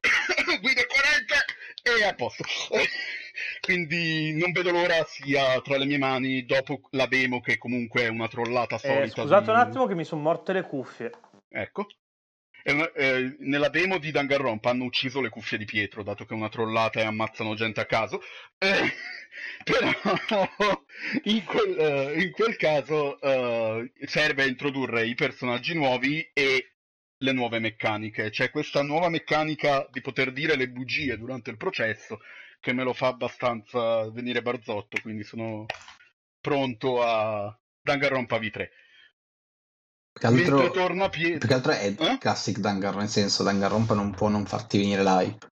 Guida 0.61 0.83
corrente 0.87 1.35
e 1.83 2.05
a 2.05 2.15
posto. 2.15 2.45
Quindi 3.61 4.33
non 4.39 4.53
vedo 4.53 4.71
l'ora 4.71 5.03
sia 5.09 5.61
tra 5.61 5.77
le 5.77 5.87
mie 5.87 5.99
mani 5.99 6.45
dopo 6.45 6.83
la 6.91 7.07
demo 7.07 7.41
che 7.41 7.59
comunque 7.59 8.03
è 8.03 8.09
una 8.09 8.29
trollata 8.29 8.77
Eh, 8.77 8.79
solita. 8.79 9.23
scusate 9.23 9.45
di- 9.47 9.51
un 9.51 9.57
attimo 9.57 9.87
che 9.87 9.95
mi 9.97 10.05
sono 10.05 10.21
morte 10.23 10.53
le 10.53 10.63
cuffie. 10.63 11.11
Ecco. 11.49 11.87
Una- 12.65 12.93
eh, 12.93 13.37
nella 13.41 13.69
demo 13.69 13.99
di 13.99 14.11
Danganronpa 14.11 14.71
hanno 14.71 14.85
ucciso 14.85 15.21
le 15.21 15.29
cuffie 15.29 15.59
di 15.59 15.65
Pietro, 15.65 16.03
dato 16.03 16.25
che 16.25 16.35
è 16.35 16.37
una 16.37 16.49
trollata 16.49 17.01
e 17.01 17.05
ammazzano 17.05 17.55
gente 17.55 17.81
a 17.81 17.87
caso. 17.87 18.23
Eh, 18.59 18.93
però 19.65 19.91
in 21.25 21.45
quel, 21.45 21.79
eh, 21.79 22.23
in 22.23 22.31
quel 22.33 22.57
caso 22.57 23.21
eh, 23.21 23.93
serve 24.07 24.43
a 24.43 24.47
introdurre 24.47 25.07
i 25.07 25.15
personaggi 25.15 25.75
nuovi 25.75 26.29
e 26.33 26.73
le 27.19 27.33
nuove 27.33 27.59
meccaniche. 27.59 28.31
C'è 28.31 28.51
questa 28.51 28.83
nuova 28.83 29.09
meccanica 29.09 29.87
di 29.91 30.01
poter 30.01 30.33
dire 30.33 30.57
le 30.57 30.69
bugie 30.69 31.17
durante 31.19 31.51
il 31.51 31.57
processo 31.57 32.21
che 32.61 32.73
me 32.73 32.83
lo 32.83 32.93
fa 32.93 33.09
abbastanza 33.09 34.11
venire 34.11 34.43
barzotto, 34.43 35.01
quindi 35.01 35.25
sono 35.25 35.67
pronto 36.41 37.03
a 37.03 37.59
Danganronpa 37.81 38.39
V3. 38.39 38.69
Più 40.13 40.21
che 40.21 40.27
altro, 40.27 40.71
torna 40.71 41.09
più 41.09 41.29
Pietro... 41.29 41.49
che 41.49 41.55
altro 41.55 41.73
è 41.73 41.95
Eh? 41.99 42.19
classic 42.19 42.59
Danganronpa, 42.59 43.01
nel 43.01 43.09
senso 43.09 43.43
Danganronpa 43.43 43.95
non 43.95 44.11
può 44.13 44.29
non 44.29 44.45
farti 44.47 44.79
venire 44.79 45.03
l'hype. 45.03 45.47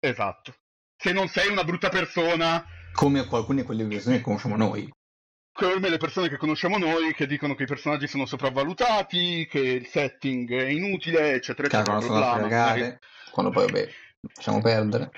Esatto. 0.00 0.54
Se 0.96 1.12
non 1.12 1.28
sei 1.28 1.50
una 1.50 1.64
brutta 1.64 1.88
persona, 1.88 2.64
Come 2.92 3.20
alcune 3.20 3.60
di 3.60 3.66
quelle 3.66 3.86
persone 3.86 4.16
che 4.16 4.22
conosciamo 4.22 4.56
noi. 4.56 4.90
come 5.52 5.88
le 5.88 5.96
persone 5.98 6.28
che 6.28 6.36
conosciamo 6.36 6.78
noi, 6.78 7.14
che 7.14 7.26
dicono 7.26 7.54
che 7.54 7.62
i 7.64 7.66
personaggi 7.66 8.06
sono 8.06 8.26
sopravvalutati, 8.26 9.46
che 9.48 9.58
il 9.60 9.86
setting 9.86 10.50
è 10.52 10.68
inutile, 10.68 11.32
eccetera, 11.34 11.68
Che 11.68 11.76
eccetera. 11.76 11.98
quando 11.98 12.06
sono 12.06 12.18
a 12.18 12.20
bla, 12.20 12.32
bla, 12.38 12.48
cagare, 12.48 12.98
quando 13.30 13.52
poi 13.52 13.66
vabbè, 13.66 13.88
lasciamo 14.34 14.60
perdere. 14.60 15.10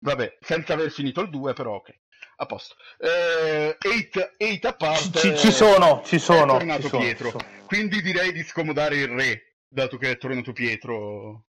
Vabbè, 0.00 0.36
senza 0.40 0.72
aver 0.74 0.90
finito 0.90 1.20
il 1.20 1.30
2, 1.30 1.52
però 1.52 1.74
ok. 1.76 1.94
A 2.42 2.46
posto. 2.46 2.74
Eh, 2.98 3.76
eight, 3.78 4.34
eight 4.36 4.64
a 4.64 4.74
parte. 4.74 5.20
Ci, 5.20 5.36
ci 5.38 5.52
sono, 5.52 6.02
ci 6.04 6.18
sono. 6.18 6.54
È 6.54 6.58
tornato 6.58 6.82
ci 6.82 6.88
sono, 6.88 7.02
Pietro. 7.02 7.30
sono. 7.30 7.44
Quindi 7.66 8.02
direi 8.02 8.32
di 8.32 8.42
scomodare 8.42 8.96
il 8.96 9.06
re, 9.06 9.58
dato 9.68 9.96
che 9.96 10.10
è 10.10 10.18
tornato 10.18 10.52
Pietro. 10.52 11.44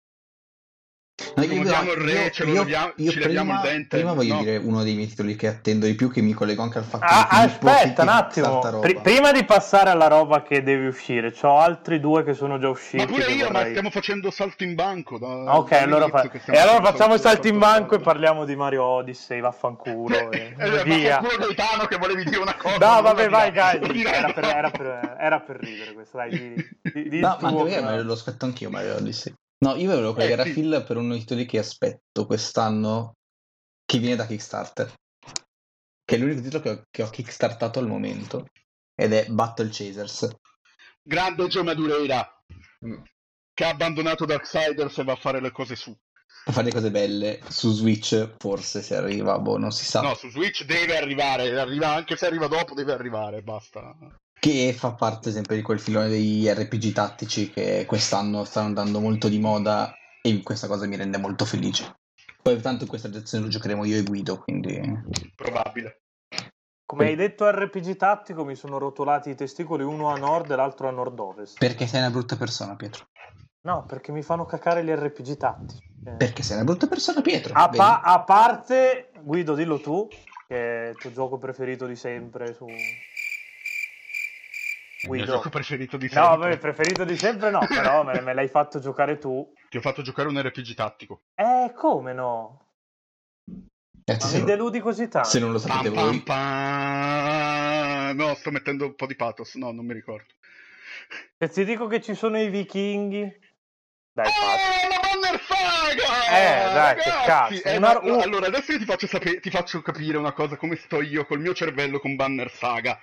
No, 1.36 1.44
Scomodiamo 1.44 1.92
il 1.92 1.98
re, 2.02 2.32
ce 2.32 2.44
lo 2.46 2.54
leviamo- 2.54 2.94
io 2.96 3.12
ci 3.12 3.20
leviamo 3.20 3.50
prima, 3.52 3.64
il 3.64 3.70
dente, 3.70 3.98
prima 3.98 4.14
voglio 4.14 4.34
no? 4.36 4.40
dire 4.44 4.58
uno 4.58 4.84
dei 4.84 4.96
miei 4.96 5.08
titoli 5.08 5.36
che 5.36 5.48
attendo 5.48 5.86
di 5.86 5.94
più, 5.96 6.10
che 6.12 6.22
mi 6.22 6.34
collego 6.34 6.62
anche 6.64 6.78
al 6.78 6.84
fatto 6.86 7.06
Ah, 7.06 7.28
che 7.30 7.36
aspetta 7.36 8.02
un 8.04 8.08
attimo. 8.10 8.80
Pri- 8.80 9.00
prima 9.02 9.32
di 9.32 9.44
passare 9.44 9.90
alla 9.90 10.08
roba 10.08 10.42
che 10.44 10.64
deve 10.64 10.88
uscire, 10.88 11.34
ho 11.42 11.58
altri 11.60 12.00
due 12.00 12.24
che 12.24 12.34
sono 12.34 12.58
già 12.60 12.70
usciti. 12.70 12.98
Ma 12.98 13.06
pure 13.06 13.26
io, 13.32 13.46
ma 13.48 13.52
vorrei- 13.52 13.70
stiamo 13.72 13.90
facendo 13.90 14.32
salto 14.32 14.64
in 14.64 14.76
banco. 14.76 15.18
Da, 15.18 15.58
Ok, 15.58 15.72
allora, 15.74 16.08
fa- 16.08 16.30
e 16.46 16.58
allora 16.58 16.82
facciamo 16.92 17.14
il 17.16 17.20
salto 17.20 17.48
in 17.48 17.58
banco 17.58 17.96
e 17.96 17.98
salto. 17.98 18.04
parliamo 18.04 18.46
di 18.46 18.56
Mario 18.56 18.84
Odyssey, 18.84 19.40
vaffanculo. 19.42 20.16
e 20.32 20.54
Eh, 20.58 20.84
via. 20.84 21.20
vaffanculo 21.20 21.54
Gaetano 21.54 21.86
che 21.86 21.98
volevi 21.98 22.24
dire 22.24 22.38
una 22.38 22.56
cosa. 22.56 22.78
No, 22.78 23.02
vabbè, 23.02 23.30
vai, 23.30 23.52
dai. 23.52 23.80
Era 24.06 24.32
per, 24.32 24.44
no. 24.44 24.50
era 24.50 24.70
per- 24.72 25.16
era 25.20 25.40
per 25.42 25.56
ridere 25.58 25.94
questo, 25.94 26.18
dai. 26.18 26.30
Di, 26.30 26.70
di, 26.94 27.10
di 27.10 27.20
No, 27.20 27.38
ma 27.42 28.02
lo 28.02 28.14
aspetto 28.14 28.46
anch'io 28.46 28.70
Mario 28.70 28.96
Odyssey. 28.96 29.34
No, 29.62 29.76
io 29.76 29.90
volevo 29.90 30.14
collegare 30.14 30.44
Eh, 30.48 30.52
a 30.52 30.54
Phil 30.54 30.84
per 30.88 30.98
uno 30.98 31.10
dei 31.12 31.20
titoli 31.20 31.46
che 31.46 31.60
aspetto 31.60 32.26
quest'anno, 32.26 33.16
che 33.86 33.98
viene 33.98 34.16
da 34.16 34.26
Kickstarter. 34.26 34.94
Che 36.06 36.16
è 36.16 36.18
l'unico 36.18 36.42
titolo 36.42 36.64
che 36.64 36.70
ho, 36.70 36.84
che 36.90 37.04
ho 37.04 37.10
kickstartato 37.10 37.80
al 37.80 37.88
momento. 37.88 38.48
Ed 38.96 39.14
è 39.14 39.28
Battle 39.30 39.70
Chasers. 39.72 40.30
Grande 41.02 41.48
Gio 41.48 41.64
Madureira, 41.64 42.34
Mm. 42.86 43.02
che 43.54 43.66
ha 43.66 43.70
abbandonato 43.70 44.26
Darksiders 44.26 44.98
e 45.00 45.04
va 45.04 45.14
a 45.14 45.18
fare 45.18 45.42
le 45.42 45.52
cose 45.52 45.76
su. 45.76 45.96
Per 46.46 46.54
fare 46.54 46.72
cose 46.72 46.90
belle. 46.92 47.42
Su 47.50 47.72
Switch, 47.74 48.36
forse 48.38 48.82
se 48.82 48.96
arriva, 48.96 49.38
boh, 49.40 49.58
non 49.58 49.72
si 49.72 49.84
sa. 49.84 50.02
No, 50.02 50.16
su 50.16 50.30
Switch 50.30 50.64
deve 50.64 50.98
arrivare, 50.98 51.60
arriva, 51.60 51.90
anche 51.94 52.16
se 52.16 52.26
arriva 52.26 52.48
dopo 52.48 52.74
deve 52.74 52.94
arrivare, 52.94 53.42
basta. 53.42 53.94
Che 54.40 54.74
fa 54.74 54.94
parte 54.94 55.32
sempre 55.32 55.58
di 55.58 55.62
quel 55.62 55.80
filone 55.80 56.08
degli 56.08 56.48
RPG 56.48 56.94
tattici 56.94 57.50
che 57.50 57.86
quest'anno 57.86 58.46
stanno 58.46 58.68
andando 58.68 59.02
molto 59.02 59.28
di 59.28 59.38
moda 59.38 59.94
e 60.22 60.42
questa 60.44 60.68
cosa 60.68 60.88
mi 60.88 60.96
rende 60.96 61.18
molto 61.18 61.44
felice. 61.44 61.98
Poi 62.42 62.60
tanto 62.62 62.84
in 62.84 62.90
questa 62.90 63.10
direzione 63.10 63.44
lo 63.44 63.50
giocheremo 63.50 63.84
io 63.84 63.98
e 63.98 64.04
Guido, 64.04 64.40
quindi... 64.40 64.80
Probabile. 65.36 66.04
Come 66.86 67.06
hai 67.06 67.16
detto 67.16 67.48
RPG 67.52 67.98
tattico, 67.98 68.46
mi 68.46 68.56
sono 68.56 68.78
rotolati 68.78 69.30
i 69.30 69.36
testicoli 69.36 69.84
uno 69.84 70.10
a 70.10 70.18
nord 70.18 70.50
e 70.50 70.56
l'altro 70.56 70.88
a 70.88 70.92
nord-ovest. 70.92 71.60
Perché 71.60 71.86
sei 71.86 72.00
una 72.00 72.10
brutta 72.10 72.36
persona, 72.36 72.76
Pietro. 72.76 73.10
No, 73.62 73.86
perché 73.86 74.12
mi 74.12 74.24
fanno 74.24 74.46
cacare 74.46 74.84
gli 74.84 74.90
RPG 74.90 75.38
tattici. 75.38 75.84
Eh. 76.06 76.12
Perché 76.12 76.42
sei 76.44 76.56
una 76.56 76.66
brutta 76.66 76.88
persona, 76.88 77.22
Pietro. 77.22 77.54
A, 77.54 77.70
pa- 77.70 78.02
a 78.02 78.24
parte, 78.24 79.12
Guido, 79.22 79.54
dillo 79.54 79.80
tu, 79.80 80.08
che 80.48 80.86
è 80.86 80.90
il 80.90 80.98
tuo 80.98 81.12
gioco 81.12 81.38
preferito 81.38 81.86
di 81.86 81.96
sempre 81.96 82.54
su... 82.54 82.66
Il 85.02 85.10
mio 85.12 85.20
Guido. 85.20 85.32
gioco 85.38 85.50
preferito 85.50 85.96
di 85.98 86.10
No, 86.12 86.32
sempre. 86.32 86.50
beh, 86.50 86.58
preferito 86.58 87.04
di 87.06 87.16
sempre 87.16 87.50
no, 87.52 87.60
però 87.68 88.04
me, 88.04 88.20
me 88.22 88.34
l'hai 88.34 88.50
fatto 88.50 88.80
giocare 88.80 89.18
tu. 89.18 89.54
Ti 89.70 89.78
ho 89.78 89.82
fatto 89.82 90.02
giocare 90.02 90.28
un 90.28 90.42
RPG 90.42 90.74
tattico. 90.74 91.22
Eh, 91.36 91.72
come 91.74 92.12
no? 92.14 92.66
Ma 94.06 94.20
se, 94.20 94.40
mi 94.40 94.44
deludi 94.46 94.80
così 94.80 95.08
tanto. 95.08 95.30
se 95.30 95.40
non 95.40 95.52
lo 95.54 95.60
Pam, 95.60 95.70
sapete 95.70 95.92
pam, 95.92 96.06
voi. 96.06 96.20
pam. 96.22 98.16
No, 98.18 98.34
sto 98.36 98.52
mettendo 98.52 98.86
un 98.88 98.96
po' 98.96 99.06
di 99.06 99.16
pathos. 99.16 99.56
No, 99.56 99.72
non 99.72 99.86
mi 99.86 99.94
ricordo. 99.94 100.34
Se 101.38 101.48
ti 101.50 101.64
dico 101.64 101.88
che 101.88 102.02
ci 102.02 102.14
sono 102.16 102.40
i 102.42 102.50
vichinghi... 102.50 103.48
Dai. 104.12 104.26
Oh, 104.28 104.90
la 104.90 105.00
Banner 105.00 105.42
Saga! 105.42 106.28
Eh, 106.30 106.74
dai, 106.74 106.96
che 106.96 107.10
cazzo, 107.26 107.64
eh, 107.64 107.78
una- 107.78 107.94
ma- 107.94 108.00
un- 108.16 108.22
Allora, 108.22 108.48
adesso 108.48 108.72
io 108.74 108.80
ti 108.80 108.86
faccio, 108.86 109.08
sape- 109.08 109.40
ti 109.40 109.50
faccio 109.50 109.82
capire 109.82 110.18
una 110.18 110.34
cosa, 110.34 110.58
come 110.58 110.76
sto 110.76 111.02
io 111.02 111.26
col 111.26 111.40
mio 111.40 111.54
cervello 111.54 112.00
con 112.00 112.16
Banner 112.16 112.52
Saga. 112.52 113.00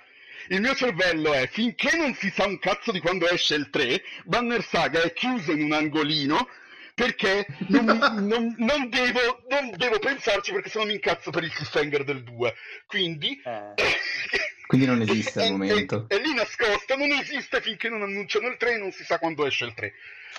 Il 0.49 0.61
mio 0.61 0.73
cervello 0.75 1.33
è, 1.33 1.47
finché 1.47 1.95
non 1.97 2.13
si 2.13 2.29
sa 2.29 2.45
un 2.45 2.57
cazzo 2.59 2.91
di 2.91 2.99
quando 2.99 3.27
esce 3.29 3.55
il 3.55 3.69
3, 3.69 4.01
Banner 4.25 4.63
Saga 4.63 5.01
è 5.01 5.13
chiuso 5.13 5.51
in 5.51 5.63
un 5.63 5.73
angolino 5.73 6.47
perché 6.93 7.45
non, 7.67 7.85
non- 8.25 8.55
non 8.57 8.89
devo, 8.89 9.43
non 9.49 9.71
devo 9.75 9.99
pensarci 9.99 10.51
perché 10.51 10.69
sennò 10.69 10.85
mi 10.85 10.93
incazzo 10.93 11.29
per 11.31 11.43
il 11.43 11.53
cliffhanger 11.53 12.03
del 12.03 12.23
2. 12.23 12.53
Quindi... 12.87 13.39
Eh. 13.43 13.73
Quindi 14.67 14.85
non 14.85 14.99
esiste 15.01 15.39
al 15.39 15.47
è- 15.47 15.51
momento. 15.51 16.05
È, 16.09 16.15
è 16.15 16.19
lì 16.19 16.33
nascosta, 16.33 16.95
non 16.97 17.09
esiste 17.11 17.61
finché 17.61 17.87
non 17.87 18.01
annunciano 18.01 18.47
il 18.47 18.57
3 18.57 18.73
e 18.73 18.77
non 18.77 18.91
si 18.91 19.03
sa 19.05 19.17
quando 19.17 19.45
esce 19.45 19.63
il 19.65 19.73
3. 19.73 19.93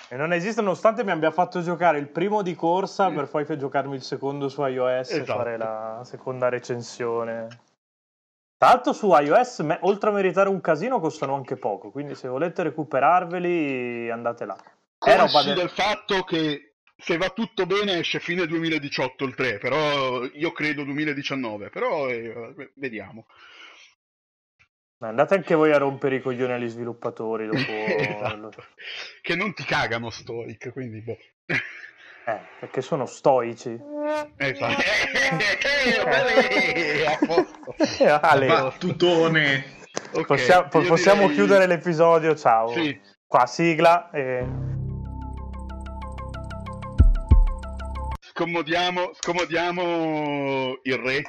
E 0.09 0.15
non 0.15 0.33
esiste 0.33 0.61
nonostante 0.61 1.03
mi 1.03 1.11
abbia 1.11 1.31
fatto 1.31 1.61
giocare 1.63 1.97
il 1.97 2.07
primo 2.07 2.41
di 2.43 2.53
corsa 2.55 3.09
per 3.09 3.27
poi 3.27 3.45
giocarmi 3.57 3.95
il 3.95 4.03
secondo 4.03 4.47
su 4.47 4.63
iOS 4.63 5.09
e 5.11 5.21
Esatto. 5.21 5.33
fare 5.37 5.57
la 5.57 6.01
seconda 6.05 6.47
recensione. 6.49 7.47
Tra 8.59 8.67
l'altro 8.71 8.91
su 8.91 9.09
iOS, 9.09 9.59
me- 9.59 9.77
oltre 9.83 10.09
a 10.09 10.11
meritare 10.11 10.49
un 10.49 10.59
casino, 10.59 10.99
costano 10.99 11.33
anche 11.33 11.55
poco, 11.55 11.91
quindi 11.91 12.13
se 12.13 12.27
volete 12.27 12.61
recuperarveli 12.63 14.09
andate 14.11 14.43
là. 14.43 14.57
È 14.97 15.15
roba 15.15 15.31
Consci 15.31 15.47
del- 15.47 15.55
del 15.55 15.69
fatto 15.69 16.23
che 16.23 16.73
se 16.97 17.15
va 17.15 17.29
tutto 17.29 17.65
bene 17.65 17.99
esce 17.99 18.19
fine 18.19 18.45
2018 18.47 19.23
il 19.23 19.33
3, 19.33 19.59
però 19.59 20.25
io 20.25 20.51
credo 20.51 20.83
2019, 20.83 21.69
però 21.69 22.09
eh, 22.09 22.71
vediamo. 22.75 23.27
Andate 24.97 25.35
anche 25.35 25.55
voi 25.55 25.71
a 25.71 25.77
rompere 25.77 26.17
i 26.17 26.21
coglioni 26.21 26.51
agli 26.51 26.67
sviluppatori 26.67 27.45
dopo... 27.45 27.59
esatto. 27.95 28.65
Che 29.21 29.35
non 29.35 29.53
ti 29.53 29.63
cagano 29.63 30.09
Stoic, 30.09 30.73
quindi 30.73 30.99
boh. 30.99 31.17
Eh, 32.25 32.39
perché 32.59 32.81
sono 32.81 33.05
stoici. 33.05 33.77
Esatto. 34.37 34.81
Eh, 34.81 35.37
bene, 35.37 37.05
a 37.05 37.17
posto. 37.25 37.75
Ale, 38.21 38.47
Battutone. 38.47 39.77
Ok, 40.11 40.25
possiamo, 40.25 40.67
possiamo 40.67 41.21
direi- 41.21 41.35
chiudere 41.35 41.65
l'episodio, 41.65 42.35
ciao. 42.35 42.71
Sì. 42.73 42.99
Qua 43.27 43.45
sigla 43.45 44.09
e... 44.11 44.45
Scomodiamo, 48.21 49.11
scomodiamo 49.13 50.79
il 50.83 50.97
re. 50.97 51.21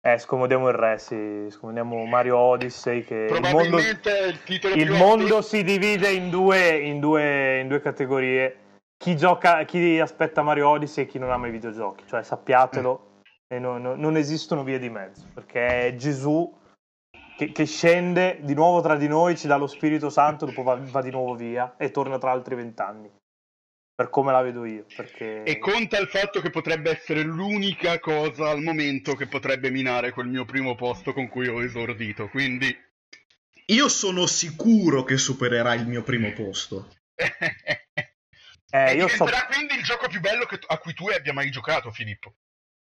Eh, 0.00 0.18
scomodiamo 0.18 0.68
il 0.68 0.74
re, 0.74 0.98
sì, 0.98 1.46
scomodiamo 1.50 2.04
Mario 2.06 2.36
Odyssey 2.36 3.02
che 3.04 3.26
il 3.28 3.40
mondo, 3.50 3.78
il 3.78 4.40
titolo 4.44 4.74
il 4.74 4.84
più 4.86 4.96
mondo 4.96 5.42
si 5.42 5.64
divide 5.64 6.10
in 6.10 6.30
due, 6.30 6.78
in, 6.78 7.00
due, 7.00 7.58
in 7.58 7.68
due 7.68 7.80
categorie. 7.80 8.65
Chi 8.98 9.16
gioca, 9.16 9.64
chi 9.64 10.00
aspetta 10.00 10.42
Mario 10.42 10.68
Odyssey 10.70 11.04
e 11.04 11.06
chi 11.06 11.18
non 11.18 11.30
ama 11.30 11.46
i 11.48 11.50
videogiochi, 11.50 12.04
cioè 12.06 12.22
sappiatelo, 12.22 13.20
e 13.46 13.58
non, 13.58 13.80
non- 13.82 13.98
non 14.00 14.16
esistono 14.16 14.64
vie 14.64 14.78
di 14.78 14.88
mezzo, 14.88 15.26
perché 15.32 15.86
è 15.88 15.94
Gesù 15.96 16.52
che, 17.36 17.52
che 17.52 17.66
scende 17.66 18.38
di 18.40 18.54
nuovo 18.54 18.80
tra 18.80 18.96
di 18.96 19.06
noi, 19.06 19.36
ci 19.36 19.46
dà 19.46 19.56
lo 19.56 19.66
Spirito 19.66 20.08
Santo, 20.08 20.46
dopo 20.46 20.62
va, 20.62 20.76
va 20.76 21.02
di 21.02 21.10
nuovo 21.10 21.34
via 21.34 21.76
e 21.76 21.90
torna 21.90 22.18
tra 22.18 22.32
altri 22.32 22.54
vent'anni. 22.54 23.10
Per 23.94 24.10
come 24.10 24.32
la 24.32 24.42
vedo 24.42 24.64
io, 24.64 24.84
perché... 24.94 25.42
E 25.44 25.58
conta 25.58 25.98
il 25.98 26.08
fatto 26.08 26.40
che 26.40 26.50
potrebbe 26.50 26.90
essere 26.90 27.22
l'unica 27.22 27.98
cosa 27.98 28.50
al 28.50 28.60
momento 28.60 29.14
che 29.14 29.26
potrebbe 29.26 29.70
minare 29.70 30.12
quel 30.12 30.26
mio 30.26 30.44
primo 30.44 30.74
posto 30.74 31.14
con 31.14 31.28
cui 31.28 31.48
ho 31.48 31.62
esordito. 31.62 32.28
Quindi. 32.28 32.74
Io 33.68 33.88
sono 33.88 34.26
sicuro 34.26 35.02
che 35.02 35.16
supererà 35.16 35.74
il 35.74 35.88
mio 35.88 36.02
primo 36.02 36.30
posto. 36.32 36.90
Eh, 38.70 38.90
e 38.90 38.94
io 38.94 39.08
so... 39.08 39.24
diventerà 39.24 39.46
quindi 39.46 39.74
il 39.74 39.82
gioco 39.82 40.08
più 40.08 40.20
bello 40.20 40.44
che 40.44 40.58
a 40.66 40.78
cui 40.78 40.92
tu 40.94 41.06
abbia 41.08 41.32
mai 41.32 41.50
giocato, 41.50 41.90
Filippo. 41.90 42.34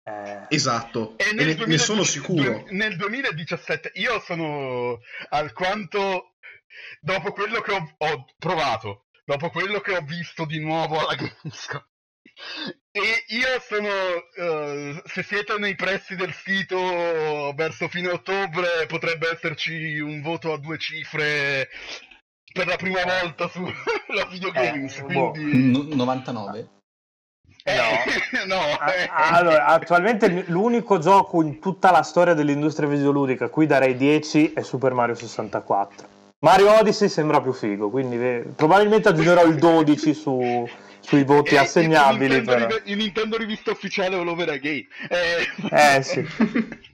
eh, 0.04 0.46
Esatto, 0.48 1.16
E 1.18 1.30
e 1.30 1.32
ne, 1.32 1.54
ne 1.54 1.78
sono 1.78 2.04
sicuro. 2.04 2.62
du- 2.62 2.66
Nel 2.70 2.96
2017 2.96 3.92
io 3.94 4.20
sono 4.20 4.98
alquanto 5.30 6.37
dopo 7.00 7.32
quello 7.32 7.60
che 7.60 7.72
ho, 7.72 7.94
ho 7.98 8.24
provato, 8.38 9.06
dopo 9.24 9.50
quello 9.50 9.80
che 9.80 9.96
ho 9.96 10.02
visto 10.02 10.44
di 10.44 10.58
nuovo 10.60 10.98
alla 10.98 11.14
Gamescom. 11.14 11.84
E 12.90 13.24
io 13.28 13.60
sono, 13.60 13.88
eh, 14.37 15.02
se 15.06 15.22
siete 15.22 15.56
nei 15.58 15.74
pressi 15.76 16.14
del 16.16 16.32
sito 16.32 17.52
verso 17.54 17.88
fine 17.88 18.08
ottobre 18.08 18.87
potrebbe 18.87 19.30
esserci 19.32 19.98
un 19.98 20.20
voto 20.20 20.52
a 20.52 20.58
due 20.58 20.78
cifre 20.78 21.68
per 22.54 22.68
la 22.68 22.76
prima 22.76 23.00
volta 23.04 23.48
sulla 23.48 24.24
videogames, 24.30 24.98
Eh, 24.98 25.02
boh. 25.12 25.30
quindi... 25.32 25.76
N- 25.76 25.96
99? 25.96 26.68
Eh, 27.64 27.74
no, 28.46 28.54
eh. 28.86 29.08
A- 29.10 29.30
Allora, 29.36 29.66
attualmente 29.66 30.44
l'unico 30.46 30.98
gioco 31.00 31.42
in 31.42 31.58
tutta 31.58 31.90
la 31.90 32.02
storia 32.02 32.32
dell'industria 32.34 32.88
videoludica 32.88 33.46
a 33.46 33.48
cui 33.48 33.66
darei 33.66 33.96
10 33.96 34.52
è 34.52 34.62
Super 34.62 34.92
Mario 34.92 35.16
64. 35.16 36.08
Mario 36.44 36.78
Odyssey 36.78 37.08
sembra 37.08 37.40
più 37.40 37.52
figo, 37.52 37.90
quindi 37.90 38.16
eh, 38.22 38.44
probabilmente 38.54 39.08
aggiungerò 39.08 39.44
il 39.46 39.56
12 39.56 40.14
su- 40.14 40.68
sui 41.00 41.24
voti 41.24 41.54
Eh, 41.54 41.58
assegnabili. 41.58 42.26
Il 42.36 42.42
Nintendo, 42.42 42.66
però. 42.66 42.76
rive- 42.76 42.90
il 42.92 42.96
Nintendo 42.98 43.36
rivista 43.36 43.70
ufficiale 43.72 44.14
all 44.16 44.28
over 44.28 44.60
gay. 44.60 44.86
Eh, 45.08 45.96
Eh 45.96 46.02
sì. 46.02 46.24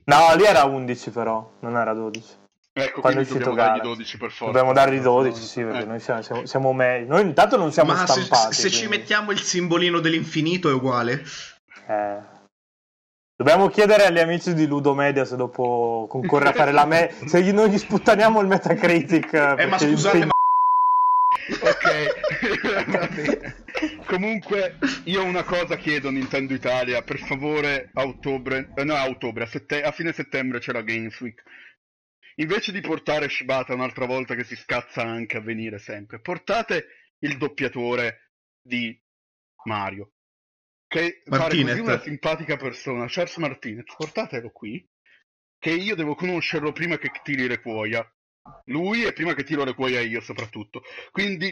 No, 0.05 0.35
lì 0.37 0.45
era 0.45 0.65
11 0.65 1.11
però, 1.11 1.51
non 1.61 1.77
era 1.77 1.93
12. 1.93 2.39
Ecco, 2.85 3.01
Quando 3.01 3.21
è 3.21 3.25
quindi 3.27 3.43
uscito 3.45 3.51
dobbiamo 3.51 3.55
dargli 3.55 3.81
Galaxy. 3.81 3.89
12 3.89 4.19
per 4.19 4.31
forza. 4.31 4.45
Dobbiamo 4.47 4.73
dargli 4.73 5.01
12, 5.01 5.41
No, 5.41 5.47
sì, 5.47 5.63
perché 5.63 5.79
eh. 5.83 5.85
noi 5.87 6.01
siamo, 6.01 6.23
siamo, 6.23 6.47
siamo 6.47 6.73
meglio. 6.73 7.07
Noi 7.09 7.23
intanto 7.23 7.57
non 7.57 7.73
siamo 7.73 7.93
Ma 7.93 8.07
se, 8.07 8.21
stampati. 8.23 8.55
se 8.55 8.71
ci 8.71 8.79
quindi, 8.87 8.97
mettiamo 8.99 9.31
il 9.33 9.41
simbolino 9.41 10.01
dell'infinito 10.01 10.69
è 10.69 10.73
uguale. 10.73 11.23
eh, 11.89 12.39
Dobbiamo 13.37 13.69
chiedere 13.69 14.05
agli 14.05 14.19
amici 14.19 14.53
di 14.53 14.67
Ludomedia 14.67 15.25
se 15.25 15.35
dopo 15.37 16.07
concorre 16.11 16.51
a 16.51 16.53
fare 16.53 16.73
la 16.73 16.85
me... 16.85 17.11
se 17.25 17.41
noi 17.53 17.71
gli 17.71 17.79
sputtaniamo 17.79 18.39
il 18.41 18.47
Metacritic. 18.47 19.33
Eh, 19.33 19.67
ma 19.67 19.79
scusate, 19.79 20.27
ma... 20.27 20.31
ok. 21.63 23.59
Comunque, 24.05 24.77
io 25.05 25.25
una 25.25 25.45
cosa 25.45 25.77
chiedo 25.77 26.11
Nintendo 26.11 26.53
Italia, 26.53 27.01
per 27.03 27.19
favore, 27.19 27.91
a 27.95 28.05
ottobre, 28.05 28.73
eh, 28.75 28.85
no, 28.85 28.95
a 28.95 29.07
ottobre, 29.07 29.45
a, 29.45 29.47
sette- 29.47 29.83
a 29.83 29.93
fine 29.93 30.13
settembre 30.13 30.59
c'è 30.59 30.73
la 30.73 30.83
Games 30.83 31.19
Week. 31.21 31.43
Invece 32.41 32.73
di 32.73 32.81
portare 32.81 33.29
Shibata 33.29 33.75
un'altra 33.75 34.07
volta 34.07 34.35
che 34.35 34.45
si 34.45 34.57
scazza 34.57 35.03
anche 35.03 35.37
a 35.37 35.41
venire 35.41 35.79
sempre, 35.79 36.21
portate 36.21 36.87
il 37.19 37.37
doppiatore 37.37 38.33
di 38.63 38.99
Mario 39.65 40.13
che 40.87 41.23
pare 41.25 41.43
Martinez. 41.43 41.69
così 41.69 41.81
una 41.81 42.01
simpatica 42.01 42.57
persona, 42.57 43.05
Charles 43.07 43.37
Martinez, 43.37 43.85
portatelo 43.97 44.51
qui, 44.51 44.85
che 45.59 45.71
io 45.71 45.95
devo 45.95 46.15
conoscerlo 46.15 46.73
prima 46.73 46.99
che 46.99 47.13
tiri 47.23 47.47
le 47.47 47.61
cuoia. 47.61 48.05
Lui 48.65 49.05
e 49.05 49.13
prima 49.13 49.35
che 49.35 49.45
tiro 49.45 49.63
le 49.63 49.75
cuoia 49.75 50.01
io 50.01 50.21
soprattutto. 50.21 50.83
Quindi 51.13 51.49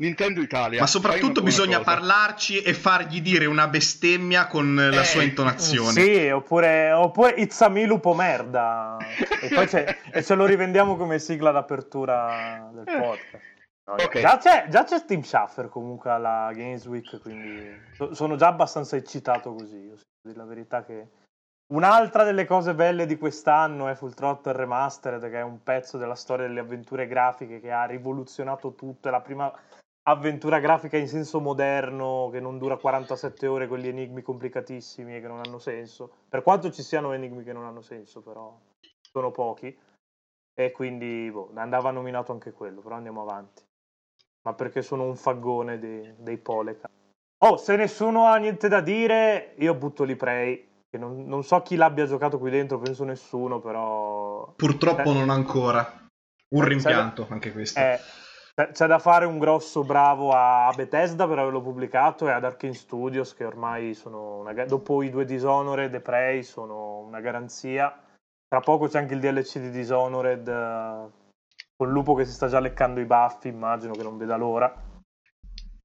Nintendo 0.00 0.40
Italia. 0.40 0.80
Ma 0.80 0.86
soprattutto 0.86 1.42
bisogna 1.42 1.78
cosa. 1.78 1.90
parlarci 1.94 2.62
e 2.62 2.72
fargli 2.74 3.20
dire 3.20 3.44
una 3.46 3.68
bestemmia 3.68 4.46
con 4.46 4.74
la 4.74 5.00
Eh, 5.00 5.04
sua 5.04 5.22
intonazione. 5.22 5.90
Sì, 5.92 6.28
oppure, 6.28 6.90
oppure 6.92 7.30
It's 7.36 7.60
a 7.60 7.68
me 7.68 7.84
lupo 7.84 8.14
merda. 8.14 8.96
E 9.42 9.48
poi 9.54 9.66
c'è- 9.66 9.98
e 10.12 10.22
ce 10.22 10.34
lo 10.34 10.46
rivendiamo 10.46 10.96
come 10.96 11.18
sigla 11.18 11.50
d'apertura 11.50 12.70
del 12.72 12.84
podcast. 12.84 13.48
No, 13.90 13.94
Ok. 14.04 14.20
già, 14.20 14.38
c'è, 14.38 14.66
già 14.68 14.84
c'è 14.84 14.98
Steam 14.98 15.22
Shaffer 15.22 15.68
comunque 15.68 16.10
alla 16.10 16.50
Games 16.54 16.86
Week, 16.86 17.20
quindi 17.20 17.68
so- 17.94 18.14
sono 18.14 18.36
già 18.36 18.46
abbastanza 18.46 18.96
eccitato 18.96 19.52
così. 19.52 19.76
Io, 19.76 19.94
devo 19.96 19.98
dire 20.22 20.36
la 20.38 20.44
verità 20.44 20.84
che 20.84 21.08
un'altra 21.74 22.22
delle 22.24 22.44
cose 22.46 22.74
belle 22.74 23.04
di 23.06 23.18
quest'anno 23.18 23.88
è 23.88 23.94
Full 23.94 24.14
Throttle 24.14 24.52
Remastered, 24.52 25.22
che 25.28 25.38
è 25.38 25.42
un 25.42 25.62
pezzo 25.62 25.98
della 25.98 26.14
storia 26.14 26.46
delle 26.46 26.60
avventure 26.60 27.06
grafiche 27.06 27.60
che 27.60 27.70
ha 27.72 27.84
rivoluzionato 27.84 28.74
tutto. 28.74 29.08
È 29.08 29.10
la 29.10 29.20
prima 29.20 29.52
avventura 30.04 30.58
grafica 30.58 30.96
in 30.96 31.08
senso 31.08 31.40
moderno 31.40 32.28
che 32.32 32.40
non 32.40 32.58
dura 32.58 32.76
47 32.76 33.46
ore 33.46 33.68
con 33.68 33.78
gli 33.78 33.88
enigmi 33.88 34.22
complicatissimi 34.22 35.16
e 35.16 35.20
che 35.20 35.28
non 35.28 35.40
hanno 35.44 35.58
senso. 35.58 36.10
Per 36.28 36.42
quanto 36.42 36.70
ci 36.70 36.82
siano 36.82 37.12
enigmi 37.12 37.44
che 37.44 37.52
non 37.52 37.64
hanno 37.64 37.82
senso, 37.82 38.22
però 38.22 38.58
sono 39.00 39.30
pochi. 39.30 39.76
E 40.54 40.72
quindi 40.72 41.30
boh, 41.30 41.52
andava 41.54 41.90
nominato 41.90 42.32
anche 42.32 42.52
quello, 42.52 42.80
però 42.80 42.96
andiamo 42.96 43.22
avanti. 43.22 43.62
Ma 44.42 44.54
perché 44.54 44.82
sono 44.82 45.04
un 45.04 45.16
faggone 45.16 45.78
dei, 45.78 46.14
dei 46.16 46.38
Poleca. 46.38 46.88
Oh, 47.42 47.56
se 47.56 47.76
nessuno 47.76 48.26
ha 48.26 48.36
niente 48.36 48.68
da 48.68 48.80
dire, 48.80 49.54
io 49.58 49.74
butto 49.74 50.04
lì 50.04 50.16
Prey. 50.16 50.68
Che 50.90 50.98
non, 50.98 51.24
non 51.26 51.44
so 51.44 51.62
chi 51.62 51.76
l'abbia 51.76 52.04
giocato 52.04 52.38
qui 52.38 52.50
dentro, 52.50 52.78
penso 52.78 53.04
nessuno, 53.04 53.60
però 53.60 54.52
Purtroppo 54.56 55.10
Eh. 55.10 55.14
non 55.14 55.30
ancora. 55.30 56.08
Un 56.52 56.62
Eh, 56.64 56.68
rimpianto 56.68 57.26
anche 57.30 57.52
questo. 57.52 57.78
Eh, 57.78 57.98
c'è- 58.68 58.86
da 58.86 58.98
fare 58.98 59.24
un 59.24 59.38
grosso 59.38 59.82
bravo 59.84 60.32
a 60.32 60.72
Bethesda 60.74 61.26
per 61.26 61.38
averlo 61.38 61.60
pubblicato 61.62 62.28
e 62.28 62.32
ad 62.32 62.44
Arkane 62.44 62.74
Studios 62.74 63.34
che 63.34 63.44
ormai 63.44 63.94
sono 63.94 64.38
una 64.38 64.52
dopo 64.64 65.02
i 65.02 65.10
due 65.10 65.24
Dishonored 65.24 65.92
e 65.94 66.00
Prey 66.00 66.42
sono 66.42 66.98
una 66.98 67.20
garanzia. 67.20 67.92
Tra 68.48 68.60
poco 68.60 68.88
c'è 68.88 68.98
anche 68.98 69.14
il 69.14 69.20
DLC 69.20 69.58
di 69.58 69.70
Dishonored 69.70 70.48
eh, 70.48 71.08
con 71.76 71.90
Lupo 71.90 72.14
che 72.14 72.24
si 72.24 72.32
sta 72.32 72.48
già 72.48 72.58
leccando 72.60 73.00
i 73.00 73.04
baffi, 73.04 73.48
immagino 73.48 73.92
che 73.92 74.02
non 74.02 74.18
veda 74.18 74.36
l'ora. 74.36 74.72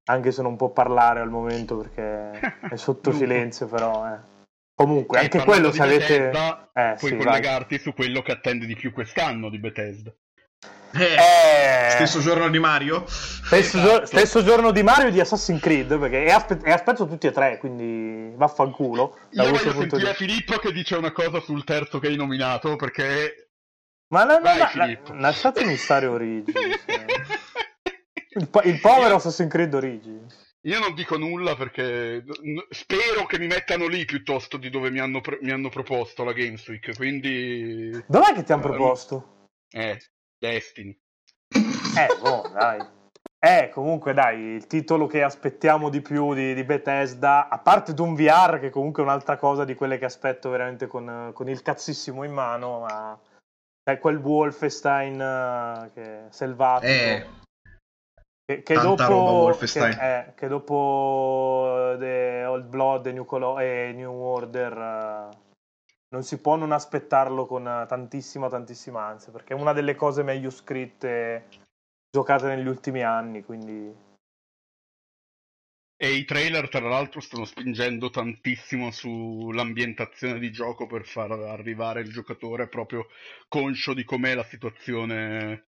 Anche 0.07 0.31
se 0.31 0.41
non 0.41 0.55
può 0.55 0.69
parlare 0.69 1.19
al 1.19 1.29
momento 1.29 1.77
perché 1.77 2.39
è 2.69 2.75
sotto 2.77 3.11
silenzio, 3.11 3.67
però 3.67 4.07
eh. 4.13 4.33
Comunque, 4.75 5.19
Eh, 5.19 5.23
anche 5.23 5.43
quello 5.43 5.71
se 5.71 5.81
avete 5.81 6.19
Bethesda, 6.29 6.69
eh, 6.73 6.95
puoi 6.99 7.11
sì, 7.11 7.15
vai. 7.15 7.25
collegarti 7.25 7.79
su 7.79 7.93
quello 7.93 8.21
che 8.21 8.33
attende 8.33 8.65
di 8.65 8.75
più 8.75 8.91
quest'anno 8.91 9.49
di 9.49 9.57
Bethesda. 9.57 10.11
Eh, 10.97 11.15
Eh, 11.15 11.89
Stesso 11.91 12.19
giorno 12.21 12.47
di 12.49 12.57
Mario? 12.59 13.03
Stesso, 13.07 13.77
Esatto. 13.77 14.05
stesso 14.05 14.43
giorno 14.43 14.71
di 14.71 14.81
Mario 14.81 15.11
di 15.11 15.19
Assassin's 15.19 15.61
Creed 15.61 15.99
perché 15.99 16.23
e, 16.25 16.31
aspe- 16.31 16.59
e 16.63 16.71
aspetto 16.71 17.05
tutti 17.07 17.27
e 17.27 17.31
tre 17.31 17.57
quindi 17.57 18.33
vaffanculo 18.35 19.17
Io 19.31 19.43
voglio 19.43 19.71
punto 19.73 19.97
di 19.97 20.03
sentire 20.03 20.13
Filippo 20.15 20.57
che 20.57 20.71
dice 20.71 20.95
una 20.95 21.11
cosa 21.11 21.39
sul 21.41 21.63
terzo 21.65 21.99
che 21.99 22.07
hai 22.07 22.15
nominato 22.15 22.75
perché 22.77 23.49
ma 24.13 24.23
no, 24.23 24.35
no, 24.35 24.39
Vai, 24.41 24.53
no, 24.57 24.59
la- 24.63 24.67
Filippo. 24.69 25.13
lasciatemi 25.13 25.75
stare 25.75 26.05
Origins 26.05 26.55
il, 28.37 28.47
po- 28.49 28.61
il 28.61 28.79
povero 28.79 29.15
Assassin's 29.15 29.51
Creed 29.51 29.73
Origins 29.73 30.55
Io 30.61 30.79
non 30.79 30.93
dico 30.95 31.17
nulla 31.17 31.55
perché 31.55 32.23
spero 32.69 33.25
che 33.27 33.37
mi 33.37 33.47
mettano 33.47 33.87
lì 33.87 34.05
piuttosto 34.05 34.57
di 34.57 34.69
dove 34.69 34.89
mi 34.89 34.99
hanno, 34.99 35.21
pro- 35.21 35.37
mi 35.41 35.51
hanno 35.51 35.69
proposto 35.69 36.23
la 36.23 36.33
Games 36.33 36.65
Week, 36.67 36.95
quindi... 36.95 37.91
dov'è 38.07 38.33
che 38.33 38.43
ti 38.43 38.51
hanno 38.53 38.63
Eh, 38.63 38.69
proposto? 38.69 39.47
Eh, 39.69 39.99
Destiny. 40.51 40.97
eh 41.97 42.07
boh 42.21 42.49
dai 42.53 42.79
eh 43.39 43.69
comunque 43.69 44.13
dai 44.13 44.39
il 44.39 44.67
titolo 44.67 45.05
che 45.07 45.21
aspettiamo 45.23 45.89
di 45.89 46.01
più 46.01 46.33
di, 46.33 46.53
di 46.53 46.63
Bethesda 46.63 47.47
a 47.47 47.59
parte 47.59 47.93
Doom 47.93 48.15
VR 48.15 48.59
che 48.59 48.69
comunque 48.69 49.03
è 49.03 49.05
un'altra 49.05 49.37
cosa 49.37 49.63
di 49.65 49.75
quelle 49.75 49.97
che 49.97 50.05
aspetto 50.05 50.49
veramente 50.49 50.87
con, 50.87 51.31
con 51.33 51.47
il 51.49 51.61
cazzissimo 51.61 52.23
in 52.23 52.31
mano 52.33 52.79
ma 52.79 53.19
è 53.83 53.99
quel 53.99 54.17
Wolfenstein 54.17 55.21
eh, 55.21 55.91
che 55.93 56.01
è 56.01 56.25
selvatico 56.31 56.91
Eh, 56.91 57.27
Che, 58.45 58.61
che 58.63 58.73
Tanta 58.75 58.89
dopo, 59.07 59.11
roba 59.11 59.31
Wolfenstein. 59.31 59.95
Che, 59.95 60.17
eh, 60.17 60.33
che 60.35 60.47
dopo 60.47 61.93
eh, 61.93 61.97
The 61.97 62.45
Old 62.45 62.65
Blood 62.67 63.07
e 63.07 63.11
New, 63.11 63.25
Colo- 63.25 63.59
e 63.59 63.91
New 63.95 64.11
Order 64.11 64.71
eh, 64.77 65.37
non 66.09 66.23
si 66.23 66.39
può 66.39 66.55
non 66.55 66.71
aspettarlo 66.71 67.45
con 67.45 67.67
eh, 67.67 67.85
tantissima, 67.87 68.49
tantissima 68.49 69.05
ansia, 69.05 69.31
perché 69.31 69.53
è 69.53 69.59
una 69.59 69.73
delle 69.73 69.95
cose 69.95 70.23
meglio 70.23 70.49
scritte 70.49 71.47
giocate 72.09 72.47
negli 72.47 72.67
ultimi 72.67 73.03
anni, 73.03 73.43
quindi 73.43 73.93
E 75.97 76.13
i 76.13 76.25
trailer, 76.25 76.69
tra 76.69 76.87
l'altro, 76.87 77.21
stanno 77.21 77.45
spingendo 77.45 78.09
tantissimo 78.09 78.91
sull'ambientazione 78.91 80.39
di 80.39 80.51
gioco 80.51 80.87
per 80.87 81.05
far 81.05 81.31
arrivare 81.31 82.01
il 82.01 82.11
giocatore 82.11 82.67
proprio 82.67 83.07
conscio 83.47 83.93
di 83.93 84.03
com'è 84.03 84.35
la 84.35 84.43
situazione 84.43 85.67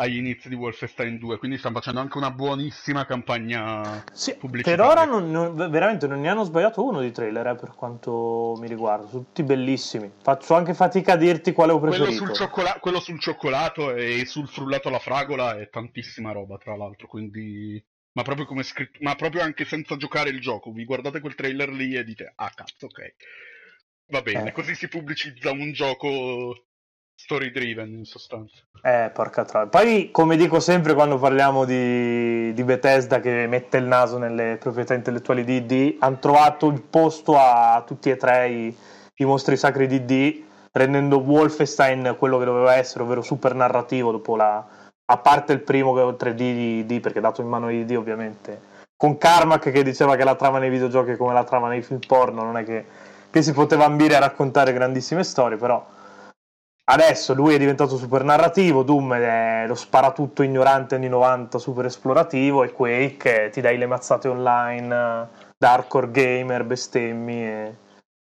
agli 0.00 0.16
inizi 0.16 0.48
di 0.48 0.54
Wolfenstein 0.54 1.18
2. 1.18 1.36
Quindi 1.38 1.58
stanno 1.58 1.76
facendo 1.76 2.00
anche 2.00 2.16
una 2.16 2.30
buonissima 2.30 3.04
campagna 3.04 4.02
Sì, 4.12 4.30
per 4.30 4.38
pubblicitaria. 4.40 4.86
ora 4.88 5.04
non, 5.04 5.30
non- 5.30 5.54
veramente 5.70 6.06
non 6.06 6.20
ne 6.20 6.28
hanno 6.28 6.44
sbagliato 6.44 6.82
uno 6.84 7.00
di 7.02 7.12
trailer 7.12 7.48
eh, 7.48 7.54
per 7.54 7.74
quanto 7.74 8.56
mi 8.58 8.66
riguarda, 8.66 9.06
tutti 9.08 9.42
bellissimi. 9.42 10.10
Faccio 10.22 10.54
anche 10.54 10.72
fatica 10.72 11.12
a 11.12 11.16
dirti 11.16 11.52
quale 11.52 11.72
ho 11.72 11.78
Quello 11.78 11.96
preferito. 11.96 12.24
sul, 12.24 12.34
cioccolato, 12.34 12.80
quello 12.80 13.00
sul 13.00 13.20
cioccolato 13.20 13.94
e 13.94 14.24
sul 14.24 14.48
frullato 14.48 14.88
alla 14.88 14.98
fragola 14.98 15.58
è 15.58 15.68
tantissima 15.68 16.32
roba, 16.32 16.56
tra 16.56 16.74
l'altro, 16.76 17.06
quindi... 17.06 17.82
Ma 18.12 18.22
proprio 18.22 18.44
come 18.46 18.64
scritto, 18.64 18.98
ma 19.02 19.14
proprio 19.14 19.42
anche 19.42 19.64
senza 19.64 19.96
giocare 19.96 20.30
il 20.30 20.40
gioco, 20.40 20.72
vi 20.72 20.84
guardate 20.84 21.20
quel 21.20 21.36
trailer 21.36 21.68
lì 21.68 21.94
e 21.94 22.02
dite, 22.02 22.32
ah 22.34 22.50
cazzo, 22.52 22.86
ok. 22.86 23.14
Va 24.08 24.20
bene, 24.22 24.48
Eh. 24.48 24.52
così 24.52 24.74
si 24.74 24.88
pubblicizza 24.88 25.52
un 25.52 25.70
gioco 25.72 26.64
story 27.22 27.50
driven 27.50 27.92
in 27.92 28.04
sostanza. 28.04 28.62
Eh, 28.82 29.10
porca 29.12 29.44
troia. 29.44 29.66
Poi, 29.66 30.10
come 30.10 30.36
dico 30.36 30.58
sempre 30.58 30.94
quando 30.94 31.18
parliamo 31.18 31.66
di, 31.66 32.52
di 32.54 32.64
Bethesda 32.64 33.20
che 33.20 33.46
mette 33.46 33.76
il 33.76 33.84
naso 33.84 34.16
nelle 34.16 34.56
proprietà 34.58 34.94
intellettuali 34.94 35.44
di 35.44 35.66
D, 35.66 35.96
hanno 35.98 36.18
trovato 36.18 36.68
il 36.68 36.80
posto 36.80 37.36
a 37.38 37.82
tutti 37.86 38.08
e 38.08 38.16
tre 38.16 38.48
i, 38.48 38.76
i 39.16 39.24
mostri 39.24 39.58
sacri 39.58 39.86
di 39.86 40.04
D, 40.06 40.42
rendendo 40.72 41.18
Wolfenstein 41.18 42.16
quello 42.18 42.38
che 42.38 42.46
doveva 42.46 42.74
essere, 42.74 43.04
ovvero 43.04 43.22
super 43.22 43.54
narrativo 43.54 44.12
dopo 44.12 44.34
la... 44.34 44.66
A 45.04 45.18
parte 45.18 45.52
il 45.52 45.60
primo 45.60 45.92
che 45.92 46.00
è 46.00 46.04
3D 46.04 46.36
di 46.36 46.86
D, 46.86 47.00
perché 47.00 47.18
è 47.18 47.22
dato 47.22 47.42
in 47.42 47.48
mano 47.48 47.68
di 47.68 47.84
D 47.84 47.94
ovviamente. 47.96 48.68
Con 48.96 49.18
Carmack 49.18 49.70
che 49.70 49.82
diceva 49.82 50.16
che 50.16 50.24
la 50.24 50.36
trama 50.36 50.58
nei 50.58 50.70
videogiochi 50.70 51.10
è 51.10 51.16
come 51.16 51.34
la 51.34 51.44
trama 51.44 51.68
nei 51.68 51.82
film 51.82 52.00
porno, 52.06 52.44
non 52.44 52.56
è 52.56 52.64
che, 52.64 52.84
che 53.28 53.42
si 53.42 53.52
poteva 53.52 53.84
ambire 53.84 54.16
a 54.16 54.20
raccontare 54.20 54.72
grandissime 54.72 55.24
storie, 55.24 55.58
però 55.58 55.84
Adesso 56.90 57.34
lui 57.34 57.54
è 57.54 57.58
diventato 57.58 57.96
super 57.96 58.24
narrativo, 58.24 58.82
Doom 58.82 59.14
è 59.14 59.64
lo 59.68 59.76
sparatutto 59.76 60.42
ignorante 60.42 60.96
anni 60.96 61.08
90 61.08 61.56
super 61.60 61.84
esplorativo 61.84 62.64
e 62.64 62.72
Quake 62.72 63.44
eh, 63.44 63.50
ti 63.50 63.60
dai 63.60 63.78
le 63.78 63.86
mazzate 63.86 64.26
online 64.26 64.86
eh, 64.86 65.48
da 65.56 65.72
hardcore 65.72 66.10
gamer, 66.10 66.64
bestemmi 66.64 67.46
e, 67.46 67.76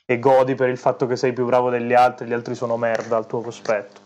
e 0.05 0.17
godi 0.17 0.55
per 0.55 0.69
il 0.69 0.77
fatto 0.77 1.07
che 1.07 1.17
sei 1.17 1.33
più 1.33 1.45
bravo 1.45 1.69
degli 1.69 1.93
altri, 1.93 2.25
gli 2.25 2.31
altri 2.31 2.55
sono 2.55 2.77
merda 2.77 3.17
al 3.17 3.27
tuo 3.27 3.41
cospetto. 3.41 3.99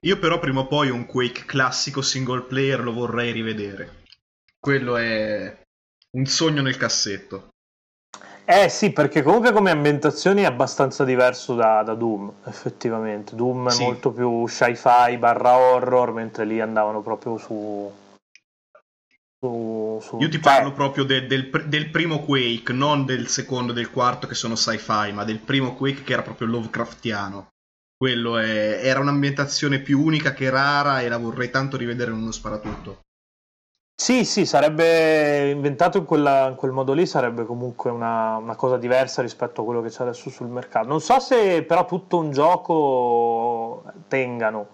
Io 0.00 0.18
però 0.18 0.40
prima 0.40 0.62
o 0.62 0.66
poi 0.66 0.90
un 0.90 1.06
Quake 1.06 1.44
classico 1.44 2.02
single 2.02 2.42
player 2.42 2.82
lo 2.82 2.92
vorrei 2.92 3.30
rivedere. 3.30 4.02
Quello 4.58 4.96
è 4.96 5.56
un 6.16 6.26
sogno 6.26 6.62
nel 6.62 6.76
cassetto. 6.76 7.50
Eh 8.46 8.68
sì, 8.68 8.92
perché 8.92 9.22
comunque 9.22 9.52
come 9.52 9.70
ambientazioni 9.70 10.42
è 10.42 10.44
abbastanza 10.44 11.02
diverso 11.04 11.54
da, 11.54 11.82
da 11.82 11.94
Doom, 11.94 12.30
effettivamente. 12.44 13.34
Doom 13.34 13.68
è 13.68 13.72
Sì. 13.72 13.82
molto 13.82 14.12
più 14.12 14.46
sci-fi 14.46 15.16
barra 15.16 15.56
horror, 15.56 16.12
mentre 16.12 16.44
lì 16.44 16.60
andavano 16.60 17.00
proprio 17.00 17.38
su, 17.38 17.90
su, 19.40 19.98
su... 20.02 20.18
Io 20.18 20.28
ti 20.28 20.32
cioè, 20.32 20.40
parlo 20.42 20.72
proprio 20.72 21.04
de- 21.04 21.26
del, 21.26 21.50
del 21.66 21.88
primo 21.90 22.20
Quake, 22.20 22.74
non 22.74 23.06
del 23.06 23.28
secondo 23.28 23.72
e 23.72 23.74
del 23.74 23.90
quarto 23.90 24.26
che 24.26 24.34
sono 24.34 24.56
sci-fi, 24.56 25.12
ma 25.12 25.24
del 25.24 25.38
primo 25.38 25.74
Quake 25.74 26.02
che 26.02 26.12
era 26.12 26.22
proprio 26.22 26.48
Lovecraftiano. 26.48 27.48
Quello 27.96 28.36
è- 28.36 28.80
era 28.82 29.00
un'ambientazione 29.00 29.78
più 29.78 30.02
unica 30.02 30.34
che 30.34 30.50
rara 30.50 31.00
e 31.00 31.08
la 31.08 31.16
vorrei 31.16 31.48
tanto 31.48 31.78
rivedere 31.78 32.10
in 32.10 32.18
uno 32.18 32.32
sparatutto. 32.32 33.00
Sì, 33.96 34.24
sì, 34.24 34.44
sarebbe 34.44 35.50
inventato 35.50 35.98
in, 35.98 36.04
quella- 36.04 36.48
in 36.48 36.56
quel 36.56 36.72
modo 36.72 36.92
lì, 36.92 37.06
sarebbe 37.06 37.44
comunque 37.44 37.90
una, 37.90 38.36
una 38.36 38.56
cosa 38.56 38.76
diversa 38.76 39.22
rispetto 39.22 39.60
a 39.60 39.64
quello 39.64 39.80
che 39.80 39.88
c'è 39.88 40.02
adesso 40.02 40.30
sul 40.30 40.48
mercato. 40.48 40.88
Non 40.88 41.00
so 41.00 41.20
se 41.20 41.62
però 41.62 41.86
tutto 41.86 42.18
un 42.18 42.30
gioco 42.32 43.84
tengano, 44.08 44.66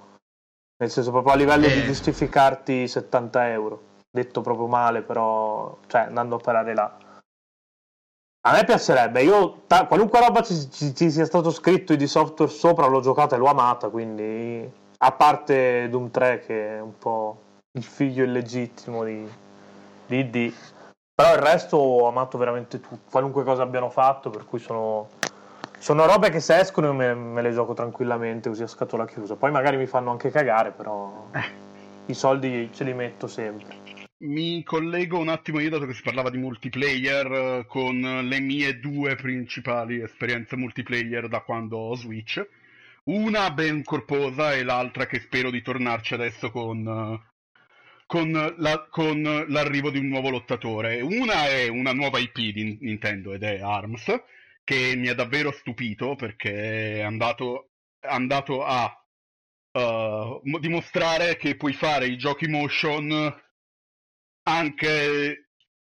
nel 0.78 0.90
senso 0.90 1.10
proprio 1.10 1.34
a 1.34 1.36
livello 1.36 1.66
di 1.66 1.80
Eh. 1.80 1.84
giustificarti 1.84 2.88
70 2.88 3.50
euro. 3.50 3.82
Detto 4.10 4.40
proprio 4.40 4.66
male, 4.66 5.02
però, 5.02 5.76
cioè 5.86 6.00
andando 6.00 6.36
a 6.36 6.38
parare 6.38 6.74
là. 6.74 6.96
A 8.48 8.52
me 8.52 8.64
piacerebbe, 8.64 9.22
io 9.22 9.60
ta- 9.66 9.86
qualunque 9.86 10.18
roba 10.18 10.40
ci, 10.42 10.68
ci- 10.70 10.94
ci 10.94 11.10
sia 11.10 11.26
stato 11.26 11.50
scritto 11.50 11.94
di 11.94 12.06
software 12.06 12.50
sopra 12.50 12.86
l'ho 12.86 13.00
giocata 13.00 13.36
e 13.36 13.38
l'ho 13.38 13.46
amata, 13.46 13.90
quindi 13.90 14.68
a 14.96 15.12
parte 15.12 15.88
Doom 15.90 16.10
3 16.10 16.40
che 16.40 16.76
è 16.78 16.80
un 16.80 16.96
po' 16.96 17.42
il 17.72 17.84
figlio 17.84 18.24
illegittimo 18.24 19.04
di, 19.04 19.24
di 20.06 20.18
ID, 20.18 20.52
però 21.14 21.34
il 21.34 21.40
resto 21.40 21.76
ho 21.76 22.08
amato 22.08 22.36
veramente 22.36 22.80
tutto, 22.80 23.10
qualunque 23.10 23.44
cosa 23.44 23.62
abbiano 23.62 23.90
fatto, 23.90 24.30
per 24.30 24.44
cui 24.44 24.58
sono, 24.58 25.08
sono 25.78 26.06
robe 26.06 26.30
che 26.30 26.40
se 26.40 26.58
escono 26.58 26.92
me, 26.92 27.14
me 27.14 27.42
le 27.42 27.52
gioco 27.52 27.74
tranquillamente 27.74 28.48
così 28.48 28.64
a 28.64 28.66
scatola 28.66 29.06
chiusa. 29.06 29.36
Poi 29.36 29.52
magari 29.52 29.76
mi 29.76 29.86
fanno 29.86 30.10
anche 30.10 30.30
cagare, 30.30 30.72
però 30.72 31.28
i 32.06 32.14
soldi 32.14 32.70
ce 32.72 32.84
li 32.84 32.94
metto 32.94 33.28
sempre. 33.28 33.98
Mi 34.22 34.62
collego 34.64 35.18
un 35.18 35.28
attimo 35.28 35.60
io, 35.60 35.70
dato 35.70 35.86
che 35.86 35.94
si 35.94 36.02
parlava 36.02 36.28
di 36.28 36.38
multiplayer, 36.38 37.64
con 37.66 38.00
le 38.00 38.40
mie 38.40 38.78
due 38.78 39.14
principali 39.14 40.00
esperienze 40.00 40.56
multiplayer 40.56 41.28
da 41.28 41.40
quando 41.40 41.78
ho 41.78 41.94
Switch. 41.94 42.46
Una 43.04 43.50
ben 43.50 43.82
corposa 43.82 44.52
e 44.52 44.62
l'altra 44.62 45.06
che 45.06 45.20
spero 45.20 45.50
di 45.50 45.62
tornarci 45.62 46.12
adesso 46.12 46.50
con, 46.50 47.18
con, 48.10 48.32
la- 48.58 48.88
con 48.90 49.22
l'arrivo 49.22 49.88
di 49.90 49.98
un 49.98 50.08
nuovo 50.08 50.30
lottatore. 50.30 51.00
Una 51.00 51.46
è 51.48 51.68
una 51.68 51.92
nuova 51.92 52.18
IP 52.18 52.40
di 52.50 52.76
Nintendo 52.80 53.32
ed 53.34 53.44
è 53.44 53.60
ARMS, 53.60 54.20
che 54.64 54.94
mi 54.96 55.06
ha 55.06 55.14
davvero 55.14 55.52
stupito 55.52 56.16
perché 56.16 56.94
è 56.94 57.00
andato, 57.02 57.70
è 58.00 58.08
andato 58.08 58.64
a 58.64 58.92
mo- 60.42 60.58
dimostrare 60.58 61.36
che 61.36 61.54
puoi 61.54 61.72
fare 61.72 62.06
i 62.06 62.16
giochi 62.16 62.48
motion 62.48 63.08
anche 64.42 65.50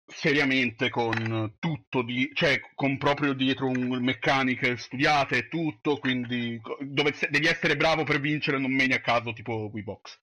seriamente 0.05 0.89
con 0.89 1.55
tutto 1.59 2.01
di, 2.01 2.30
cioè 2.34 2.59
con 2.76 2.97
proprio 2.97 3.32
dietro 3.32 3.68
un 3.68 3.88
meccaniche 4.03 4.76
studiate 4.76 5.38
e 5.38 5.47
tutto, 5.47 5.95
quindi 5.97 6.59
dove 6.82 7.14
devi 7.30 7.47
essere 7.47 7.78
bravo 7.78 8.03
per 8.03 8.20
vincere, 8.20 8.57
non 8.59 8.74
meni 8.76 8.91
a 8.91 8.99
caso 8.99 9.32
tipo 9.32 9.70
Wii 9.72 9.84
Box. 9.84 10.20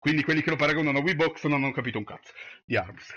Quindi 0.00 0.24
quelli 0.24 0.42
che 0.42 0.50
lo 0.50 0.56
paragonano 0.56 0.98
a 0.98 1.02
Wii 1.02 1.14
Box 1.14 1.44
non 1.44 1.62
hanno 1.62 1.72
capito 1.72 1.98
un 1.98 2.04
cazzo 2.04 2.32
di 2.64 2.74
ARMS. 2.76 3.14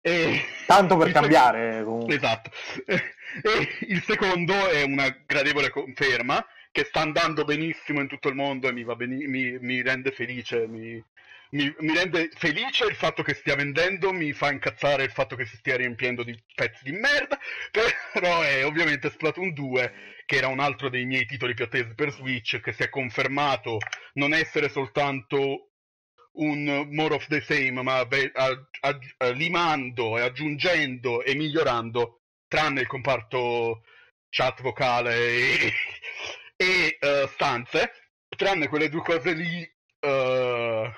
E... 0.00 0.44
Tanto 0.66 0.96
per 0.96 1.12
cambiare, 1.12 1.82
comunque. 1.84 2.16
Esatto. 2.16 2.50
E 2.84 3.68
il 3.86 4.02
secondo 4.02 4.68
è 4.68 4.82
una 4.82 5.08
gradevole 5.24 5.70
conferma 5.70 6.44
che 6.72 6.84
sta 6.84 7.00
andando 7.00 7.44
benissimo 7.44 8.00
in 8.00 8.08
tutto 8.08 8.28
il 8.28 8.34
mondo 8.34 8.68
e 8.68 8.72
mi, 8.72 8.84
va 8.84 8.96
beni- 8.96 9.26
mi, 9.26 9.58
mi 9.60 9.82
rende 9.82 10.10
felice. 10.10 10.66
Mi, 10.66 11.02
mi- 11.50 11.74
mi 11.78 11.94
rende 11.94 12.30
felice 12.34 12.84
il 12.86 12.94
fatto 12.94 13.22
che 13.22 13.34
stia 13.34 13.54
vendendo, 13.54 14.12
mi 14.12 14.32
fa 14.32 14.50
incazzare 14.50 15.04
il 15.04 15.10
fatto 15.10 15.36
che 15.36 15.46
si 15.46 15.56
stia 15.56 15.76
riempiendo 15.76 16.22
di 16.22 16.36
pezzi 16.54 16.84
di 16.84 16.92
merda. 16.92 17.38
Però 18.12 18.42
è 18.42 18.64
ovviamente 18.64 19.10
Splatoon 19.10 19.52
2, 19.52 19.92
che 20.26 20.36
era 20.36 20.48
un 20.48 20.60
altro 20.60 20.88
dei 20.88 21.04
miei 21.04 21.26
titoli 21.26 21.54
più 21.54 21.64
attesi 21.64 21.94
per 21.94 22.10
Switch, 22.12 22.60
che 22.60 22.72
si 22.72 22.82
è 22.82 22.88
confermato 22.88 23.78
non 24.14 24.32
essere 24.32 24.68
soltanto 24.68 25.67
un 26.38 26.88
more 26.90 27.14
of 27.14 27.26
the 27.28 27.40
same, 27.40 27.82
ma 27.82 28.04
beh, 28.04 28.30
a- 28.34 28.68
a- 28.80 29.28
limando 29.30 30.18
e 30.18 30.22
aggiungendo 30.22 31.22
e 31.22 31.34
migliorando, 31.34 32.22
tranne 32.48 32.80
il 32.80 32.86
comparto 32.86 33.82
chat 34.30 34.60
vocale 34.62 35.14
e, 35.16 35.72
e, 36.56 36.96
eh, 37.00 37.28
stanze, 37.32 37.92
tranne 38.36 38.68
quelle 38.68 38.88
due 38.88 39.02
cose 39.02 39.32
lì, 39.32 39.62
eh, 40.00 40.92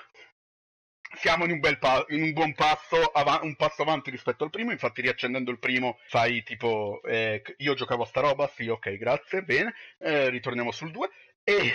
siamo 1.17 1.45
in 1.45 1.51
un, 1.53 1.59
bel 1.61 1.79
pa- 1.79 2.05
in 2.09 2.23
un 2.23 2.33
buon 2.33 2.55
passo, 2.55 2.97
ava- 3.07 3.41
un 3.43 3.57
passo 3.57 3.83
avanti 3.83 4.11
rispetto 4.11 4.45
al 4.45 4.51
primo, 4.51 4.71
infatti 4.71 5.01
riaccendendo 5.01 5.51
il 5.51 5.59
primo 5.59 5.99
fai 6.07 6.43
tipo, 6.43 7.01
eh, 7.05 7.43
io 7.59 7.75
giocavo 7.75 8.03
a 8.05 8.07
sta 8.07 8.21
roba, 8.21 8.47
sì 8.49 8.69
ok 8.69 8.97
grazie, 8.97 9.43
bene, 9.43 9.75
eh, 9.99 10.29
ritorniamo 10.31 10.71
sul 10.71 10.91
2 10.93 11.11
e 11.45 11.73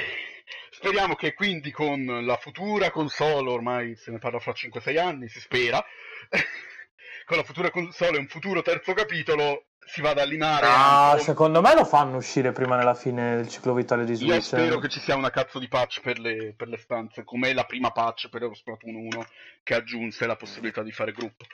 speriamo 0.72 1.16
che 1.16 1.34
quindi 1.34 1.72
con 1.72 2.24
la 2.26 2.38
futura 2.38 2.92
console, 2.92 3.50
ormai 3.50 3.96
se 3.96 4.12
ne 4.12 4.20
parla 4.20 4.40
fra 4.40 4.52
5-6 4.52 5.00
anni, 5.00 5.28
si 5.30 5.40
spera, 5.40 5.84
con 7.26 7.38
la 7.38 7.44
futura 7.44 7.72
console 7.72 8.18
e 8.18 8.20
un 8.20 8.28
futuro 8.28 8.62
terzo 8.62 8.94
capitolo 8.94 9.66
si 9.86 10.02
vada 10.02 10.24
a 10.24 10.26
limare 10.26 10.66
Ah, 10.66 11.12
anche- 11.12 11.24
secondo 11.24 11.62
me 11.62 11.76
lo 11.76 11.86
fanno 11.86 12.18
uscire 12.18 12.52
prima 12.52 12.76
della 12.76 12.96
fine 12.96 13.36
del 13.36 13.48
ciclo 13.48 13.74
vitale 13.74 14.04
di 14.04 14.16
Switch. 14.16 14.34
io 14.34 14.42
spero 14.42 14.78
eh. 14.78 14.82
che 14.82 14.90
ci 14.90 15.00
sia 15.00 15.16
una 15.16 15.30
cazzo 15.30 15.60
di 15.60 15.68
patch 15.68 16.02
per 16.02 16.20
le, 16.20 16.54
per 16.56 16.68
le 16.68 16.78
stanze, 16.78 17.24
come 17.24 17.54
la 17.54 17.66
prima 17.66 17.92
patch 17.92 18.30
per 18.30 18.42
lo 18.42 18.54
Splatoon 18.54 18.96
1 18.96 19.28
che 19.64 19.76
aggiunse 19.76 20.26
la 20.26 20.36
possibilità 20.36 20.82
di 20.82 20.92
fare 20.92 21.12
gruppo. 21.12 21.46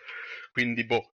Quindi, 0.52 0.86
boh. 0.86 1.12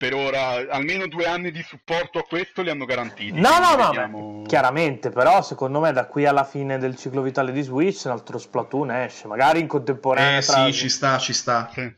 Per 0.00 0.14
ora, 0.14 0.54
almeno 0.70 1.06
due 1.08 1.26
anni 1.26 1.50
di 1.50 1.62
supporto 1.62 2.20
a 2.20 2.22
questo 2.22 2.62
li 2.62 2.70
hanno 2.70 2.86
garantiti. 2.86 3.38
No, 3.38 3.58
no, 3.58 3.76
no, 3.76 3.88
vediamo- 3.88 4.42
chiaramente, 4.46 5.10
però 5.10 5.42
secondo 5.42 5.78
me 5.78 5.92
da 5.92 6.06
qui 6.06 6.24
alla 6.24 6.44
fine 6.44 6.78
del 6.78 6.96
ciclo 6.96 7.20
vitale 7.20 7.52
di 7.52 7.60
Switch 7.60 8.06
un 8.06 8.12
altro 8.12 8.38
Splatoon 8.38 8.92
esce, 8.92 9.26
magari 9.26 9.60
in 9.60 9.66
contemporanea. 9.66 10.38
Eh 10.38 10.40
tra- 10.40 10.64
sì, 10.64 10.72
ci 10.72 10.88
sta, 10.88 11.18
ci 11.18 11.34
sta. 11.34 11.68
Sì. 11.74 11.94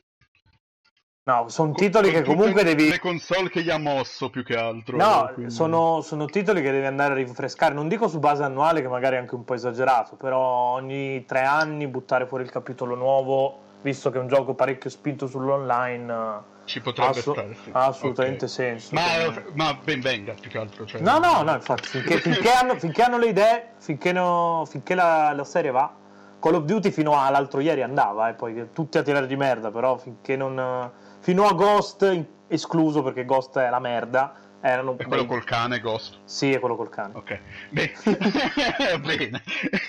No, 1.27 1.49
sono 1.49 1.75
titoli 1.75 2.11
con 2.11 2.23
che 2.23 2.27
comunque 2.27 2.65
devi... 2.65 2.89
Le 2.89 2.99
console 2.99 3.49
che 3.49 3.63
gli 3.63 3.71
ha 3.71 3.79
mosso 3.79 4.31
più 4.31 4.43
che 4.43 4.57
altro. 4.57 4.97
No, 4.97 5.31
quindi- 5.35 5.53
sono, 5.53 6.01
sono 6.01 6.25
titoli 6.25 6.61
che 6.61 6.73
devi 6.73 6.87
andare 6.87 7.13
a 7.13 7.15
rinfrescare, 7.15 7.73
non 7.73 7.87
dico 7.87 8.09
su 8.09 8.19
base 8.19 8.43
annuale 8.43 8.83
che 8.83 8.89
magari 8.89 9.15
è 9.15 9.19
anche 9.21 9.37
un 9.37 9.45
po' 9.45 9.55
esagerato, 9.55 10.17
però 10.17 10.41
ogni 10.41 11.25
tre 11.25 11.43
anni 11.45 11.87
buttare 11.87 12.27
fuori 12.27 12.43
il 12.43 12.51
capitolo 12.51 12.97
nuovo, 12.97 13.61
visto 13.83 14.11
che 14.11 14.19
è 14.19 14.21
un 14.21 14.29
gioco 14.29 14.55
parecchio 14.55 14.89
spinto 14.91 15.27
sull'online, 15.27 16.13
eh, 16.13 16.37
Ci 16.65 16.79
ha, 16.79 16.83
potrebbe 16.83 17.11
assu- 17.19 17.33
stare, 17.33 17.55
sì. 17.63 17.71
ha 17.73 17.87
assolutamente 17.87 18.45
Ok. 18.47 18.51
senso. 18.51 18.95
Ma, 18.95 19.01
Come- 19.25 19.45
ma 19.55 19.79
ben 19.83 20.01
venga, 20.01 20.35
più 20.41 20.51
che 20.51 20.59
altro. 20.59 20.87
Cioè... 20.87 21.01
No, 21.01 21.19
no, 21.19 21.43
no, 21.43 21.53
infatti, 21.55 21.89
finché, 21.89 22.19
finché 22.19 22.51
hanno, 22.55 22.77
finché 22.79 23.03
hanno 23.03 23.19
le 23.19 23.27
idee, 23.27 23.69
finché, 23.79 24.13
no- 24.13 24.65
finché 24.69 24.95
la, 24.95 25.33
la 25.33 25.45
serie 25.45 25.71
va, 25.71 25.93
Call 26.41 26.55
of 26.55 26.65
Duty 26.65 26.91
fino 26.91 27.21
all'altro 27.21 27.61
ieri 27.61 27.83
andava, 27.83 28.29
e 28.29 28.35
poi 28.35 28.69
tutti 28.73 28.99
a 28.99 29.03
tirare 29.03 29.27
di 29.27 29.37
merda, 29.37 29.71
però 29.71 29.97
finché 29.97 30.37
non... 30.37 30.91
Fino 31.21 31.47
a 31.47 31.53
Ghost, 31.53 32.25
escluso 32.49 33.03
perché 33.03 33.25
Ghost 33.25 33.57
è 33.59 33.71
la 33.71 33.79
merda, 33.79 34.33
erano... 34.63 34.97
È 34.97 35.05
quello 35.05 35.23
dei- 35.23 35.31
col 35.31 35.45
cane, 35.45 35.81
Ghost. 35.81 36.21
Sì, 36.25 36.53
è 36.53 36.61
quello 36.61 36.77
col 36.77 36.89
cane. 36.89 37.15
Ok. 37.17 37.41
Beh. 37.71 37.93
Bene. 39.03 39.43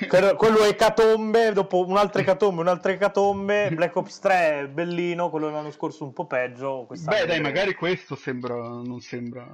Quello, 0.08 0.36
quello 0.36 0.64
è 0.64 0.70
Ecatombe, 0.70 1.54
dopo 1.54 1.86
un'altra 1.86 2.22
Ecatombe, 2.22 2.62
un'altra 2.62 2.92
Ecatombe, 2.92 3.70
Black 3.72 3.96
Ops 3.96 4.20
3 4.20 4.34
è 4.60 4.68
bellino, 4.68 5.30
quello 5.30 5.48
dell'anno 5.48 5.72
scorso 5.72 6.04
un 6.04 6.12
po' 6.14 6.26
peggio. 6.26 6.86
Beh, 6.90 6.98
dai, 7.04 7.20
vedremo. 7.22 7.44
magari 7.44 7.74
questo 7.76 8.16
sembra. 8.16 8.56
Non 8.56 9.00
sembra. 9.00 9.48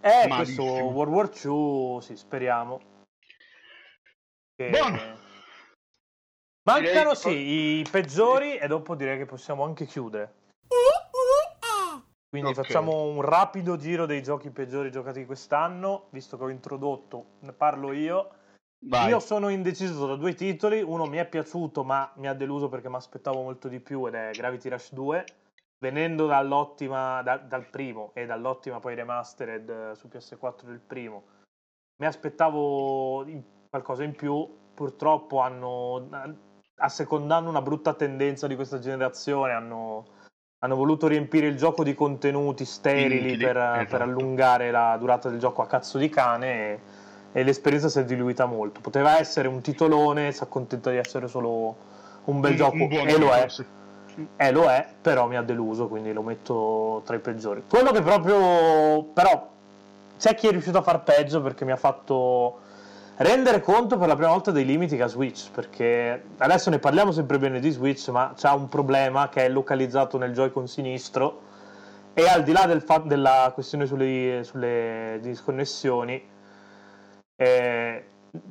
Eh, 0.00 0.26
malissimo. 0.28 0.66
questo 0.66 0.84
World 0.84 1.12
War 1.14 1.28
2, 1.28 2.02
sì, 2.02 2.16
speriamo. 2.16 2.80
Che- 4.54 4.70
Buono. 4.70 5.20
Mancano, 6.64 7.12
Direi- 7.12 7.16
sì, 7.16 7.78
i 7.80 7.86
peggiori 7.90 8.56
e 8.56 8.66
dopo 8.68 8.94
direi 8.94 9.18
che 9.18 9.24
possiamo 9.26 9.64
anche 9.64 9.84
chiudere. 9.84 10.41
Quindi 12.32 12.52
Ok. 12.52 12.62
facciamo 12.64 13.02
un 13.02 13.20
rapido 13.20 13.76
giro 13.76 14.06
dei 14.06 14.22
giochi 14.22 14.48
peggiori 14.48 14.90
giocati 14.90 15.26
quest'anno, 15.26 16.06
visto 16.12 16.38
che 16.38 16.44
ho 16.44 16.48
introdotto, 16.48 17.26
ne 17.40 17.52
parlo 17.52 17.92
io. 17.92 18.30
Vai. 18.86 19.10
Io 19.10 19.20
sono 19.20 19.50
indeciso 19.50 20.06
da 20.06 20.16
due 20.16 20.32
titoli, 20.32 20.80
uno 20.80 21.04
mi 21.04 21.18
è 21.18 21.28
piaciuto 21.28 21.84
ma 21.84 22.10
mi 22.16 22.28
ha 22.28 22.32
deluso 22.32 22.70
perché 22.70 22.88
mi 22.88 22.96
aspettavo 22.96 23.42
molto 23.42 23.68
di 23.68 23.80
più 23.80 24.06
ed 24.06 24.14
è 24.14 24.30
Gravity 24.32 24.70
Rush 24.70 24.94
2, 24.94 25.24
venendo 25.78 26.26
dall'ottima, 26.26 27.20
da- 27.20 27.36
dal 27.36 27.66
primo 27.66 28.12
e 28.14 28.24
dall'ottima 28.24 28.80
poi 28.80 28.94
remastered 28.94 29.68
eh, 29.68 29.94
su 29.94 30.08
PS4 30.08 30.64
del 30.64 30.80
primo. 30.80 31.24
Mi 32.00 32.06
aspettavo 32.06 33.26
qualcosa 33.68 34.04
in 34.04 34.14
più, 34.14 34.48
purtroppo 34.72 35.40
hanno, 35.40 36.08
assecondando 36.76 37.50
una 37.50 37.60
brutta 37.60 37.92
tendenza 37.92 38.46
di 38.46 38.54
questa 38.54 38.78
generazione, 38.78 39.52
hanno, 39.52 40.06
hanno 40.64 40.76
voluto 40.76 41.08
riempire 41.08 41.48
il 41.48 41.56
gioco 41.56 41.82
di 41.82 41.92
contenuti 41.92 42.64
sterili 42.64 43.36
per, 43.36 43.56
esatto. 43.56 43.86
per 43.86 44.02
allungare 44.02 44.70
la 44.70 44.96
durata 44.96 45.28
del 45.28 45.40
gioco 45.40 45.60
a 45.60 45.66
cazzo 45.66 45.98
di 45.98 46.08
cane 46.08 46.52
e, 46.52 46.78
e 47.32 47.42
l'esperienza 47.42 47.88
si 47.88 47.98
è 47.98 48.04
diluita 48.04 48.46
molto. 48.46 48.80
Poteva 48.80 49.18
essere 49.18 49.48
un 49.48 49.60
titolone, 49.60 50.30
si 50.30 50.42
accontenta 50.42 50.90
di 50.90 50.98
essere 50.98 51.26
solo 51.26 51.74
un 52.24 52.40
bel 52.40 52.52
Un- 52.52 52.56
gioco 52.56 52.76
un 52.76 52.92
e 52.92 53.18
lo 53.18 53.32
è. 53.32 53.46
Eh, 54.36 54.52
lo 54.52 54.68
è, 54.68 54.86
però 55.00 55.26
mi 55.26 55.36
ha 55.36 55.42
deluso, 55.42 55.88
quindi 55.88 56.12
lo 56.12 56.22
metto 56.22 57.02
tra 57.04 57.16
i 57.16 57.18
peggiori. 57.18 57.64
Quello 57.68 57.90
che 57.90 58.02
proprio... 58.02 59.02
però 59.04 59.50
c'è 60.16 60.36
chi 60.36 60.46
è 60.46 60.50
riuscito 60.52 60.78
a 60.78 60.82
far 60.82 61.02
peggio 61.02 61.42
perché 61.42 61.64
mi 61.64 61.72
ha 61.72 61.76
fatto 61.76 62.60
rendere 63.16 63.60
conto 63.60 63.98
per 63.98 64.08
la 64.08 64.14
prima 64.14 64.30
volta 64.30 64.50
dei 64.50 64.64
limiti 64.64 64.96
che 64.96 65.02
ha 65.02 65.08
Switch, 65.08 65.50
perché 65.50 66.22
adesso 66.38 66.70
ne 66.70 66.78
parliamo 66.78 67.12
sempre 67.12 67.38
bene 67.38 67.60
di 67.60 67.70
Switch, 67.70 68.08
ma 68.08 68.32
c'ha 68.36 68.54
un 68.54 68.68
problema 68.68 69.28
che 69.28 69.44
è 69.44 69.48
localizzato 69.48 70.18
nel 70.18 70.32
Joy-Con 70.32 70.66
sinistro 70.66 71.50
e 72.14 72.26
al 72.26 72.42
di 72.42 72.52
là 72.52 72.66
del 72.66 72.82
fa- 72.82 72.98
della 72.98 73.50
questione 73.54 73.86
sulle, 73.86 74.40
sulle 74.44 75.18
disconnessioni, 75.22 76.22
eh, 77.36 78.04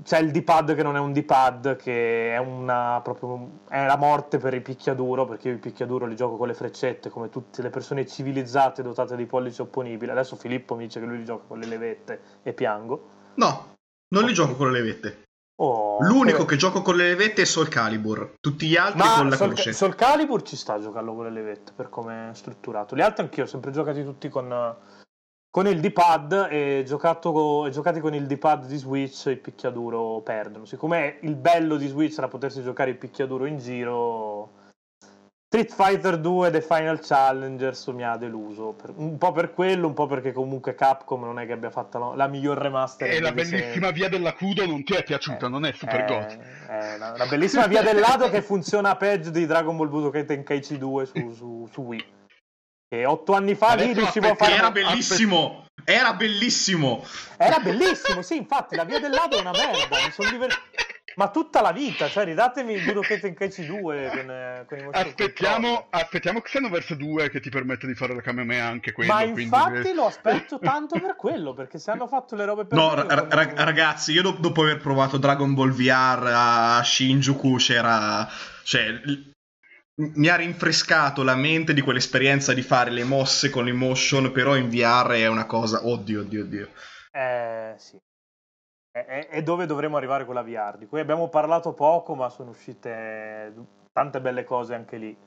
c'è 0.04 0.20
il 0.20 0.32
D-pad 0.32 0.76
che 0.76 0.84
non 0.84 0.96
è 0.96 1.00
un 1.00 1.12
D-pad, 1.12 1.76
che 1.76 2.34
è, 2.34 2.38
una, 2.38 3.00
proprio, 3.04 3.62
è 3.68 3.86
la 3.86 3.98
morte 3.98 4.38
per 4.38 4.54
il 4.54 4.62
picchiaduro, 4.62 5.26
perché 5.26 5.48
io 5.48 5.56
il 5.56 5.60
picchiaduro 5.60 6.06
li 6.06 6.16
gioco 6.16 6.38
con 6.38 6.48
le 6.48 6.54
freccette, 6.54 7.10
come 7.10 7.30
tutte 7.30 7.62
le 7.62 7.70
persone 7.70 8.06
civilizzate 8.06 8.84
dotate 8.84 9.16
di 9.16 9.26
pollice 9.26 9.64
opponibile. 9.64 10.12
Adesso 10.12 10.36
Filippo 10.36 10.76
mi 10.76 10.86
dice 10.86 11.00
che 11.00 11.06
lui 11.06 11.18
li 11.18 11.26
gioca 11.26 11.46
con 11.48 11.60
le 11.60 11.66
levette 11.66 12.22
e 12.44 12.54
piango. 12.54 13.20
No, 13.36 13.76
non 14.12 14.26
li 14.26 14.34
gioco 14.34 14.56
con 14.56 14.72
le 14.72 14.80
levette. 14.80 15.24
Oh, 15.62 16.02
L'unico 16.02 16.38
però- 16.38 16.46
che 16.46 16.56
gioco 16.56 16.82
con 16.82 16.96
le 16.96 17.10
levette 17.10 17.44
è 17.44 17.46
Soul 17.46 17.68
Calibur. 17.68 18.34
Tutti 18.40 18.68
gli 18.68 18.76
altri 18.76 18.98
Ma 19.00 19.16
con 19.16 19.30
la 19.30 19.36
Soul, 19.36 19.50
crocetta. 19.54 19.76
Soul 19.78 19.96
Calibur 19.96 20.42
ci 20.42 20.56
sta 20.56 20.74
a 20.74 20.82
giocarlo 20.82 21.14
con 21.14 21.26
le 21.26 21.32
levette 21.32 21.72
per 21.76 21.90
come 21.90 22.32
è 22.32 22.34
strutturato. 22.34 22.96
Gli 22.96 23.02
altri 23.02 23.24
anch'io 23.24 23.44
ho 23.44 23.48
sempre 23.48 23.72
giocati 23.72 24.04
tutti 24.04 24.28
con, 24.28 24.76
con 25.52 25.68
il 25.68 25.80
D-pad 25.80 26.48
e 26.50 26.84
giocato, 26.86 27.68
e 27.68 27.70
giocati 27.70 28.00
con 28.00 28.16
il 28.16 28.26
D-pad 28.26 28.66
di 28.66 28.78
Switch 28.78 29.26
il 29.28 29.38
picchiaduro 29.38 30.22
perdono. 30.22 30.66
Siccome 30.66 31.20
il 31.22 31.36
bello 31.36 31.76
di 31.76 31.88
Switch 31.88 32.18
era 32.18 32.28
potersi 32.28 32.64
giocare 32.64 32.90
il 32.90 32.98
picchiaduro 32.98 33.46
in 33.46 33.60
giro, 33.60 34.54
Street 35.54 35.74
Fighter 35.74 36.18
2 36.18 36.50
The 36.50 36.62
Final 36.62 36.98
Challengers 37.02 37.86
mi 37.88 38.06
ha 38.06 38.16
deluso. 38.16 38.72
Per- 38.72 38.94
un 38.96 39.18
po' 39.18 39.34
per 39.34 39.54
quello, 39.54 39.86
un 39.86 39.94
po' 39.94 40.08
perché 40.08 40.32
comunque 40.32 40.76
Capcom 40.76 41.26
non 41.26 41.40
è 41.40 41.46
che 41.46 41.52
abbia 41.52 41.70
fatto 41.70 42.00
la, 42.00 42.16
la 42.16 42.28
miglior 42.28 42.58
remaster. 42.58 43.10
E 43.12 43.20
la 43.20 43.32
di 43.32 43.42
sempre. 43.44 43.60
bellissima 43.60 43.92
via 43.92 44.08
della 44.08 44.32
Cudo 44.34 44.66
non 44.66 44.82
ti 44.86 44.94
è 44.94 45.04
piaciuta, 45.04 45.50
non 45.50 45.66
è 45.66 45.74
super 45.74 46.00
Eh, 46.00 46.06
god. 46.06 46.40
eh, 46.70 46.98
la, 46.98 47.18
la 47.18 47.26
bellissima 47.26 47.68
via 47.68 47.82
del 47.82 48.00
lato 48.00 48.30
che 48.30 48.42
funziona 48.42 48.96
peggio 48.96 49.30
di 49.30 49.46
Dragon 49.46 49.76
Ball 49.76 49.90
Budokai 49.90 50.24
Tenkaichi 50.26 50.78
2 50.78 51.06
su, 51.06 51.34
su, 51.34 51.70
su 51.70 51.82
Wii. 51.82 52.06
E 52.88 53.06
otto 53.06 53.34
anni 53.34 53.54
fa 53.54 53.74
lì 53.74 53.92
riuscivo 53.92 54.30
a 54.30 54.36
fare... 54.36 54.54
Era 54.54 54.72
bellissimo! 54.72 55.66
Era 55.84 56.14
bellissimo! 56.14 57.04
Era 57.36 57.60
bellissimo, 57.60 58.22
sì, 58.22 58.38
infatti, 58.38 58.78
la 58.78 58.86
via 58.86 59.02
del 59.02 59.12
lato 59.12 59.36
è 59.36 59.42
una 59.42 59.52
merda. 59.52 59.98
Mi 60.06 60.12
sono 60.12 60.30
divertito. 60.30 60.62
Ma 61.22 61.30
tutta 61.30 61.62
la 61.62 61.72
vita, 61.72 62.08
cioè 62.10 62.26
ridatemi 62.26 62.74
il 62.74 62.84
Budokai 62.84 63.20
Tenkaichi 63.20 63.64
2 63.68 64.10
con, 64.12 64.32
eh, 64.32 64.66
con 64.68 64.78
i 64.80 64.84
motion 64.84 65.06
Aspettiamo, 65.06 65.86
aspettiamo 65.92 66.42
Xenoverse 66.42 66.98
2 66.98 67.30
che 67.30 67.40
ti 67.40 67.50
permette 67.52 67.86
di 67.86 67.94
fare 67.94 68.16
la 68.16 68.22
Kamehameha 68.22 68.66
anche 68.66 68.92
quello. 68.92 69.14
Ma 69.14 69.20
quindi- 69.22 69.44
infatti 69.44 69.94
lo 69.94 70.08
aspetto 70.08 70.58
tanto 70.60 71.00
per 71.00 71.16
quello, 71.16 71.54
perché 71.54 71.78
se 71.78 71.92
hanno 71.92 72.08
fatto 72.08 72.36
le 72.36 72.46
robe 72.46 72.66
per 72.66 72.76
No, 72.76 72.90
quello, 72.90 73.08
ra- 73.08 73.28
ra- 73.30 73.54
ragazzi, 73.66 74.14
io 74.14 74.24
do- 74.24 74.38
dopo 74.40 74.64
aver 74.64 74.80
provato 74.80 75.18
Dragon 75.18 75.54
Ball 75.54 75.70
VR 75.70 76.32
a 76.34 76.82
Shinjuku, 76.84 77.56
c'era. 77.58 78.28
Cioè, 78.64 78.90
l- 78.90 79.32
mi 80.16 80.28
ha 80.28 80.36
rinfrescato 80.38 81.22
la 81.22 81.36
mente 81.36 81.76
di 81.76 81.82
quell'esperienza 81.82 82.52
di 82.56 82.64
fare 82.64 82.90
le 82.90 83.04
mosse 83.04 83.52
con 83.52 83.66
l'emotion, 83.66 84.32
però 84.32 84.56
in 84.56 84.70
VR 84.70 85.12
è 85.12 85.28
una 85.28 85.46
cosa. 85.46 85.86
Oddio, 85.86 86.22
oddio, 86.22 86.42
oddio. 86.42 86.70
Eh, 87.12 87.76
sì. 87.78 88.00
È 88.94 89.42
dove 89.42 89.66
dovremo 89.66 89.96
arrivare 89.96 90.26
con 90.26 90.36
la 90.36 90.42
VR, 90.42 90.78
di 90.78 90.86
cui 90.86 91.00
abbiamo 91.00 91.30
parlato 91.30 91.72
poco, 91.72 92.14
ma 92.14 92.28
sono 92.30 92.50
uscite 92.50 93.54
tante 93.94 94.20
belle 94.20 94.44
cose 94.44 94.76
anche 94.76 94.98
lì. 94.98 95.18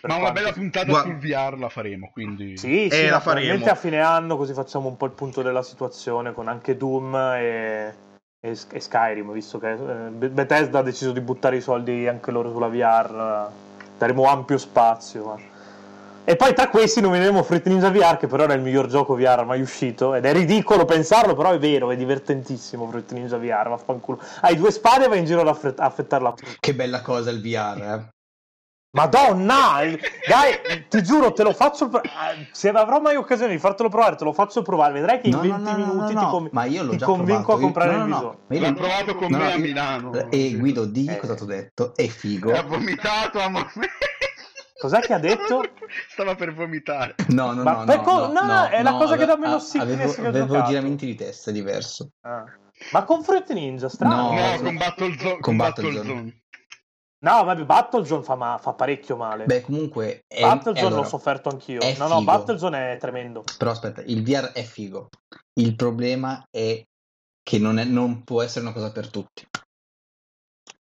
Per 0.00 0.08
Ma 0.08 0.16
una 0.16 0.30
bella 0.30 0.52
puntata 0.52 0.86
Gua- 0.86 1.00
sul 1.00 1.18
VR 1.18 1.58
la 1.58 1.68
faremo, 1.68 2.10
quindi... 2.12 2.56
Sì, 2.56 2.86
Eh, 2.86 2.90
sì, 2.90 3.08
la 3.08 3.18
faremo. 3.18 3.64
a 3.64 3.74
fine 3.74 4.00
anno, 4.00 4.36
così 4.36 4.52
facciamo 4.54 4.86
un 4.86 4.96
po' 4.96 5.06
il 5.06 5.10
punto 5.12 5.42
della 5.42 5.62
situazione 5.62 6.32
con 6.32 6.46
anche 6.46 6.76
Doom 6.76 7.14
e, 7.16 7.94
e- 8.38 8.58
e 8.70 8.80
Skyrim, 8.80 9.32
visto 9.32 9.58
che 9.58 9.72
eh, 9.72 10.10
Be- 10.10 10.30
Bethesda 10.30 10.78
ha 10.78 10.82
deciso 10.82 11.10
di 11.10 11.20
buttare 11.20 11.56
i 11.56 11.60
soldi 11.60 12.06
anche 12.06 12.30
loro 12.30 12.50
sulla 12.52 12.68
VR, 12.68 13.50
eh, 13.50 13.78
daremo 13.98 14.24
ampio 14.26 14.56
spazio. 14.56 15.24
ma- 15.24 15.58
E 16.24 16.36
poi 16.36 16.54
tra 16.54 16.68
questi 16.68 17.00
nomineremo 17.00 17.42
Fruit 17.42 17.66
Ninja 17.66 17.90
VR, 17.90 18.16
che 18.16 18.28
però 18.28 18.44
era 18.44 18.52
il 18.54 18.60
miglior 18.60 18.86
gioco 18.86 19.16
VR 19.16 19.44
mai 19.44 19.60
uscito, 19.60 20.14
ed 20.14 20.24
è 20.24 20.32
ridicolo 20.32 20.84
pensarlo, 20.84 21.34
però 21.34 21.50
è 21.50 21.58
vero, 21.58 21.90
è 21.90 21.96
divertentissimo 21.96 22.86
Fruit 22.88 23.10
Ninja 23.12 23.36
VR, 23.36 23.68
vaffanculo. 23.68 24.20
Hai 24.42 24.54
due 24.54 24.70
spade 24.70 25.06
e 25.06 25.08
vai 25.08 25.18
in 25.18 25.24
giro 25.24 25.40
ad 25.40 25.48
affret- 25.48 25.80
a 25.80 25.86
affettare 25.86 26.22
la 26.22 26.34
Che 26.60 26.74
bella 26.74 27.00
cosa 27.00 27.30
il 27.30 27.40
VR, 27.40 27.82
eh. 27.82 28.08
Madonna, 28.92 29.78
dai, 30.28 30.58
ti 30.88 31.02
giuro, 31.02 31.32
te 31.32 31.42
lo 31.44 31.52
faccio. 31.52 31.88
pro- 31.88 32.02
eh, 32.02 32.48
Se 32.52 32.68
avrò 32.70 33.00
mai 33.00 33.14
occasione 33.16 33.52
di 33.52 33.58
fartelo 33.58 33.88
provare, 33.88 34.16
te 34.16 34.24
lo 34.24 34.32
faccio 34.32 34.62
provare. 34.62 34.92
Vedrai 34.94 35.20
che 35.20 35.28
in 35.28 35.34
No, 35.34 35.40
20 35.42 35.62
no, 35.62 35.70
no, 35.70 35.76
minuti 35.76 36.14
no, 36.14 36.20
ti, 36.20 36.26
conv- 36.26 36.50
ma 36.52 36.64
io 36.64 36.82
l'ho 36.82 36.90
ti 36.90 36.96
già 36.96 37.06
convinco 37.06 37.42
provato. 37.42 37.52
a 37.52 37.60
comprare 37.60 37.92
il 37.94 38.00
ma 38.08 38.34
io 38.48 38.60
l'ho- 38.60 38.72
provato 38.74 39.14
con 39.14 39.30
no, 39.30 39.38
me 39.38 39.52
a 39.52 39.58
Milano. 39.58 40.12
E 40.28 40.56
Guido, 40.56 40.86
digli 40.86 41.10
Eh. 41.10 41.18
cosa 41.18 41.34
ti 41.36 41.42
ho 41.42 41.46
detto. 41.46 41.92
È 41.94 42.06
figo. 42.08 42.52
Ha 42.52 42.62
vomitato 42.64 43.38
a 43.38 43.48
mo- 43.48 43.64
Cos'è 44.80 45.00
che 45.00 45.12
ha 45.12 45.18
detto? 45.18 45.62
Stava 46.08 46.34
per 46.34 46.54
vomitare. 46.54 47.14
No, 47.28 47.52
no, 47.52 47.62
Ma 47.62 47.72
no, 47.80 47.84
per 47.84 47.96
no, 47.98 48.02
co- 48.02 48.32
no, 48.32 48.44
no, 48.44 48.68
è 48.68 48.82
la 48.82 48.92
cosa 48.92 49.16
che 49.16 49.26
dà 49.26 49.36
meno 49.36 49.58
sickness 49.58 49.90
avevo, 49.92 50.12
che 50.14 50.20
ho 50.22 50.28
avevo 50.44 50.62
giramenti 50.62 51.04
di 51.06 51.14
testa, 51.14 51.50
è 51.50 51.52
diverso. 51.52 52.12
Ah. 52.22 52.44
Ma 52.92 53.04
con 53.04 53.22
Fruit 53.22 53.50
Ninja, 53.52 53.90
strano. 53.90 54.32
No, 54.32 54.40
No, 54.40 54.56
sì. 54.56 54.62
con 54.62 54.76
Battlezone. 54.76 55.38
Con 55.40 55.56
Battlezone. 55.56 56.42
No, 57.22 57.44
vabbè, 57.44 57.64
Battlezone 57.66 58.22
fa, 58.22 58.34
ma- 58.36 58.56
fa 58.58 58.72
parecchio 58.72 59.16
male. 59.16 59.44
Beh, 59.44 59.60
comunque... 59.60 60.24
È, 60.26 60.40
Battlezone 60.40 60.86
allora, 60.86 61.02
l'ho 61.02 61.08
sofferto 61.08 61.50
anch'io. 61.50 61.80
No, 61.98 62.08
no. 62.08 62.22
Battlezone 62.24 62.94
è 62.94 62.96
tremendo. 62.96 63.44
Però 63.58 63.70
aspetta, 63.72 64.00
il 64.06 64.22
VR 64.22 64.52
è 64.52 64.62
figo. 64.62 65.08
Il 65.60 65.76
problema 65.76 66.42
è 66.50 66.82
che 67.42 67.58
non, 67.58 67.78
è- 67.78 67.84
non 67.84 68.24
può 68.24 68.40
essere 68.40 68.64
una 68.64 68.72
cosa 68.72 68.90
per 68.90 69.10
tutti. 69.10 69.46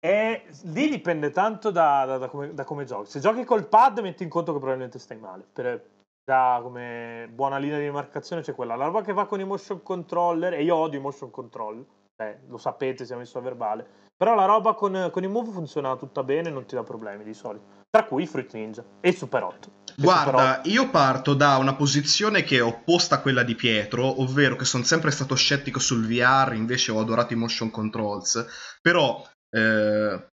E 0.04 0.46
lì 0.64 0.88
dipende 0.88 1.30
tanto 1.30 1.70
da, 1.70 2.04
da- 2.04 2.18
da 2.18 2.28
come, 2.28 2.52
da 2.54 2.64
come 2.64 2.84
giochi. 2.84 3.08
Se 3.08 3.20
giochi 3.20 3.44
col 3.44 3.68
pad, 3.68 4.00
metti 4.00 4.24
in 4.24 4.28
conto 4.28 4.52
che 4.52 4.58
probabilmente 4.58 4.98
stai 4.98 5.16
male. 5.16 5.46
Per, 5.52 5.90
già 6.24 6.58
come 6.60 7.30
buona 7.32 7.58
linea 7.58 7.78
di 7.78 7.84
demarcazione 7.84 8.42
c'è 8.42 8.52
quella. 8.52 8.74
La 8.74 8.86
roba 8.86 9.02
che 9.02 9.12
va 9.12 9.26
con 9.26 9.38
i 9.38 9.44
motion 9.44 9.80
controller, 9.84 10.54
e 10.54 10.64
io 10.64 10.74
odio 10.74 10.98
i 10.98 11.02
motion 11.02 11.30
controller, 11.30 11.84
eh, 12.16 12.40
lo 12.48 12.58
sapete, 12.58 13.04
si 13.04 13.12
è 13.12 13.16
messo 13.16 13.38
a 13.38 13.42
verbale. 13.42 13.86
Però 14.16 14.34
la 14.34 14.44
roba 14.44 14.74
con, 14.74 15.08
con 15.12 15.22
i 15.22 15.28
move 15.28 15.52
funziona 15.52 15.96
tutta 15.96 16.24
bene, 16.24 16.50
non 16.50 16.64
ti 16.64 16.74
dà 16.74 16.82
problemi 16.82 17.22
di 17.22 17.34
solito. 17.34 17.80
Tra 17.88 18.04
cui 18.04 18.26
Fruit 18.26 18.52
Ninja 18.54 18.84
e 19.00 19.12
Super 19.12 19.42
8. 19.42 19.54
E 19.54 19.70
Super 19.84 20.04
Guarda, 20.04 20.58
8. 20.60 20.68
io 20.68 20.90
parto 20.90 21.34
da 21.34 21.58
una 21.58 21.74
posizione 21.74 22.42
che 22.42 22.56
è 22.56 22.62
opposta 22.62 23.16
a 23.16 23.20
quella 23.20 23.42
di 23.42 23.54
Pietro, 23.54 24.20
ovvero 24.20 24.56
che 24.56 24.64
sono 24.64 24.82
sempre 24.82 25.10
stato 25.10 25.34
scettico 25.34 25.78
sul 25.78 26.06
VR, 26.06 26.54
invece 26.54 26.90
ho 26.90 27.00
adorato 27.00 27.34
i 27.34 27.36
motion 27.36 27.70
controls. 27.70 28.46
Però 28.80 29.22
eh, 29.54 30.26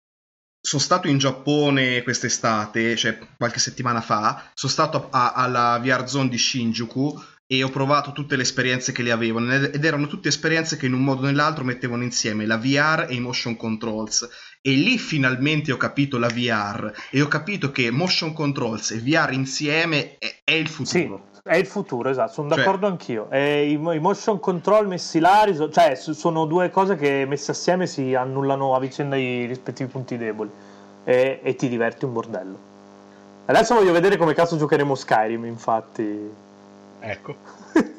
sono 0.60 0.82
stato 0.82 1.08
in 1.08 1.18
Giappone 1.18 2.04
quest'estate, 2.04 2.96
cioè 2.96 3.18
qualche 3.38 3.60
settimana 3.60 4.02
fa, 4.02 4.52
sono 4.54 4.72
stato 4.72 5.08
a- 5.10 5.34
alla 5.34 5.80
VR 5.82 6.08
Zone 6.08 6.30
di 6.30 6.38
Shinjuku 6.38 7.22
e 7.50 7.64
ho 7.64 7.70
provato 7.70 8.12
tutte 8.12 8.36
le 8.36 8.42
esperienze 8.42 8.92
che 8.92 9.04
le 9.04 9.12
avevano 9.12 9.54
ed 9.54 9.86
erano 9.86 10.08
tutte 10.08 10.28
esperienze 10.28 10.76
che 10.76 10.86
in 10.86 10.94
un 10.94 11.04
modo 11.04 11.22
o 11.22 11.26
nell'altro 11.26 11.64
mettevano 11.64 12.04
insieme 12.04 12.46
la 12.46 12.58
VR 12.58 13.06
e 13.10 13.14
i 13.16 13.22
motion 13.22 13.56
controls. 13.56 14.28
E 14.62 14.72
lì 14.72 14.98
finalmente 14.98 15.72
ho 15.72 15.78
capito 15.78 16.18
la 16.18 16.28
VR 16.28 16.92
e 17.10 17.22
ho 17.22 17.28
capito 17.30 17.72
che 17.72 17.90
motion 17.90 18.34
controls 18.34 18.92
e 18.92 19.00
VR 19.00 19.32
insieme 19.32 20.18
è, 20.18 20.42
è 20.44 20.52
il 20.52 20.68
futuro. 20.68 21.30
È 21.48 21.56
il 21.56 21.66
futuro, 21.66 22.10
esatto, 22.10 22.34
sono 22.34 22.50
Cioè- 22.50 22.58
d'accordo 22.60 22.88
anch'io. 22.88 23.28
E 23.30 23.70
i, 23.72 23.78
mo- 23.78 23.94
i 23.94 24.00
motion 24.00 24.40
control 24.40 24.88
messi 24.88 25.20
là, 25.20 25.46
cioè 25.72 25.96
sono 25.96 26.46
due 26.46 26.70
cose 26.70 26.96
che 26.96 27.26
messe 27.28 27.52
assieme 27.52 27.88
si 27.88 28.14
annullano 28.14 28.76
a 28.76 28.80
vicenda 28.80 29.16
i 29.16 29.46
rispettivi 29.46 29.90
punti 29.90 30.18
deboli 30.18 30.50
e, 31.04 31.40
e 31.42 31.56
ti 31.56 31.68
diverti 31.70 32.06
un 32.06 32.14
bordello. 32.14 32.58
Adesso 33.46 33.74
voglio 33.76 33.94
vedere 33.94 34.18
come 34.18 34.34
cazzo 34.34 34.58
giocheremo 34.58 34.94
Skyrim, 34.94 35.46
infatti. 35.46 36.30
Ecco. 37.00 37.36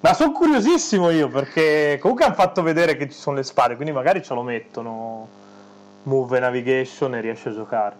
Ma 0.00 0.14
sono 0.14 0.32
curiosissimo 0.32 1.10
io 1.10 1.28
perché 1.28 1.98
comunque 2.00 2.24
hanno 2.24 2.34
fatto 2.34 2.62
vedere 2.62 2.96
che 2.96 3.08
ci 3.08 3.16
sono 3.18 3.36
le 3.36 3.42
spade, 3.44 3.76
quindi 3.76 3.92
magari 3.92 4.22
ce 4.22 4.34
lo 4.34 4.42
mettono 4.42 5.28
move 6.04 6.38
navigation 6.40 7.14
e 7.14 7.20
riesci 7.20 7.48
a 7.48 7.52
giocare. 7.54 7.94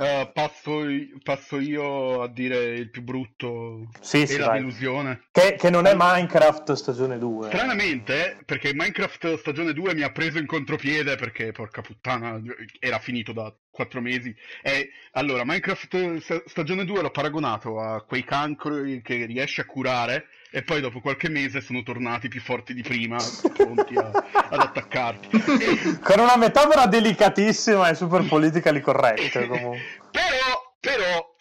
Eh, 0.00 0.30
passo, 0.32 0.82
passo 1.24 1.58
io 1.58 2.22
a 2.22 2.28
dire 2.28 2.56
il 2.76 2.88
più 2.88 3.02
brutto 3.02 3.88
Sì, 4.00 4.22
e 4.22 4.26
sì, 4.28 4.38
la 4.38 4.46
vai. 4.46 4.58
delusione. 4.60 5.24
Che, 5.32 5.56
che 5.58 5.70
non 5.70 5.86
è 5.86 5.94
Minecraft 5.96 6.72
stagione 6.74 7.18
2. 7.18 7.48
Stranamente, 7.48 8.38
perché 8.46 8.72
Minecraft 8.74 9.38
stagione 9.38 9.72
2 9.72 9.94
mi 9.96 10.02
ha 10.02 10.12
preso 10.12 10.38
in 10.38 10.46
contropiede 10.46 11.16
perché, 11.16 11.50
porca 11.50 11.80
puttana, 11.80 12.40
era 12.78 13.00
finito 13.00 13.32
da 13.32 13.52
quattro 13.70 14.00
mesi. 14.00 14.32
E 14.62 14.90
allora, 15.12 15.44
Minecraft 15.44 16.18
sta- 16.18 16.42
stagione 16.46 16.84
2 16.84 17.02
l'ho 17.02 17.10
paragonato 17.10 17.80
a 17.80 18.00
quei 18.04 18.22
cancri 18.22 19.02
che 19.02 19.26
riesci 19.26 19.60
a 19.60 19.66
curare 19.66 20.26
e 20.50 20.62
poi 20.62 20.80
dopo 20.80 21.00
qualche 21.00 21.28
mese 21.28 21.60
sono 21.60 21.82
tornati 21.82 22.28
più 22.28 22.40
forti 22.40 22.72
di 22.72 22.82
prima, 22.82 23.18
pronti 23.54 23.94
a, 23.96 24.10
ad 24.10 24.60
attaccarti. 24.60 25.28
Con 26.00 26.20
una 26.20 26.36
metafora 26.36 26.86
delicatissima 26.86 27.88
e 27.88 27.94
super 27.94 28.26
politica 28.26 28.70
lì 28.70 28.80
corretta 28.80 29.40
però, 30.10 30.74
però, 30.80 31.36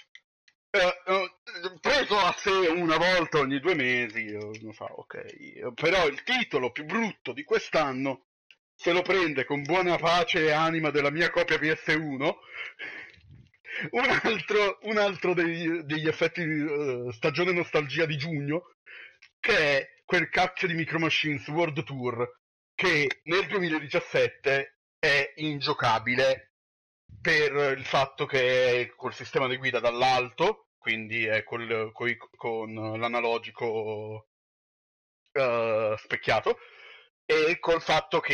eh, 0.69 1.01
eh, 1.05 1.79
preso 1.79 2.17
a 2.17 2.35
sé 2.37 2.51
una 2.51 2.97
volta 2.97 3.39
ogni 3.39 3.59
due 3.59 3.75
mesi, 3.75 4.23
io, 4.23 4.51
non 4.61 4.73
so, 4.73 4.85
ok. 4.85 5.73
Però 5.73 6.07
il 6.07 6.21
titolo 6.23 6.71
più 6.71 6.85
brutto 6.85 7.31
di 7.31 7.43
quest'anno 7.43 8.23
se 8.75 8.91
lo 8.91 9.01
prende 9.01 9.45
con 9.45 9.63
buona 9.63 9.97
pace 9.97 10.45
e 10.45 10.51
anima 10.51 10.91
della 10.91 11.09
mia 11.09 11.31
copia 11.31 11.57
PS1 11.57 12.35
un 13.91 14.19
altro, 14.23 14.79
un 14.83 14.97
altro 14.97 15.33
degli, 15.33 15.67
degli 15.81 16.07
effetti 16.07 16.41
uh, 16.41 17.11
stagione 17.11 17.51
nostalgia 17.51 18.05
di 18.05 18.17
giugno 18.17 18.76
che 19.39 19.57
è 19.57 19.87
quel 20.05 20.29
cazzo 20.29 20.67
di 20.67 20.73
Micro 20.73 20.99
Machines 20.99 21.47
World 21.47 21.83
Tour, 21.83 22.39
che 22.75 23.21
nel 23.23 23.47
2017 23.47 24.79
è 24.99 25.33
ingiocabile 25.37 26.53
per 27.21 27.77
il 27.77 27.85
fatto 27.85 28.25
che 28.25 28.81
è 28.81 28.95
col 28.95 29.13
sistema 29.13 29.47
di 29.47 29.57
guida 29.57 29.79
dall'alto, 29.79 30.69
quindi 30.77 31.25
è 31.25 31.43
col, 31.43 31.91
coi, 31.91 32.15
con 32.35 32.73
l'analogico 32.73 34.27
uh, 35.33 35.95
specchiato, 35.97 36.57
e 37.29 37.59
col 37.59 37.81
fatto 37.81 38.21
che 38.21 38.33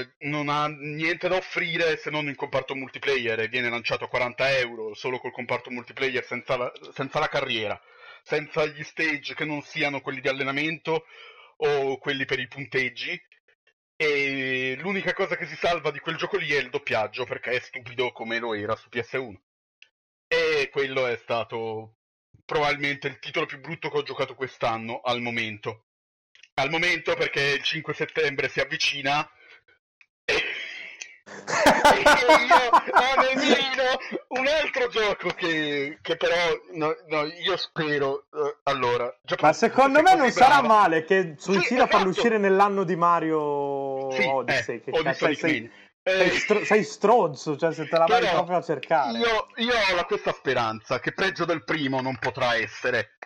eh, 0.00 0.14
non 0.28 0.50
ha 0.50 0.66
niente 0.68 1.26
da 1.26 1.36
offrire 1.36 1.96
se 1.96 2.10
non 2.10 2.28
il 2.28 2.36
comparto 2.36 2.74
multiplayer. 2.74 3.40
E 3.40 3.48
viene 3.48 3.70
lanciato 3.70 4.04
a 4.04 4.08
40 4.08 4.58
euro 4.58 4.94
solo 4.94 5.18
col 5.18 5.32
comparto 5.32 5.70
multiplayer 5.70 6.22
senza 6.22 6.58
la, 6.58 6.70
senza 6.92 7.18
la 7.18 7.28
carriera, 7.28 7.80
senza 8.22 8.66
gli 8.66 8.82
stage 8.82 9.34
che 9.34 9.44
non 9.44 9.62
siano 9.62 10.00
quelli 10.00 10.20
di 10.20 10.28
allenamento 10.28 11.04
o 11.56 11.98
quelli 11.98 12.24
per 12.24 12.38
i 12.38 12.48
punteggi. 12.48 13.20
E 13.96 14.76
l'unica 14.80 15.12
cosa 15.12 15.36
che 15.36 15.46
si 15.46 15.56
salva 15.56 15.90
di 15.90 15.98
quel 15.98 16.16
gioco 16.16 16.38
lì 16.38 16.50
è 16.50 16.58
il 16.58 16.70
doppiaggio 16.70 17.24
perché 17.24 17.50
è 17.50 17.60
stupido 17.60 18.12
come 18.12 18.38
lo 18.38 18.54
era 18.54 18.74
su 18.76 18.88
PS1. 18.90 19.34
E 20.26 20.68
quello 20.70 21.06
è 21.06 21.16
stato 21.16 21.96
probabilmente 22.44 23.08
il 23.08 23.18
titolo 23.18 23.46
più 23.46 23.60
brutto 23.60 23.90
che 23.90 23.98
ho 23.98 24.02
giocato 24.02 24.34
quest'anno 24.34 25.00
al 25.00 25.20
momento 25.20 25.84
al 26.60 26.70
momento 26.70 27.14
perché 27.14 27.54
il 27.58 27.62
5 27.62 27.94
settembre 27.94 28.48
si 28.48 28.60
avvicina 28.60 29.28
io 33.30 33.38
mirino 33.38 33.98
un 34.28 34.46
altro 34.46 34.88
gioco 34.88 35.28
che, 35.30 35.98
che 36.02 36.16
però 36.16 36.34
no, 36.72 36.96
no, 37.08 37.24
io 37.24 37.56
spero 37.56 38.26
uh, 38.30 38.54
allora 38.64 39.14
ma 39.40 39.52
secondo 39.52 40.02
me 40.02 40.14
non 40.14 40.30
sarà 40.30 40.62
male 40.62 41.04
che 41.04 41.34
Suicida 41.36 41.64
sì, 41.64 41.74
esatto. 41.74 41.96
farlo 41.96 42.10
uscire 42.10 42.38
nell'anno 42.38 42.84
di 42.84 42.96
Mario 42.96 44.10
sì, 44.12 44.24
Odyssey 44.24 44.76
eh, 44.76 44.80
che 44.82 44.90
Odyssey 44.92 45.34
sei, 45.34 45.70
sei, 46.02 46.30
stro- 46.30 46.64
sei, 46.64 46.84
stronzo, 46.84 47.56
cioè 47.56 47.72
se 47.72 47.86
te 47.88 47.98
la 47.98 48.06
vai 48.06 48.26
proprio 48.26 48.56
a 48.56 48.62
cercare. 48.62 49.18
Io, 49.18 49.46
io 49.56 49.72
ho 49.98 50.04
questa 50.06 50.32
speranza 50.32 50.98
che 50.98 51.12
peggio 51.12 51.44
del 51.44 51.62
primo 51.64 52.00
non 52.00 52.16
potrà 52.18 52.56
essere 52.56 53.16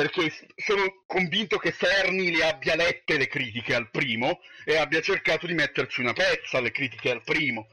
perché 0.00 0.32
sono 0.56 1.02
convinto 1.06 1.58
che 1.58 1.74
Cerny 1.74 2.34
le 2.34 2.46
abbia 2.46 2.74
lette 2.74 3.18
le 3.18 3.26
critiche 3.26 3.74
al 3.74 3.90
primo 3.90 4.40
e 4.64 4.78
abbia 4.78 5.02
cercato 5.02 5.46
di 5.46 5.52
metterci 5.52 6.00
una 6.00 6.14
pezza 6.14 6.56
alle 6.56 6.70
critiche 6.70 7.10
al 7.10 7.22
primo. 7.22 7.68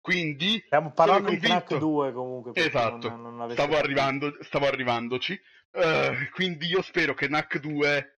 Quindi 0.00 0.62
stiamo 0.64 0.92
parlando 0.92 1.30
di 1.30 1.38
Knack 1.38 1.76
2 1.76 2.12
comunque. 2.12 2.52
Esatto, 2.54 3.08
non, 3.08 3.36
non 3.36 3.50
stavo, 3.50 3.76
arrivando, 3.76 4.36
stavo, 4.42 4.68
arrivandoci. 4.68 5.40
Uh, 5.72 6.30
quindi 6.32 6.66
io 6.66 6.82
spero 6.82 7.14
che 7.14 7.26
Knack 7.26 7.58
2 7.58 8.18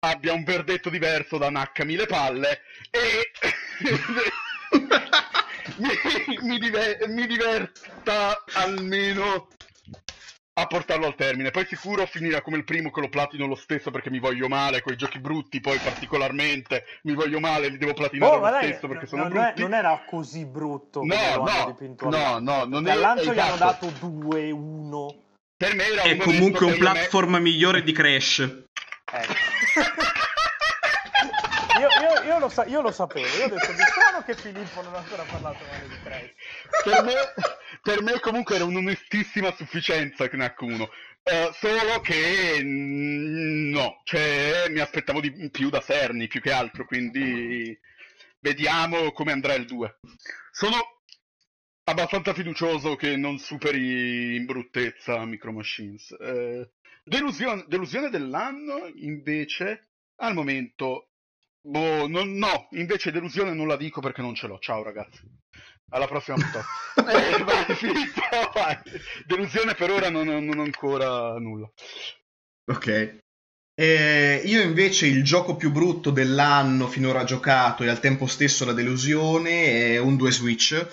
abbia 0.00 0.32
un 0.32 0.42
verdetto 0.42 0.90
diverso 0.90 1.38
da 1.38 1.48
Knack 1.48 1.84
mille 1.84 2.06
palle 2.06 2.60
e 2.90 3.30
mi, 5.78 6.38
mi, 6.42 6.58
diver- 6.58 7.06
mi 7.06 7.26
diverta 7.26 8.42
almeno 8.54 9.48
a 10.56 10.66
portarlo 10.66 11.06
al 11.06 11.14
termine. 11.14 11.50
Poi 11.50 11.66
sicuro 11.66 12.06
finirà 12.06 12.40
come 12.40 12.56
il 12.56 12.64
primo 12.64 12.90
che 12.90 13.00
lo 13.00 13.08
platino 13.08 13.46
lo 13.46 13.56
stesso 13.56 13.90
perché 13.90 14.10
mi 14.10 14.20
voglio 14.20 14.48
male, 14.48 14.82
con 14.82 14.92
i 14.92 14.96
giochi 14.96 15.18
brutti 15.18 15.60
poi 15.60 15.78
particolarmente 15.78 16.84
mi 17.02 17.14
voglio 17.14 17.40
male, 17.40 17.68
li 17.68 17.78
devo 17.78 17.92
platinare 17.92 18.36
oh, 18.36 18.38
lo 18.38 18.50
dai, 18.50 18.64
stesso 18.64 18.86
perché 18.86 19.06
sono 19.06 19.22
non 19.22 19.32
brutti. 19.32 19.60
È, 19.60 19.62
non 19.62 19.74
era 19.74 20.04
così 20.06 20.44
brutto 20.44 21.02
no, 21.02 21.14
no, 21.36 22.08
no, 22.08 22.38
no, 22.38 22.64
non 22.64 22.82
Dal 22.82 22.98
lancio 22.98 23.32
esatto. 23.32 23.36
gli 23.36 23.40
hanno 23.40 23.56
dato 23.56 23.92
2, 23.98 24.50
1. 24.50 25.22
Per 25.56 25.74
me 25.74 25.86
era 25.86 26.02
è 26.02 26.16
comunque 26.16 26.66
un 26.66 26.76
platform 26.76 27.32
me... 27.32 27.40
migliore 27.40 27.82
di 27.82 27.92
Crash. 27.92 28.38
Ecco. 28.40 29.32
io, 32.34 32.38
lo 32.40 32.48
sa- 32.48 32.64
io, 32.64 32.80
lo 32.80 32.90
sapevo, 32.90 33.26
io 33.26 33.44
ho 33.44 33.48
detto 33.48 33.72
di 33.72 33.82
strano 33.82 34.22
che 34.24 34.34
Filippo 34.34 34.82
non 34.82 34.94
ha 34.94 34.98
ancora 34.98 35.22
parlato 35.22 35.58
male 35.70 35.88
di 35.88 36.00
Crash. 36.02 36.32
Per 36.82 37.02
me 37.02 37.14
per 37.84 38.02
me 38.02 38.18
comunque 38.18 38.56
era 38.56 38.64
un'onestissima 38.64 39.54
sufficienza 39.54 40.26
Knack 40.26 40.58
1. 40.58 40.82
Uh, 40.82 41.52
solo 41.52 42.00
che 42.00 42.58
mm, 42.62 43.70
no, 43.70 44.00
cioè 44.04 44.68
mi 44.70 44.80
aspettavo 44.80 45.20
di 45.20 45.50
più 45.50 45.68
da 45.68 45.82
Serni 45.82 46.26
più 46.26 46.40
che 46.40 46.50
altro, 46.50 46.86
quindi 46.86 47.78
vediamo 48.40 49.12
come 49.12 49.32
andrà 49.32 49.52
il 49.52 49.66
2. 49.66 49.98
Sono 50.50 51.02
abbastanza 51.84 52.32
fiducioso 52.32 52.96
che 52.96 53.16
non 53.16 53.38
superi 53.38 54.36
in 54.36 54.46
bruttezza 54.46 55.22
Micro 55.26 55.52
Machines. 55.52 56.08
Uh, 56.18 56.66
delusione, 57.02 57.64
delusione 57.68 58.08
dell'anno 58.08 58.90
invece 58.94 59.90
al 60.16 60.32
momento 60.32 61.10
Boh, 61.66 62.06
non, 62.06 62.34
no, 62.34 62.68
invece 62.72 63.10
delusione 63.10 63.54
non 63.54 63.66
la 63.66 63.76
dico 63.76 64.00
perché 64.00 64.20
non 64.20 64.34
ce 64.34 64.46
l'ho. 64.46 64.58
Ciao 64.58 64.82
ragazzi. 64.82 65.22
Alla 65.90 66.06
prossima 66.06 66.36
puntata. 66.36 66.66
eh, 67.38 67.42
vai, 67.42 67.74
Filippo, 67.74 68.20
vai. 68.52 68.78
Delusione 69.26 69.74
per 69.74 69.90
ora 69.90 70.10
non, 70.10 70.26
non 70.26 70.58
ancora 70.58 71.38
nulla. 71.38 71.70
Ok. 72.70 73.22
Eh, 73.76 74.42
io 74.44 74.60
invece 74.60 75.06
il 75.06 75.24
gioco 75.24 75.56
più 75.56 75.72
brutto 75.72 76.10
dell'anno 76.10 76.86
finora 76.86 77.24
giocato 77.24 77.82
e 77.82 77.88
al 77.88 77.98
tempo 77.98 78.26
stesso 78.26 78.64
la 78.64 78.72
delusione 78.72 79.94
è 79.94 79.98
un 79.98 80.16
2 80.16 80.30
Switch 80.30 80.86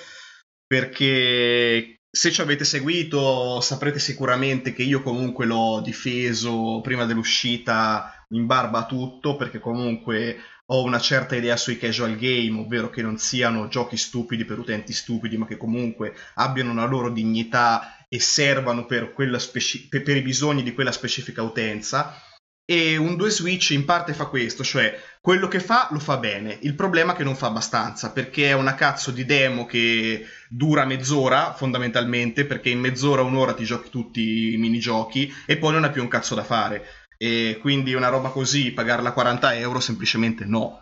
perché 0.65 1.97
se 2.09 2.31
ci 2.31 2.41
avete 2.41 2.63
seguito 2.63 3.61
saprete 3.61 3.99
sicuramente 3.99 4.73
che 4.73 4.81
io 4.81 5.03
comunque 5.03 5.45
l'ho 5.45 5.79
difeso 5.83 6.81
prima 6.81 7.05
dell'uscita 7.05 8.25
in 8.29 8.47
barba 8.47 8.79
a 8.79 8.85
tutto 8.87 9.35
perché 9.35 9.59
comunque 9.59 10.39
ho 10.67 10.83
una 10.83 10.99
certa 10.99 11.35
idea 11.35 11.57
sui 11.57 11.77
casual 11.77 12.15
game, 12.15 12.59
ovvero 12.59 12.89
che 12.89 13.01
non 13.01 13.17
siano 13.17 13.67
giochi 13.67 13.97
stupidi 13.97 14.45
per 14.45 14.59
utenti 14.59 14.93
stupidi, 14.93 15.37
ma 15.37 15.45
che 15.45 15.57
comunque 15.57 16.13
abbiano 16.35 16.71
una 16.71 16.85
loro 16.85 17.09
dignità 17.09 18.05
e 18.07 18.19
servano 18.19 18.85
per, 18.85 19.13
speci- 19.37 19.87
per 19.87 20.15
i 20.15 20.21
bisogni 20.21 20.63
di 20.63 20.73
quella 20.73 20.91
specifica 20.91 21.41
utenza. 21.41 22.15
E 22.63 22.95
un 22.95 23.17
2 23.17 23.29
Switch 23.29 23.71
in 23.71 23.83
parte 23.83 24.13
fa 24.13 24.27
questo, 24.27 24.63
cioè 24.63 24.97
quello 25.19 25.47
che 25.49 25.59
fa 25.59 25.89
lo 25.91 25.99
fa 25.99 26.17
bene, 26.17 26.57
il 26.61 26.73
problema 26.73 27.11
è 27.13 27.15
che 27.17 27.23
non 27.23 27.35
fa 27.35 27.47
abbastanza, 27.47 28.11
perché 28.11 28.47
è 28.47 28.53
una 28.53 28.75
cazzo 28.75 29.11
di 29.11 29.25
demo 29.25 29.65
che 29.65 30.25
dura 30.47 30.85
mezz'ora 30.85 31.53
fondamentalmente, 31.53 32.45
perché 32.45 32.69
in 32.69 32.79
mezz'ora, 32.79 33.23
un'ora 33.23 33.53
ti 33.53 33.65
giochi 33.65 33.89
tutti 33.89 34.53
i 34.53 34.57
minigiochi 34.57 35.33
e 35.45 35.57
poi 35.57 35.73
non 35.73 35.83
hai 35.83 35.91
più 35.91 36.01
un 36.01 36.07
cazzo 36.07 36.33
da 36.33 36.43
fare 36.43 36.85
e 37.21 37.59
quindi 37.61 37.93
una 37.93 38.07
roba 38.07 38.29
così, 38.29 38.71
pagarla 38.71 39.11
40 39.11 39.53
euro, 39.57 39.79
semplicemente 39.79 40.43
no. 40.43 40.81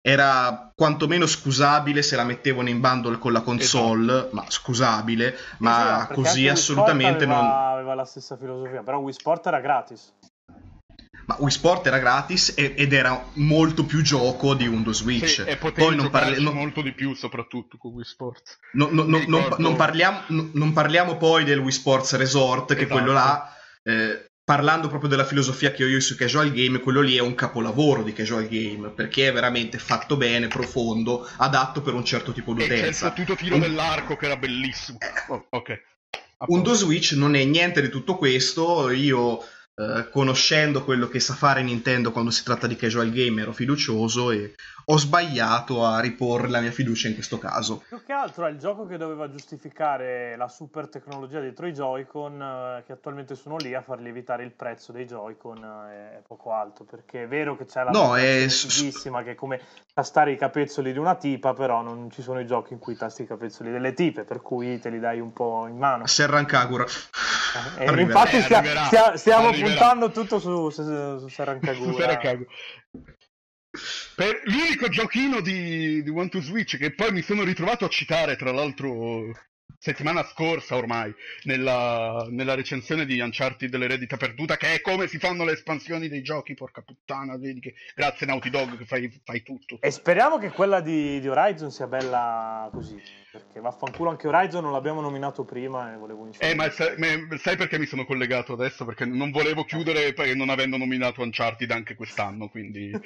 Era 0.00 0.72
quantomeno 0.74 1.26
scusabile 1.26 2.00
se 2.00 2.16
la 2.16 2.24
mettevano 2.24 2.70
in 2.70 2.80
bundle 2.80 3.18
con 3.18 3.32
la 3.32 3.42
console, 3.42 4.12
esatto. 4.20 4.34
ma 4.34 4.44
scusabile, 4.48 5.36
ma 5.58 6.06
sì, 6.08 6.14
così 6.14 6.48
assolutamente 6.48 7.24
aveva, 7.24 7.42
non... 7.42 7.50
aveva 7.50 7.94
la 7.94 8.06
stessa 8.06 8.38
filosofia, 8.38 8.82
però 8.82 9.00
Wii 9.00 9.12
Sport 9.12 9.46
era 9.48 9.60
gratis. 9.60 10.14
Ma 11.26 11.36
Wii 11.40 11.50
Sport 11.50 11.86
era 11.88 11.98
gratis 11.98 12.54
ed 12.56 12.92
era 12.94 13.22
molto 13.34 13.84
più 13.84 14.00
gioco 14.00 14.54
di 14.54 14.66
un 14.66 14.94
Switch. 14.94 15.42
Sì, 15.42 15.42
e 15.42 15.56
Poi 15.56 15.94
non 15.94 16.08
parliamo 16.08 16.52
molto 16.52 16.80
di 16.80 16.92
più, 16.92 17.12
soprattutto 17.12 17.76
con 17.76 17.92
Wii 17.92 18.04
Sports. 18.04 18.58
No, 18.74 18.88
no, 18.90 19.02
no, 19.02 19.18
ricordo... 19.18 19.56
non, 19.58 19.76
parliamo, 19.76 20.20
non, 20.28 20.72
parliamo, 20.72 21.18
poi 21.18 21.44
del 21.44 21.58
Wii 21.58 21.72
Sports 21.72 22.16
Resort, 22.16 22.74
che 22.74 22.84
esatto. 22.84 22.94
quello 22.94 23.12
là 23.12 23.50
eh, 23.82 24.25
parlando 24.46 24.86
proprio 24.86 25.10
della 25.10 25.24
filosofia 25.24 25.72
che 25.72 25.82
ho 25.82 25.88
io 25.88 25.98
su 25.98 26.14
casual 26.14 26.52
game, 26.52 26.78
quello 26.78 27.00
lì 27.00 27.16
è 27.16 27.20
un 27.20 27.34
capolavoro 27.34 28.04
di 28.04 28.12
casual 28.12 28.46
game, 28.46 28.90
perché 28.90 29.26
è 29.26 29.32
veramente 29.32 29.76
fatto 29.76 30.16
bene, 30.16 30.46
profondo, 30.46 31.28
adatto 31.38 31.82
per 31.82 31.94
un 31.94 32.04
certo 32.04 32.30
tipo 32.30 32.54
di 32.54 32.62
utenza. 32.62 32.74
E 32.76 32.80
c'è 32.80 32.86
il 32.86 32.94
fottuto 32.94 33.34
tiro 33.34 33.56
un... 33.56 33.62
dell'arco 33.62 34.14
che 34.14 34.26
era 34.26 34.36
bellissimo. 34.36 34.98
Eh, 35.00 35.32
oh, 35.32 35.46
ok. 35.50 35.82
Un 36.46 36.62
Do 36.62 36.74
Switch 36.74 37.10
non 37.14 37.34
è 37.34 37.42
niente 37.42 37.82
di 37.82 37.88
tutto 37.88 38.14
questo, 38.14 38.88
io 38.90 39.42
eh, 39.78 40.08
conoscendo 40.10 40.82
quello 40.84 41.06
che 41.06 41.20
sa 41.20 41.34
fare 41.34 41.62
Nintendo 41.62 42.10
quando 42.10 42.30
si 42.30 42.42
tratta 42.42 42.66
di 42.66 42.76
casual 42.76 43.10
game 43.10 43.42
ero 43.42 43.52
fiducioso 43.52 44.30
e 44.30 44.54
ho 44.86 44.96
sbagliato 44.96 45.84
a 45.84 46.00
riporre 46.00 46.48
la 46.48 46.60
mia 46.60 46.70
fiducia 46.70 47.08
in 47.08 47.14
questo 47.14 47.38
caso. 47.38 47.82
Più 47.86 48.02
che 48.02 48.12
altro 48.12 48.46
è 48.46 48.50
il 48.50 48.58
gioco 48.58 48.86
che 48.86 48.96
doveva 48.96 49.28
giustificare 49.28 50.34
la 50.36 50.48
super 50.48 50.88
tecnologia 50.88 51.40
dietro 51.40 51.66
i 51.66 51.72
Joy-Con, 51.72 52.40
eh, 52.40 52.84
che 52.86 52.92
attualmente 52.92 53.34
sono 53.34 53.56
lì 53.56 53.74
a 53.74 53.82
far 53.82 54.00
lievitare 54.00 54.44
il 54.44 54.52
prezzo 54.52 54.92
dei 54.92 55.04
Joy-Con, 55.04 55.58
eh, 55.62 56.18
è 56.18 56.22
poco 56.26 56.52
alto, 56.52 56.84
perché 56.84 57.24
è 57.24 57.28
vero 57.28 57.56
che 57.56 57.66
c'è 57.66 57.82
la 57.82 57.90
No, 57.90 58.16
è 58.16 58.46
fighissima 58.48 59.22
che 59.22 59.32
è 59.32 59.34
come 59.34 59.60
tastare 59.92 60.32
i 60.32 60.36
capezzoli 60.38 60.92
di 60.92 60.98
una 60.98 61.16
tipa, 61.16 61.52
però 61.52 61.82
non 61.82 62.10
ci 62.10 62.22
sono 62.22 62.40
i 62.40 62.46
giochi 62.46 62.72
in 62.72 62.78
cui 62.78 62.96
tasti 62.96 63.22
i 63.22 63.26
capezzoli 63.26 63.70
delle 63.70 63.92
tipe, 63.92 64.22
per 64.22 64.40
cui 64.40 64.78
te 64.78 64.88
li 64.88 65.00
dai 65.00 65.20
un 65.20 65.32
po' 65.32 65.66
in 65.66 65.76
mano. 65.76 66.06
Serran 66.06 66.46
Kagura. 66.46 66.86
Eh, 67.78 67.86
Arriverà. 67.86 68.00
infatti 68.02 68.36
Eh, 68.36 68.54
arriverà, 68.54 68.84
stia- 68.86 69.16
stiamo 69.16 69.48
arriverà. 69.48 69.68
puntando 69.68 70.10
tutto 70.10 70.38
su, 70.38 70.70
su, 70.70 70.82
su. 70.82 71.28
Su 71.28 71.42
Kago. 71.42 72.46
Per 74.14 74.40
l'unico 74.44 74.88
giochino 74.88 75.40
di, 75.40 76.02
di 76.02 76.10
One 76.10 76.28
to 76.28 76.40
Switch 76.40 76.78
che 76.78 76.94
poi 76.94 77.12
mi 77.12 77.20
sono 77.22 77.42
ritrovato 77.42 77.84
a 77.84 77.88
citare, 77.88 78.36
tra 78.36 78.50
l'altro 78.50 79.32
settimana 79.78 80.24
scorsa 80.24 80.76
ormai, 80.76 81.14
nella, 81.42 82.26
nella 82.30 82.54
recensione 82.54 83.04
di 83.04 83.20
Uncharted 83.20 83.68
dell'eredità 83.68 84.16
perduta, 84.16 84.56
che 84.56 84.72
è 84.74 84.80
come 84.80 85.06
si 85.06 85.18
fanno 85.18 85.44
le 85.44 85.52
espansioni 85.52 86.08
dei 86.08 86.22
giochi, 86.22 86.54
porca 86.54 86.80
puttana, 86.80 87.36
vedi 87.36 87.60
che 87.60 87.74
grazie 87.94 88.26
Naughty 88.26 88.48
Dog 88.48 88.78
che 88.78 88.86
fai, 88.86 89.20
fai 89.22 89.42
tutto. 89.42 89.76
E 89.80 89.90
speriamo 89.90 90.38
che 90.38 90.50
quella 90.50 90.80
di, 90.80 91.20
di 91.20 91.28
Horizon 91.28 91.70
sia 91.70 91.86
bella 91.86 92.70
così, 92.72 93.00
perché 93.36 93.60
vaffanculo 93.60 94.10
anche 94.10 94.28
Horizon 94.28 94.62
non 94.62 94.72
l'abbiamo 94.72 95.00
nominato 95.00 95.44
prima 95.44 95.92
e 95.92 95.96
volevo 95.96 96.24
iniziare. 96.24 96.52
Eh, 96.52 96.54
ma 96.54 96.70
sai, 96.70 96.94
me- 96.96 97.38
sai 97.38 97.56
perché 97.56 97.78
mi 97.78 97.86
sono 97.86 98.04
collegato 98.04 98.54
adesso? 98.54 98.84
Perché 98.84 99.04
non 99.04 99.30
volevo 99.30 99.64
chiudere 99.64 100.14
non 100.34 100.48
avendo 100.48 100.76
nominato 100.76 101.22
Uncharted 101.22 101.70
anche 101.70 101.94
quest'anno, 101.94 102.48
quindi 102.48 102.90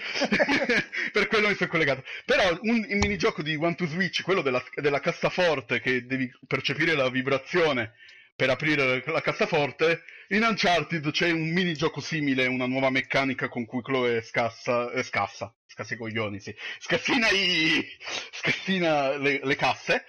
per 1.13 1.27
quello 1.29 1.49
mi 1.49 1.55
sono 1.55 1.71
collegato. 1.71 2.03
Però 2.25 2.43
un, 2.63 2.87
il 2.89 2.99
minigioco 2.99 3.43
di 3.43 3.57
One 3.57 3.75
to 3.75 3.87
Switch, 3.87 4.23
quello 4.23 4.43
della, 4.43 4.63
della 4.77 5.01
cassaforte 5.01 5.81
che 5.81 6.07
devi 6.07 6.31
percepire 6.47 6.95
la 6.95 7.09
vibrazione 7.11 7.95
per 8.41 8.49
aprire 8.49 9.03
la 9.05 9.21
cassaforte, 9.21 10.03
in 10.29 10.45
Uncharted 10.45 11.11
c'è 11.11 11.31
un 11.31 11.51
minigioco 11.51 12.01
simile, 12.01 12.47
una 12.47 12.67
nuova 12.67 12.89
meccanica 12.89 13.49
con 13.49 13.67
cui 13.67 13.83
Chloe 13.83 14.23
scassa, 14.23 14.91
eh, 14.93 15.03
scassa, 15.03 15.55
scassa 15.71 15.95
i 15.95 15.97
coglioni, 15.97 16.41
sì, 16.41 16.55
scassina, 16.81 17.29
i, 17.31 17.87
scassina 18.33 19.17
le, 19.17 19.41
le 19.43 19.57
casse 19.57 20.05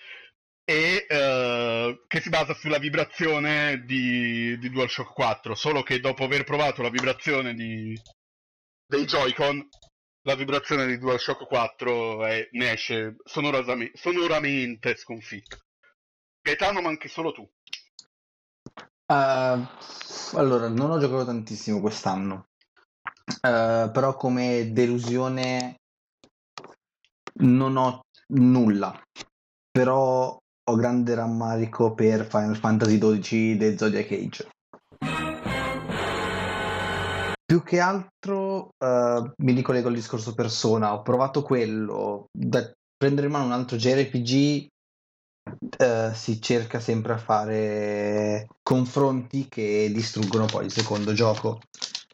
e 0.63 1.05
eh, 1.07 2.03
che 2.07 2.19
si 2.19 2.29
basa 2.29 2.53
sulla 2.55 2.79
vibrazione 2.79 3.83
di, 3.85 4.57
di 4.57 4.69
DualShock 4.69 5.13
4, 5.13 5.53
solo 5.53 5.83
che 5.83 5.99
dopo 5.99 6.23
aver 6.23 6.43
provato 6.43 6.81
la 6.81 6.89
vibrazione 6.89 7.53
di, 7.53 7.99
dei 8.85 9.05
Joy-Con, 9.05 9.69
la 10.23 10.35
vibrazione 10.35 10.87
di 10.87 10.97
DualShock 10.97 11.45
4 11.45 12.25
è- 12.25 12.47
ne 12.51 12.71
esce 12.71 13.17
sonoramente 13.23 14.95
sconfitta. 14.95 15.57
Gaetano, 16.41 16.81
ma 16.81 16.89
anche 16.89 17.07
solo 17.07 17.31
tu. 17.31 17.47
Uh, 19.05 19.67
allora, 20.37 20.69
non 20.69 20.89
ho 20.89 20.99
giocato 20.99 21.25
tantissimo 21.25 21.81
quest'anno, 21.81 22.50
Uh, 23.41 23.91
però 23.91 24.15
come 24.15 24.71
delusione 24.71 25.75
non 27.41 27.77
ho 27.77 28.01
nulla, 28.33 28.99
però 29.71 30.37
ho 30.63 30.75
grande 30.75 31.15
rammarico 31.15 31.93
per 31.93 32.25
Final 32.25 32.57
Fantasy 32.57 32.97
XII 32.97 33.57
The 33.57 33.77
Zodiac 33.77 34.11
Age. 34.11 34.49
Più 37.45 37.63
che 37.63 37.79
altro 37.79 38.69
uh, 38.77 39.31
mi 39.37 39.53
ricollego 39.53 39.89
al 39.89 39.95
discorso 39.95 40.33
persona, 40.33 40.93
ho 40.93 41.01
provato 41.01 41.41
quello, 41.41 42.27
da 42.31 42.71
prendere 42.95 43.27
in 43.27 43.33
mano 43.33 43.45
un 43.45 43.51
altro 43.51 43.77
JRPG 43.77 44.69
eh, 45.77 46.11
si 46.13 46.41
cerca 46.41 46.79
sempre 46.79 47.13
a 47.13 47.17
fare 47.17 48.47
confronti 48.61 49.47
che 49.49 49.89
distruggono 49.91 50.45
poi 50.45 50.65
il 50.65 50.71
secondo 50.71 51.13
gioco. 51.13 51.59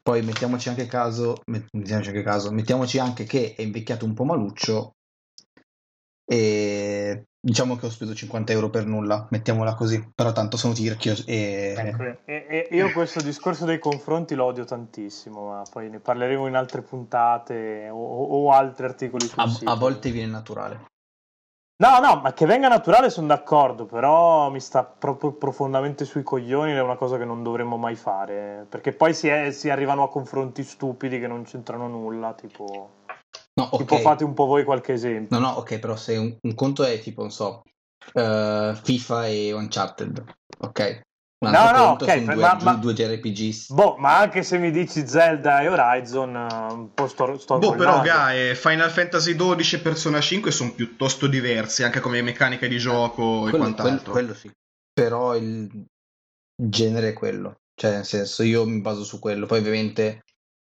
Poi 0.08 0.22
mettiamoci 0.22 0.70
anche 0.70 0.86
caso, 0.86 1.42
met- 1.48 1.68
mettiamoci 1.74 2.08
anche 2.08 2.24
caso, 2.24 2.50
mettiamoci 2.50 2.98
anche 2.98 3.26
che 3.26 3.56
è 3.58 3.62
invecchiato 3.62 4.06
un 4.06 4.14
po' 4.14 4.24
maluccio 4.24 4.94
e 6.24 7.26
diciamo 7.38 7.76
che 7.76 7.88
ho 7.88 7.90
speso 7.90 8.16
50 8.16 8.54
euro 8.54 8.70
per 8.70 8.86
nulla, 8.86 9.28
mettiamola 9.32 9.76
così, 9.76 10.10
però 10.16 10.32
tanto 10.32 10.56
sono 10.56 10.74
tirchio 10.74 11.14
e... 11.26 11.76
Ecco, 11.78 12.04
e, 12.24 12.46
e 12.48 12.70
io 12.72 12.90
questo 12.94 13.22
discorso 13.22 13.66
dei 13.66 13.80
confronti 13.80 14.34
lo 14.34 14.46
odio 14.46 14.64
tantissimo, 14.64 15.50
ma 15.50 15.64
poi 15.70 15.90
ne 15.90 16.00
parleremo 16.00 16.48
in 16.48 16.56
altre 16.56 16.84
puntate 16.84 17.90
o, 17.90 17.98
o 17.98 18.52
altri 18.54 18.86
articoli 18.86 19.30
A, 19.36 19.60
a 19.66 19.76
volte 19.76 20.10
viene 20.12 20.32
naturale. 20.32 20.86
No, 21.80 22.00
no, 22.00 22.22
ma 22.22 22.34
che 22.34 22.48
venga 22.48 22.68
naturale 22.68 23.12
sono 23.12 23.28
d'accordo, 23.28 23.86
però 23.86 24.50
mi 24.50 24.60
sta 24.60 24.84
proprio 24.84 25.34
profondamente 25.34 26.06
sui 26.06 26.24
coglioni, 26.24 26.72
è 26.72 26.82
una 26.82 26.96
cosa 26.96 27.20
che 27.20 27.26
non 27.26 27.44
dovremmo 27.44 27.78
mai 27.78 27.94
fare, 27.96 28.66
perché 28.68 28.94
poi 28.94 29.14
si, 29.14 29.28
è- 29.28 29.52
si 29.52 29.70
arrivano 29.70 30.02
a 30.02 30.10
confronti 30.10 30.64
stupidi 30.64 31.20
che 31.20 31.28
non 31.28 31.44
c'entrano 31.44 31.88
nulla, 31.88 32.34
tipo... 32.34 32.90
No, 33.54 33.70
ok. 33.72 33.78
Tipo 33.78 33.98
fate 34.00 34.24
un 34.24 34.34
po' 34.34 34.46
voi 34.46 34.64
qualche 34.64 34.94
esempio. 34.94 35.38
No, 35.38 35.46
no, 35.50 35.54
ok, 35.58 35.78
però 35.78 35.96
se 35.96 36.18
un, 36.18 36.36
un 36.42 36.56
conto 36.56 36.84
è 36.84 37.00
tipo, 37.00 37.22
non 37.22 37.32
so, 37.32 37.62
eh, 38.14 38.74
FIFA 38.82 39.28
e 39.28 39.52
Uncharted, 39.54 40.24
ok? 40.60 41.02
Un 41.40 41.52
No, 41.52 41.58
altro 41.60 41.78
no, 41.78 41.86
conto 41.90 42.06
ok, 42.06 42.18
due, 42.24 42.36
ma- 42.36 42.58
ma- 42.64 42.74
due 42.74 42.94
JRPGs. 42.94 43.70
Boh, 43.72 43.96
ma 43.98 44.18
anche 44.18 44.42
se 44.42 44.58
mi 44.58 44.72
dici 44.72 45.08
Zelda 45.08 45.62
e 45.62 45.68
Horizon, 45.68 46.36
eh, 46.36 46.74
un 46.74 46.94
po' 46.96 47.08
sto, 47.08 47.38
sto 47.38 47.60
Boh, 47.60 47.76
però. 47.76 48.02
Gae, 48.02 48.56
Final 48.56 48.90
Fantasy 48.90 49.36
XII 49.36 49.78
e 49.78 49.82
Persona 49.82 50.20
5 50.20 50.50
sono 50.52 50.74
piuttosto 50.74 51.28
diversi, 51.28 51.84
anche 51.84 52.00
come 52.00 52.24
meccanica 52.24 52.66
di 52.66 52.80
gioco 52.80 53.46
e 53.46 53.50
Quello, 53.52 53.58
quant'altro. 53.58 54.12
quello- 54.14 54.28
quello 54.30 54.34
sì. 54.34 54.52
Però 54.92 55.36
il 55.36 55.86
genere 56.60 57.10
è 57.10 57.14
quello. 57.14 57.58
Cioè, 57.80 57.92
nel 57.92 58.06
senso, 58.06 58.42
io 58.42 58.66
mi 58.66 58.82
baso 58.82 59.04
su 59.04 59.20
quello. 59.20 59.46
Poi, 59.46 59.60
ovviamente, 59.60 60.24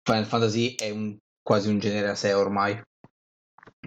Final 0.06 0.26
Fantasy 0.26 0.74
è 0.74 0.90
un- 0.90 1.16
quasi 1.42 1.70
un 1.70 1.78
genere 1.78 2.10
a 2.10 2.14
sé 2.14 2.34
ormai. 2.34 2.78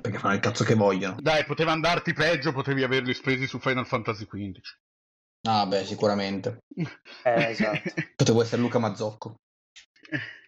Perché 0.02 0.18
fanno 0.18 0.34
il 0.34 0.40
cazzo 0.40 0.64
che 0.64 0.74
vogliono. 0.74 1.18
Dai, 1.22 1.46
poteva 1.46 1.72
andarti 1.72 2.14
peggio, 2.14 2.52
potevi 2.52 2.82
averli 2.82 3.14
spesi 3.14 3.46
su 3.46 3.60
Final 3.60 3.86
Fantasy 3.86 4.26
XV. 4.26 4.60
Ah, 5.46 5.66
beh, 5.66 5.86
sicuramente. 5.86 6.58
Eh, 7.24 7.50
esatto. 7.52 7.82
Potevo 8.16 8.42
essere 8.42 8.62
Luca 8.62 8.80
Mazzocco. 8.80 9.36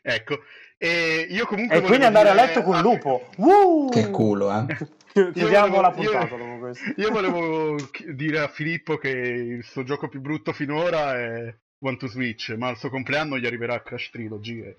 ecco, 0.02 0.40
e 0.78 1.28
io 1.30 1.46
comunque... 1.46 1.78
E 1.78 1.82
quindi 1.82 2.06
andare 2.06 2.30
a 2.30 2.34
dire- 2.34 2.46
letto 2.46 2.62
con 2.64 2.76
ah, 2.76 2.82
lupo. 2.82 3.30
Uh! 3.38 3.90
Che 3.90 4.10
culo, 4.10 4.52
eh. 4.52 4.66
Chi- 4.76 5.32
Chiudiamo 5.32 5.68
volevo- 5.68 5.82
la 5.82 5.88
io- 5.88 5.94
puntata 6.12 6.36
dopo 6.36 6.58
questo. 6.60 6.94
Io 6.98 7.12
volevo 7.12 7.76
dire 8.14 8.40
a 8.40 8.48
Filippo 8.50 8.98
che 8.98 9.10
il 9.10 9.64
suo 9.64 9.84
gioco 9.84 10.10
più 10.10 10.20
brutto 10.20 10.52
finora 10.52 11.16
è 11.16 11.56
One 11.80 11.98
to 11.98 12.08
Switch, 12.08 12.56
ma 12.58 12.70
al 12.70 12.78
suo 12.78 12.90
compleanno 12.90 13.38
gli 13.38 13.46
arriverà 13.46 13.82
Crash 13.82 14.10
Trilogy 14.10 14.62
e... 14.62 14.78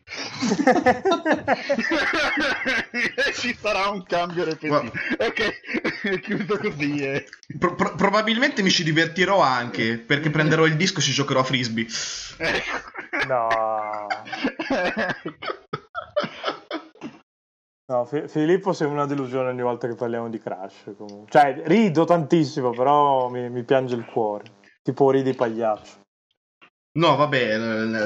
e 3.27 3.33
ci 3.35 3.55
sarà 3.55 3.89
un 3.91 4.03
cambio 4.05 4.45
repentino. 4.45 4.91
Ok, 5.19 6.21
chiuso 6.23 6.59
così. 6.59 7.05
E... 7.05 7.27
Pro- 7.59 7.75
pro- 7.75 7.95
probabilmente 7.95 8.63
mi 8.63 8.71
ci 8.71 8.83
divertirò 8.83 9.41
anche, 9.41 9.99
perché 9.99 10.31
prenderò 10.31 10.65
il 10.67 10.77
disco 10.77 10.99
e 11.01 11.03
ci 11.03 11.13
giocherò 11.13 11.41
a 11.41 11.45
frisbee. 11.45 11.87
Ecco. 12.39 13.27
No. 13.29 14.07
No, 17.89 18.05
Fi- 18.05 18.27
Filippo 18.27 18.73
sei 18.73 18.89
una 18.89 19.07
delusione 19.07 19.51
ogni 19.51 19.63
volta 19.63 19.87
che 19.87 19.95
parliamo 19.95 20.29
di 20.29 20.39
Crash. 20.39 20.95
Comunque. 20.97 21.31
Cioè, 21.31 21.63
rido 21.67 22.05
tantissimo, 22.05 22.71
però 22.71 23.29
mi, 23.29 23.49
mi 23.49 23.63
piange 23.65 23.95
il 23.95 24.05
cuore. 24.07 24.45
Tipo 24.83 25.11
ridi 25.11 25.35
pagliaccio. 25.35 26.05
No, 26.97 27.17
vabbè, 27.17 27.59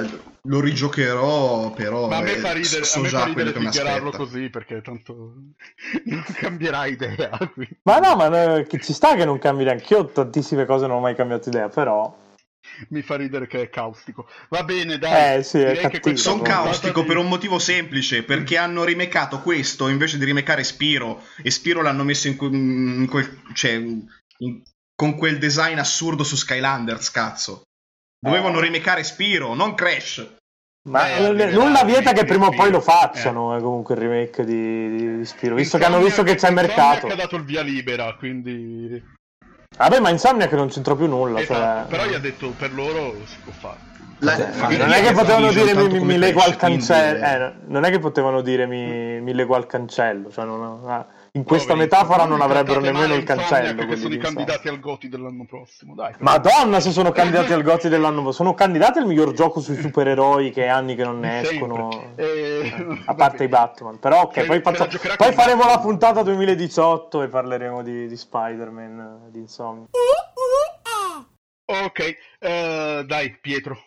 eh, 0.04 0.08
lo 0.44 0.60
rigiocherò, 0.60 1.70
però 1.72 2.08
Ma 2.08 2.16
a 2.16 2.22
me 2.22 2.34
fa 2.36 2.52
ridere, 2.52 2.82
a 2.82 2.84
so 2.84 3.00
me 3.00 3.08
già 3.08 3.20
fa 3.20 3.24
ridere 3.26 3.50
aspetta. 3.66 4.16
così 4.16 4.50
perché 4.50 4.80
tanto 4.82 5.34
non 6.06 6.24
cambierà 6.34 6.86
idea. 6.86 7.30
quindi. 7.52 7.78
Ma 7.84 7.98
no, 7.98 8.16
ma 8.16 8.56
eh, 8.56 8.66
che 8.66 8.80
ci 8.80 8.92
sta 8.92 9.14
che 9.14 9.24
non 9.24 9.38
cambi 9.38 9.64
neanche 9.64 9.94
io. 9.94 10.06
Tantissime 10.06 10.64
cose 10.66 10.86
non 10.86 10.96
ho 10.96 11.00
mai 11.00 11.14
cambiato 11.14 11.48
idea, 11.50 11.68
però. 11.68 12.16
Mi 12.88 13.02
fa 13.02 13.16
ridere 13.16 13.46
che 13.46 13.62
è 13.62 13.68
caustico. 13.70 14.26
Va 14.48 14.64
bene, 14.64 14.98
dai. 14.98 15.38
Eh, 15.38 15.42
sì, 15.42 15.62
Sono 16.16 16.42
caustico 16.42 17.02
di- 17.02 17.06
per 17.06 17.16
un 17.18 17.28
motivo 17.28 17.58
semplice, 17.58 18.22
perché 18.24 18.56
hanno 18.56 18.84
rimecato 18.84 19.40
questo 19.40 19.88
invece 19.88 20.18
di 20.18 20.24
rimecare 20.24 20.64
Spiro, 20.64 21.22
e 21.42 21.50
Spiro 21.50 21.82
l'hanno 21.82 22.04
messo 22.04 22.28
in, 22.28 22.36
que- 22.36 22.48
in 22.48 23.06
quel, 23.08 23.40
cioè, 23.54 23.72
in- 23.72 24.62
con 24.94 25.16
quel 25.16 25.38
design 25.38 25.78
assurdo 25.78 26.24
su 26.24 26.36
Skylanders, 26.36 27.10
cazzo. 27.10 27.62
Dovevano 28.22 28.58
Eh. 28.58 28.62
rimecare 28.62 29.02
Spiro, 29.02 29.54
non 29.54 29.74
Crash. 29.74 30.36
Ma 30.88 31.08
eh, 31.08 31.24
arriverà 31.24 31.50
nulla 31.52 31.80
il 31.80 31.86
vieta 31.86 32.12
che 32.12 32.20
remake 32.22 32.26
prima 32.26 32.46
o 32.46 32.50
poi 32.50 32.70
lo 32.70 32.80
facciano. 32.80 33.56
eh, 33.56 33.60
comunque 33.60 33.94
il 33.94 34.00
remake 34.00 34.44
di, 34.44 35.16
di 35.18 35.24
Spiro. 35.24 35.54
Visto 35.54 35.78
che 35.78 35.84
hanno 35.84 35.96
Insomniac- 36.00 36.16
visto 36.16 36.22
che 36.22 36.34
c'è 36.38 36.50
Insomniac 36.50 36.76
mercato. 36.76 37.06
ha 37.06 37.14
dato 37.14 37.36
il 37.36 37.44
via 37.44 37.62
libera, 37.62 38.14
quindi... 38.16 39.02
Vabbè, 39.76 40.00
ma 40.00 40.10
Insomnia 40.10 40.48
che 40.48 40.56
non 40.56 40.68
c'entra 40.68 40.94
più 40.96 41.06
nulla. 41.06 41.40
Esatto, 41.40 41.88
cioè- 41.88 41.98
Però 41.98 42.10
gli 42.10 42.14
ha 42.14 42.18
detto 42.18 42.50
per 42.50 42.72
loro 42.74 43.14
si 43.24 43.36
può 43.42 43.52
fare. 43.52 43.88
La- 44.22 44.36
Cioè, 44.36 44.50
magari 44.56 44.76
non 44.76 44.90
è 44.92 45.02
che 45.02 45.12
potevano 45.12 45.50
dire 45.50 45.74
mi, 45.74 46.00
mi, 46.00 46.18
al 46.42 46.56
cancello. 46.56 47.24
eh. 47.24 47.30
eh, 47.32 47.52
non 47.68 47.84
è 47.84 47.90
che 47.90 47.98
potevano 48.00 48.40
dire 48.42 48.66
mi, 48.66 49.20
mi 49.22 49.32
al 49.54 49.66
cancello. 49.66 50.30
Cioè 50.30 50.44
non- 50.44 50.86
ah, 50.90 51.06
in 51.32 51.44
questa 51.44 51.74
Poveri, 51.74 51.88
metafora 51.88 52.24
non 52.24 52.40
avrebbero 52.40 52.80
nemmeno 52.80 53.14
il 53.14 53.22
cancello. 53.24 53.80
Che 53.80 53.86
quelli 53.86 54.00
sono 54.00 54.14
i 54.14 54.18
candidati 54.18 54.68
al 54.68 54.80
Goti 54.80 55.08
dell'anno 55.08 55.44
prossimo, 55.44 55.94
dai. 55.94 56.14
Madonna, 56.18 56.80
se 56.80 56.90
sono 56.90 57.10
candidati 57.12 57.52
al 57.52 57.62
Goti 57.62 57.88
dell'anno 57.88 58.22
prossimo. 58.22 58.32
Sono 58.32 58.54
candidati 58.54 58.98
al 58.98 59.06
miglior 59.06 59.32
gioco 59.32 59.60
sui 59.60 59.76
supereroi 59.76 60.50
che 60.50 60.64
è 60.64 60.68
anni 60.68 60.94
che 60.94 61.04
non 61.04 61.20
ne 61.20 61.40
escono. 61.40 62.12
Eh, 62.16 63.02
A 63.04 63.14
parte 63.14 63.44
i 63.44 63.48
Batman, 63.48 63.98
però 63.98 64.22
ok, 64.22 64.34
Se- 64.34 64.46
poi, 64.60 64.62
giocherà 64.88 65.16
poi 65.16 65.32
faremo 65.32 65.64
la 65.64 65.78
puntata 65.78 66.22
2018 66.22 67.22
e 67.22 67.28
parleremo 67.28 67.82
di, 67.82 68.06
di 68.08 68.16
Spider-Man, 68.16 69.24
eh, 69.26 69.30
di 69.30 69.38
Insomnia. 69.40 69.86
Ok, 71.66 72.16
eh, 72.40 73.04
dai 73.06 73.38
Pietro, 73.40 73.78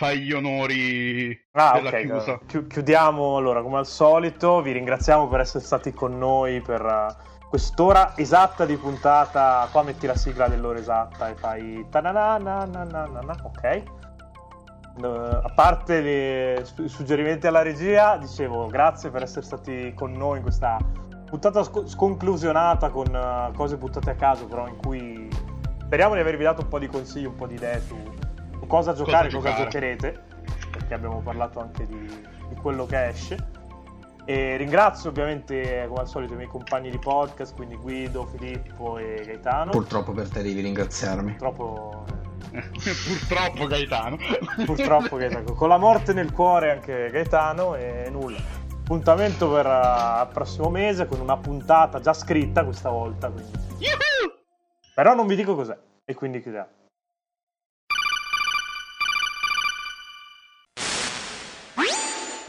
fai 0.00 0.20
gli 0.20 0.32
onori 0.32 1.38
Ah, 1.52 1.72
della 1.74 1.90
ok, 1.90 2.00
chiusa. 2.00 2.40
chi- 2.46 2.66
chiudiamo 2.66 3.36
allora 3.36 3.60
come 3.60 3.76
al 3.76 3.86
solito. 3.86 4.62
Vi 4.62 4.72
ringraziamo 4.72 5.28
per 5.28 5.40
essere 5.40 5.62
stati 5.62 5.92
con 5.92 6.16
noi 6.16 6.62
per 6.62 6.80
eh, 6.80 7.14
quest'ora 7.50 8.16
esatta 8.16 8.64
di 8.64 8.76
puntata. 8.78 9.68
Qua 9.70 9.82
metti 9.82 10.06
la 10.06 10.14
sigla 10.16 10.48
dell'ora 10.48 10.78
esatta 10.78 11.28
e 11.28 11.34
fai 11.34 11.84
tananana, 11.90 12.66
ok. 13.42 13.82
A 15.02 15.52
parte 15.54 16.00
le- 16.00 16.64
i 16.78 16.88
suggerimenti 16.88 17.46
alla 17.46 17.60
regia, 17.62 18.16
dicevo 18.16 18.66
grazie 18.68 19.10
per 19.10 19.22
essere 19.22 19.44
stati 19.44 19.92
con 19.94 20.12
noi 20.12 20.38
in 20.38 20.42
questa 20.42 20.78
puntata 21.26 21.62
sco- 21.62 21.86
sconclusionata 21.86 22.88
con 22.88 23.06
eh, 23.14 23.52
cose 23.54 23.76
buttate 23.76 24.10
a 24.10 24.14
caso, 24.14 24.46
però 24.46 24.66
in 24.66 24.76
cui 24.76 25.28
speriamo 25.84 26.14
di 26.14 26.20
avervi 26.20 26.42
dato 26.42 26.62
un 26.62 26.68
po' 26.68 26.78
di 26.78 26.86
consigli, 26.88 27.26
un 27.26 27.34
po' 27.36 27.46
di 27.46 27.54
idee 27.54 27.80
su 27.80 27.96
cosa 28.70 28.92
giocare, 28.94 29.30
cosa, 29.30 29.48
giocare. 29.48 29.64
giocherete, 29.64 30.22
perché 30.70 30.94
abbiamo 30.94 31.20
parlato 31.20 31.58
anche 31.60 31.86
di, 31.86 31.98
di 32.48 32.54
quello 32.62 32.86
che 32.86 33.08
esce. 33.08 33.58
E 34.24 34.56
ringrazio 34.56 35.10
ovviamente 35.10 35.86
come 35.88 36.00
al 36.00 36.06
solito 36.08 36.34
i 36.34 36.36
miei 36.36 36.48
compagni 36.48 36.88
di 36.88 36.98
podcast, 36.98 37.54
quindi 37.56 37.74
Guido, 37.74 38.26
Filippo 38.26 38.96
e 38.96 39.22
Gaetano. 39.26 39.72
Purtroppo 39.72 40.12
per 40.12 40.28
te 40.28 40.42
devi 40.42 40.60
ringraziarmi. 40.60 41.32
Purtroppo, 41.32 42.04
Purtroppo 42.54 43.66
Gaetano. 43.66 44.16
purtroppo 44.64 45.16
Gaetano. 45.16 45.52
con 45.54 45.68
la 45.68 45.78
morte 45.78 46.12
nel 46.12 46.32
cuore 46.32 46.70
anche 46.70 47.10
Gaetano 47.10 47.74
e 47.74 48.08
nulla. 48.08 48.38
Appuntamento 48.82 49.50
per 49.50 49.66
eh, 49.66 50.22
il 50.22 50.28
prossimo 50.32 50.68
mese 50.68 51.06
con 51.06 51.18
una 51.18 51.36
puntata 51.36 51.98
già 51.98 52.12
scritta 52.12 52.62
questa 52.64 52.90
volta. 52.90 53.32
Però 54.94 55.14
non 55.14 55.26
vi 55.26 55.34
dico 55.34 55.56
cos'è 55.56 55.76
e 56.04 56.14
quindi 56.14 56.40
chiudiamo. 56.40 56.68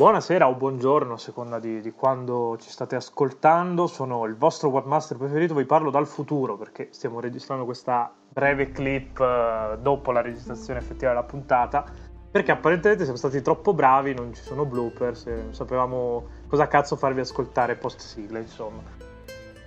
Buonasera 0.02 0.48
o 0.48 0.56
buongiorno 0.56 1.14
a 1.14 1.18
seconda 1.20 1.60
di, 1.60 1.80
di 1.80 1.92
quando 1.92 2.58
ci 2.60 2.72
state 2.72 2.96
ascoltando. 2.96 3.86
Sono 3.86 4.26
il 4.26 4.36
vostro 4.36 4.70
webmaster 4.70 5.16
preferito. 5.16 5.54
Vi 5.54 5.66
parlo 5.66 5.92
dal 5.92 6.08
futuro 6.08 6.58
perché 6.58 6.88
stiamo 6.90 7.20
registrando 7.20 7.66
questa 7.66 8.12
breve 8.28 8.72
clip 8.72 9.20
eh, 9.20 9.78
dopo 9.80 10.12
la 10.12 10.22
registrazione 10.22 10.80
effettiva 10.80 11.12
della 11.12 11.22
puntata. 11.22 11.86
Perché 12.32 12.50
apparentemente 12.50 13.04
siamo 13.04 13.20
stati 13.20 13.44
troppo 13.44 13.76
bravi, 13.76 14.16
non 14.16 14.34
ci 14.34 14.42
sono 14.42 14.66
bloopers, 14.66 15.28
non 15.28 15.54
sapevamo 15.54 16.26
cosa 16.48 16.68
cazzo 16.68 16.96
farvi 16.96 17.20
ascoltare 17.20 17.76
post 17.76 18.00
sigla, 18.00 18.40
insomma. 18.40 19.01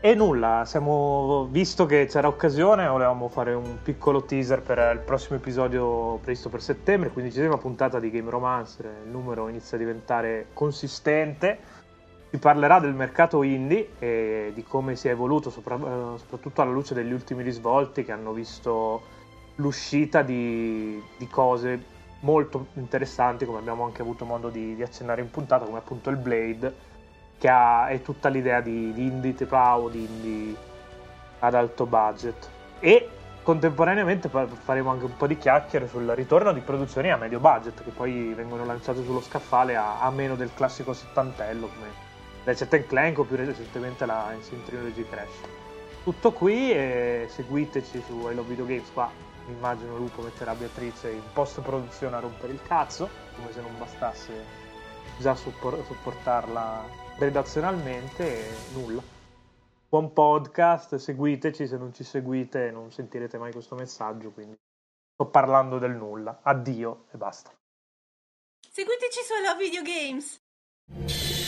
E 0.05 0.15
nulla, 0.15 0.65
siamo, 0.67 1.49
visto 1.51 1.87
che 1.87 2.05
c'era 2.05 2.29
occasione, 2.29 2.87
volevamo 2.87 3.29
fare 3.29 3.55
un 3.55 3.79
piccolo 3.83 4.25
teaser 4.25 4.61
per 4.61 4.77
il 4.93 4.99
prossimo 4.99 5.39
episodio 5.39 6.19
previsto 6.21 6.51
per 6.51 6.61
settembre, 6.61 7.09
quindicesima 7.09 7.57
puntata 7.57 7.99
di 7.99 8.11
Game 8.11 8.29
Romancer, 8.29 8.85
il 9.03 9.11
numero 9.11 9.49
inizia 9.49 9.79
a 9.79 9.81
diventare 9.81 10.49
consistente. 10.53 11.59
Si 12.29 12.37
parlerà 12.37 12.81
del 12.81 12.93
mercato 12.93 13.43
indie 13.43 13.93
e 13.99 14.53
di 14.55 14.63
come 14.63 14.95
si 14.95 15.09
è 15.09 15.13
evoluto, 15.13 15.49
sopra- 15.49 15.77
eh, 15.77 16.19
soprattutto 16.19 16.61
alla 16.61 16.73
luce 16.73 16.93
degli 16.93 17.13
ultimi 17.13 17.43
risvolti 17.43 18.05
che 18.05 18.13
hanno 18.13 18.35
visto 18.35 19.01
l'uscita 19.55 20.21
di, 20.21 21.03
di 21.17 21.29
cose 21.29 21.83
molto 22.21 22.67
interessanti, 22.75 23.47
come 23.47 23.57
abbiamo 23.57 23.85
anche 23.85 24.03
avuto 24.03 24.27
modo 24.27 24.51
di, 24.51 24.75
di 24.75 24.83
accennare 24.83 25.23
in 25.23 25.31
puntata, 25.31 25.65
come 25.65 25.79
appunto 25.79 26.11
il 26.11 26.17
Blade, 26.17 26.93
che 27.39 27.49
ha, 27.49 27.89
è 27.89 28.03
tutta 28.03 28.29
l'idea 28.29 28.61
di, 28.61 28.93
di 28.93 29.07
indie 29.07 29.35
AAA 29.37 29.91
di 29.91 30.05
indie 30.05 30.57
ad 31.41 31.55
alto 31.55 31.87
budget. 31.87 32.49
E 32.81 33.09
contemporaneamente 33.43 34.29
fa- 34.29 34.47
faremo 34.47 34.91
anche 34.91 35.05
un 35.05 35.17
po' 35.17 35.27
di 35.27 35.37
chiacchiere 35.37 35.89
sul 35.89 36.07
ritorno 36.09 36.53
di 36.53 36.61
produzioni 36.61 37.11
a 37.11 37.17
medio 37.17 37.41
budget, 37.41 37.83
che 37.85 37.91
poi 37.91 38.33
vengono 38.35 38.65
lanciate 38.65 39.05
sullo 39.05 39.21
scaffale 39.21 39.77
a, 39.77 40.01
a 40.01 40.11
meno 40.11 40.35
del 40.35 40.51
classico 40.55 40.93
settantello, 40.93 41.69
come 41.69 41.87
Ratchet 42.45 42.87
Clank 42.87 43.19
o 43.19 43.25
più 43.25 43.37
recentemente 43.37 44.07
la 44.07 44.33
Insane 44.35 44.65
Trilogy 44.65 45.07
Crash. 45.09 45.41
Tutto 46.03 46.33
qui 46.33 46.71
e 46.73 47.27
seguiteci 47.31 48.03
su 48.07 48.29
I 48.31 48.35
Love 48.35 48.49
Video 48.49 48.67
Games 48.67 48.91
qua. 48.93 49.11
Immagino 49.49 49.97
Lupo 49.97 50.23
metterà 50.23 50.55
Beatrice 50.55 51.11
in 51.11 51.23
post 51.33 51.61
produzione 51.61 52.17
a 52.17 52.21
rompere 52.21 52.53
il 52.53 52.61
cazzo, 52.67 53.09
come 53.37 53.53
se 53.53 53.61
non 53.61 53.77
bastasse 53.79 54.63
già 55.19 55.35
suppor- 55.35 55.83
redazionalmente 57.19 58.43
nulla. 58.73 59.03
Buon 59.89 60.13
podcast, 60.13 60.97
seguiteci, 60.97 61.67
se 61.67 61.77
non 61.77 61.95
ci 61.95 62.03
seguite 62.03 62.71
non 62.71 62.91
sentirete 62.91 63.39
mai 63.39 63.53
questo 63.53 63.75
messaggio, 63.77 64.31
quindi 64.31 64.57
sto 65.13 65.27
parlando 65.27 65.79
del 65.79 65.93
nulla. 65.93 66.41
Addio 66.43 67.07
e 67.13 67.17
basta. 67.17 67.51
Seguiteci 68.71 69.21
su 69.23 69.35
I 69.35 69.43
Love 69.47 69.63
Video 69.63 69.83
Games. 69.83 71.44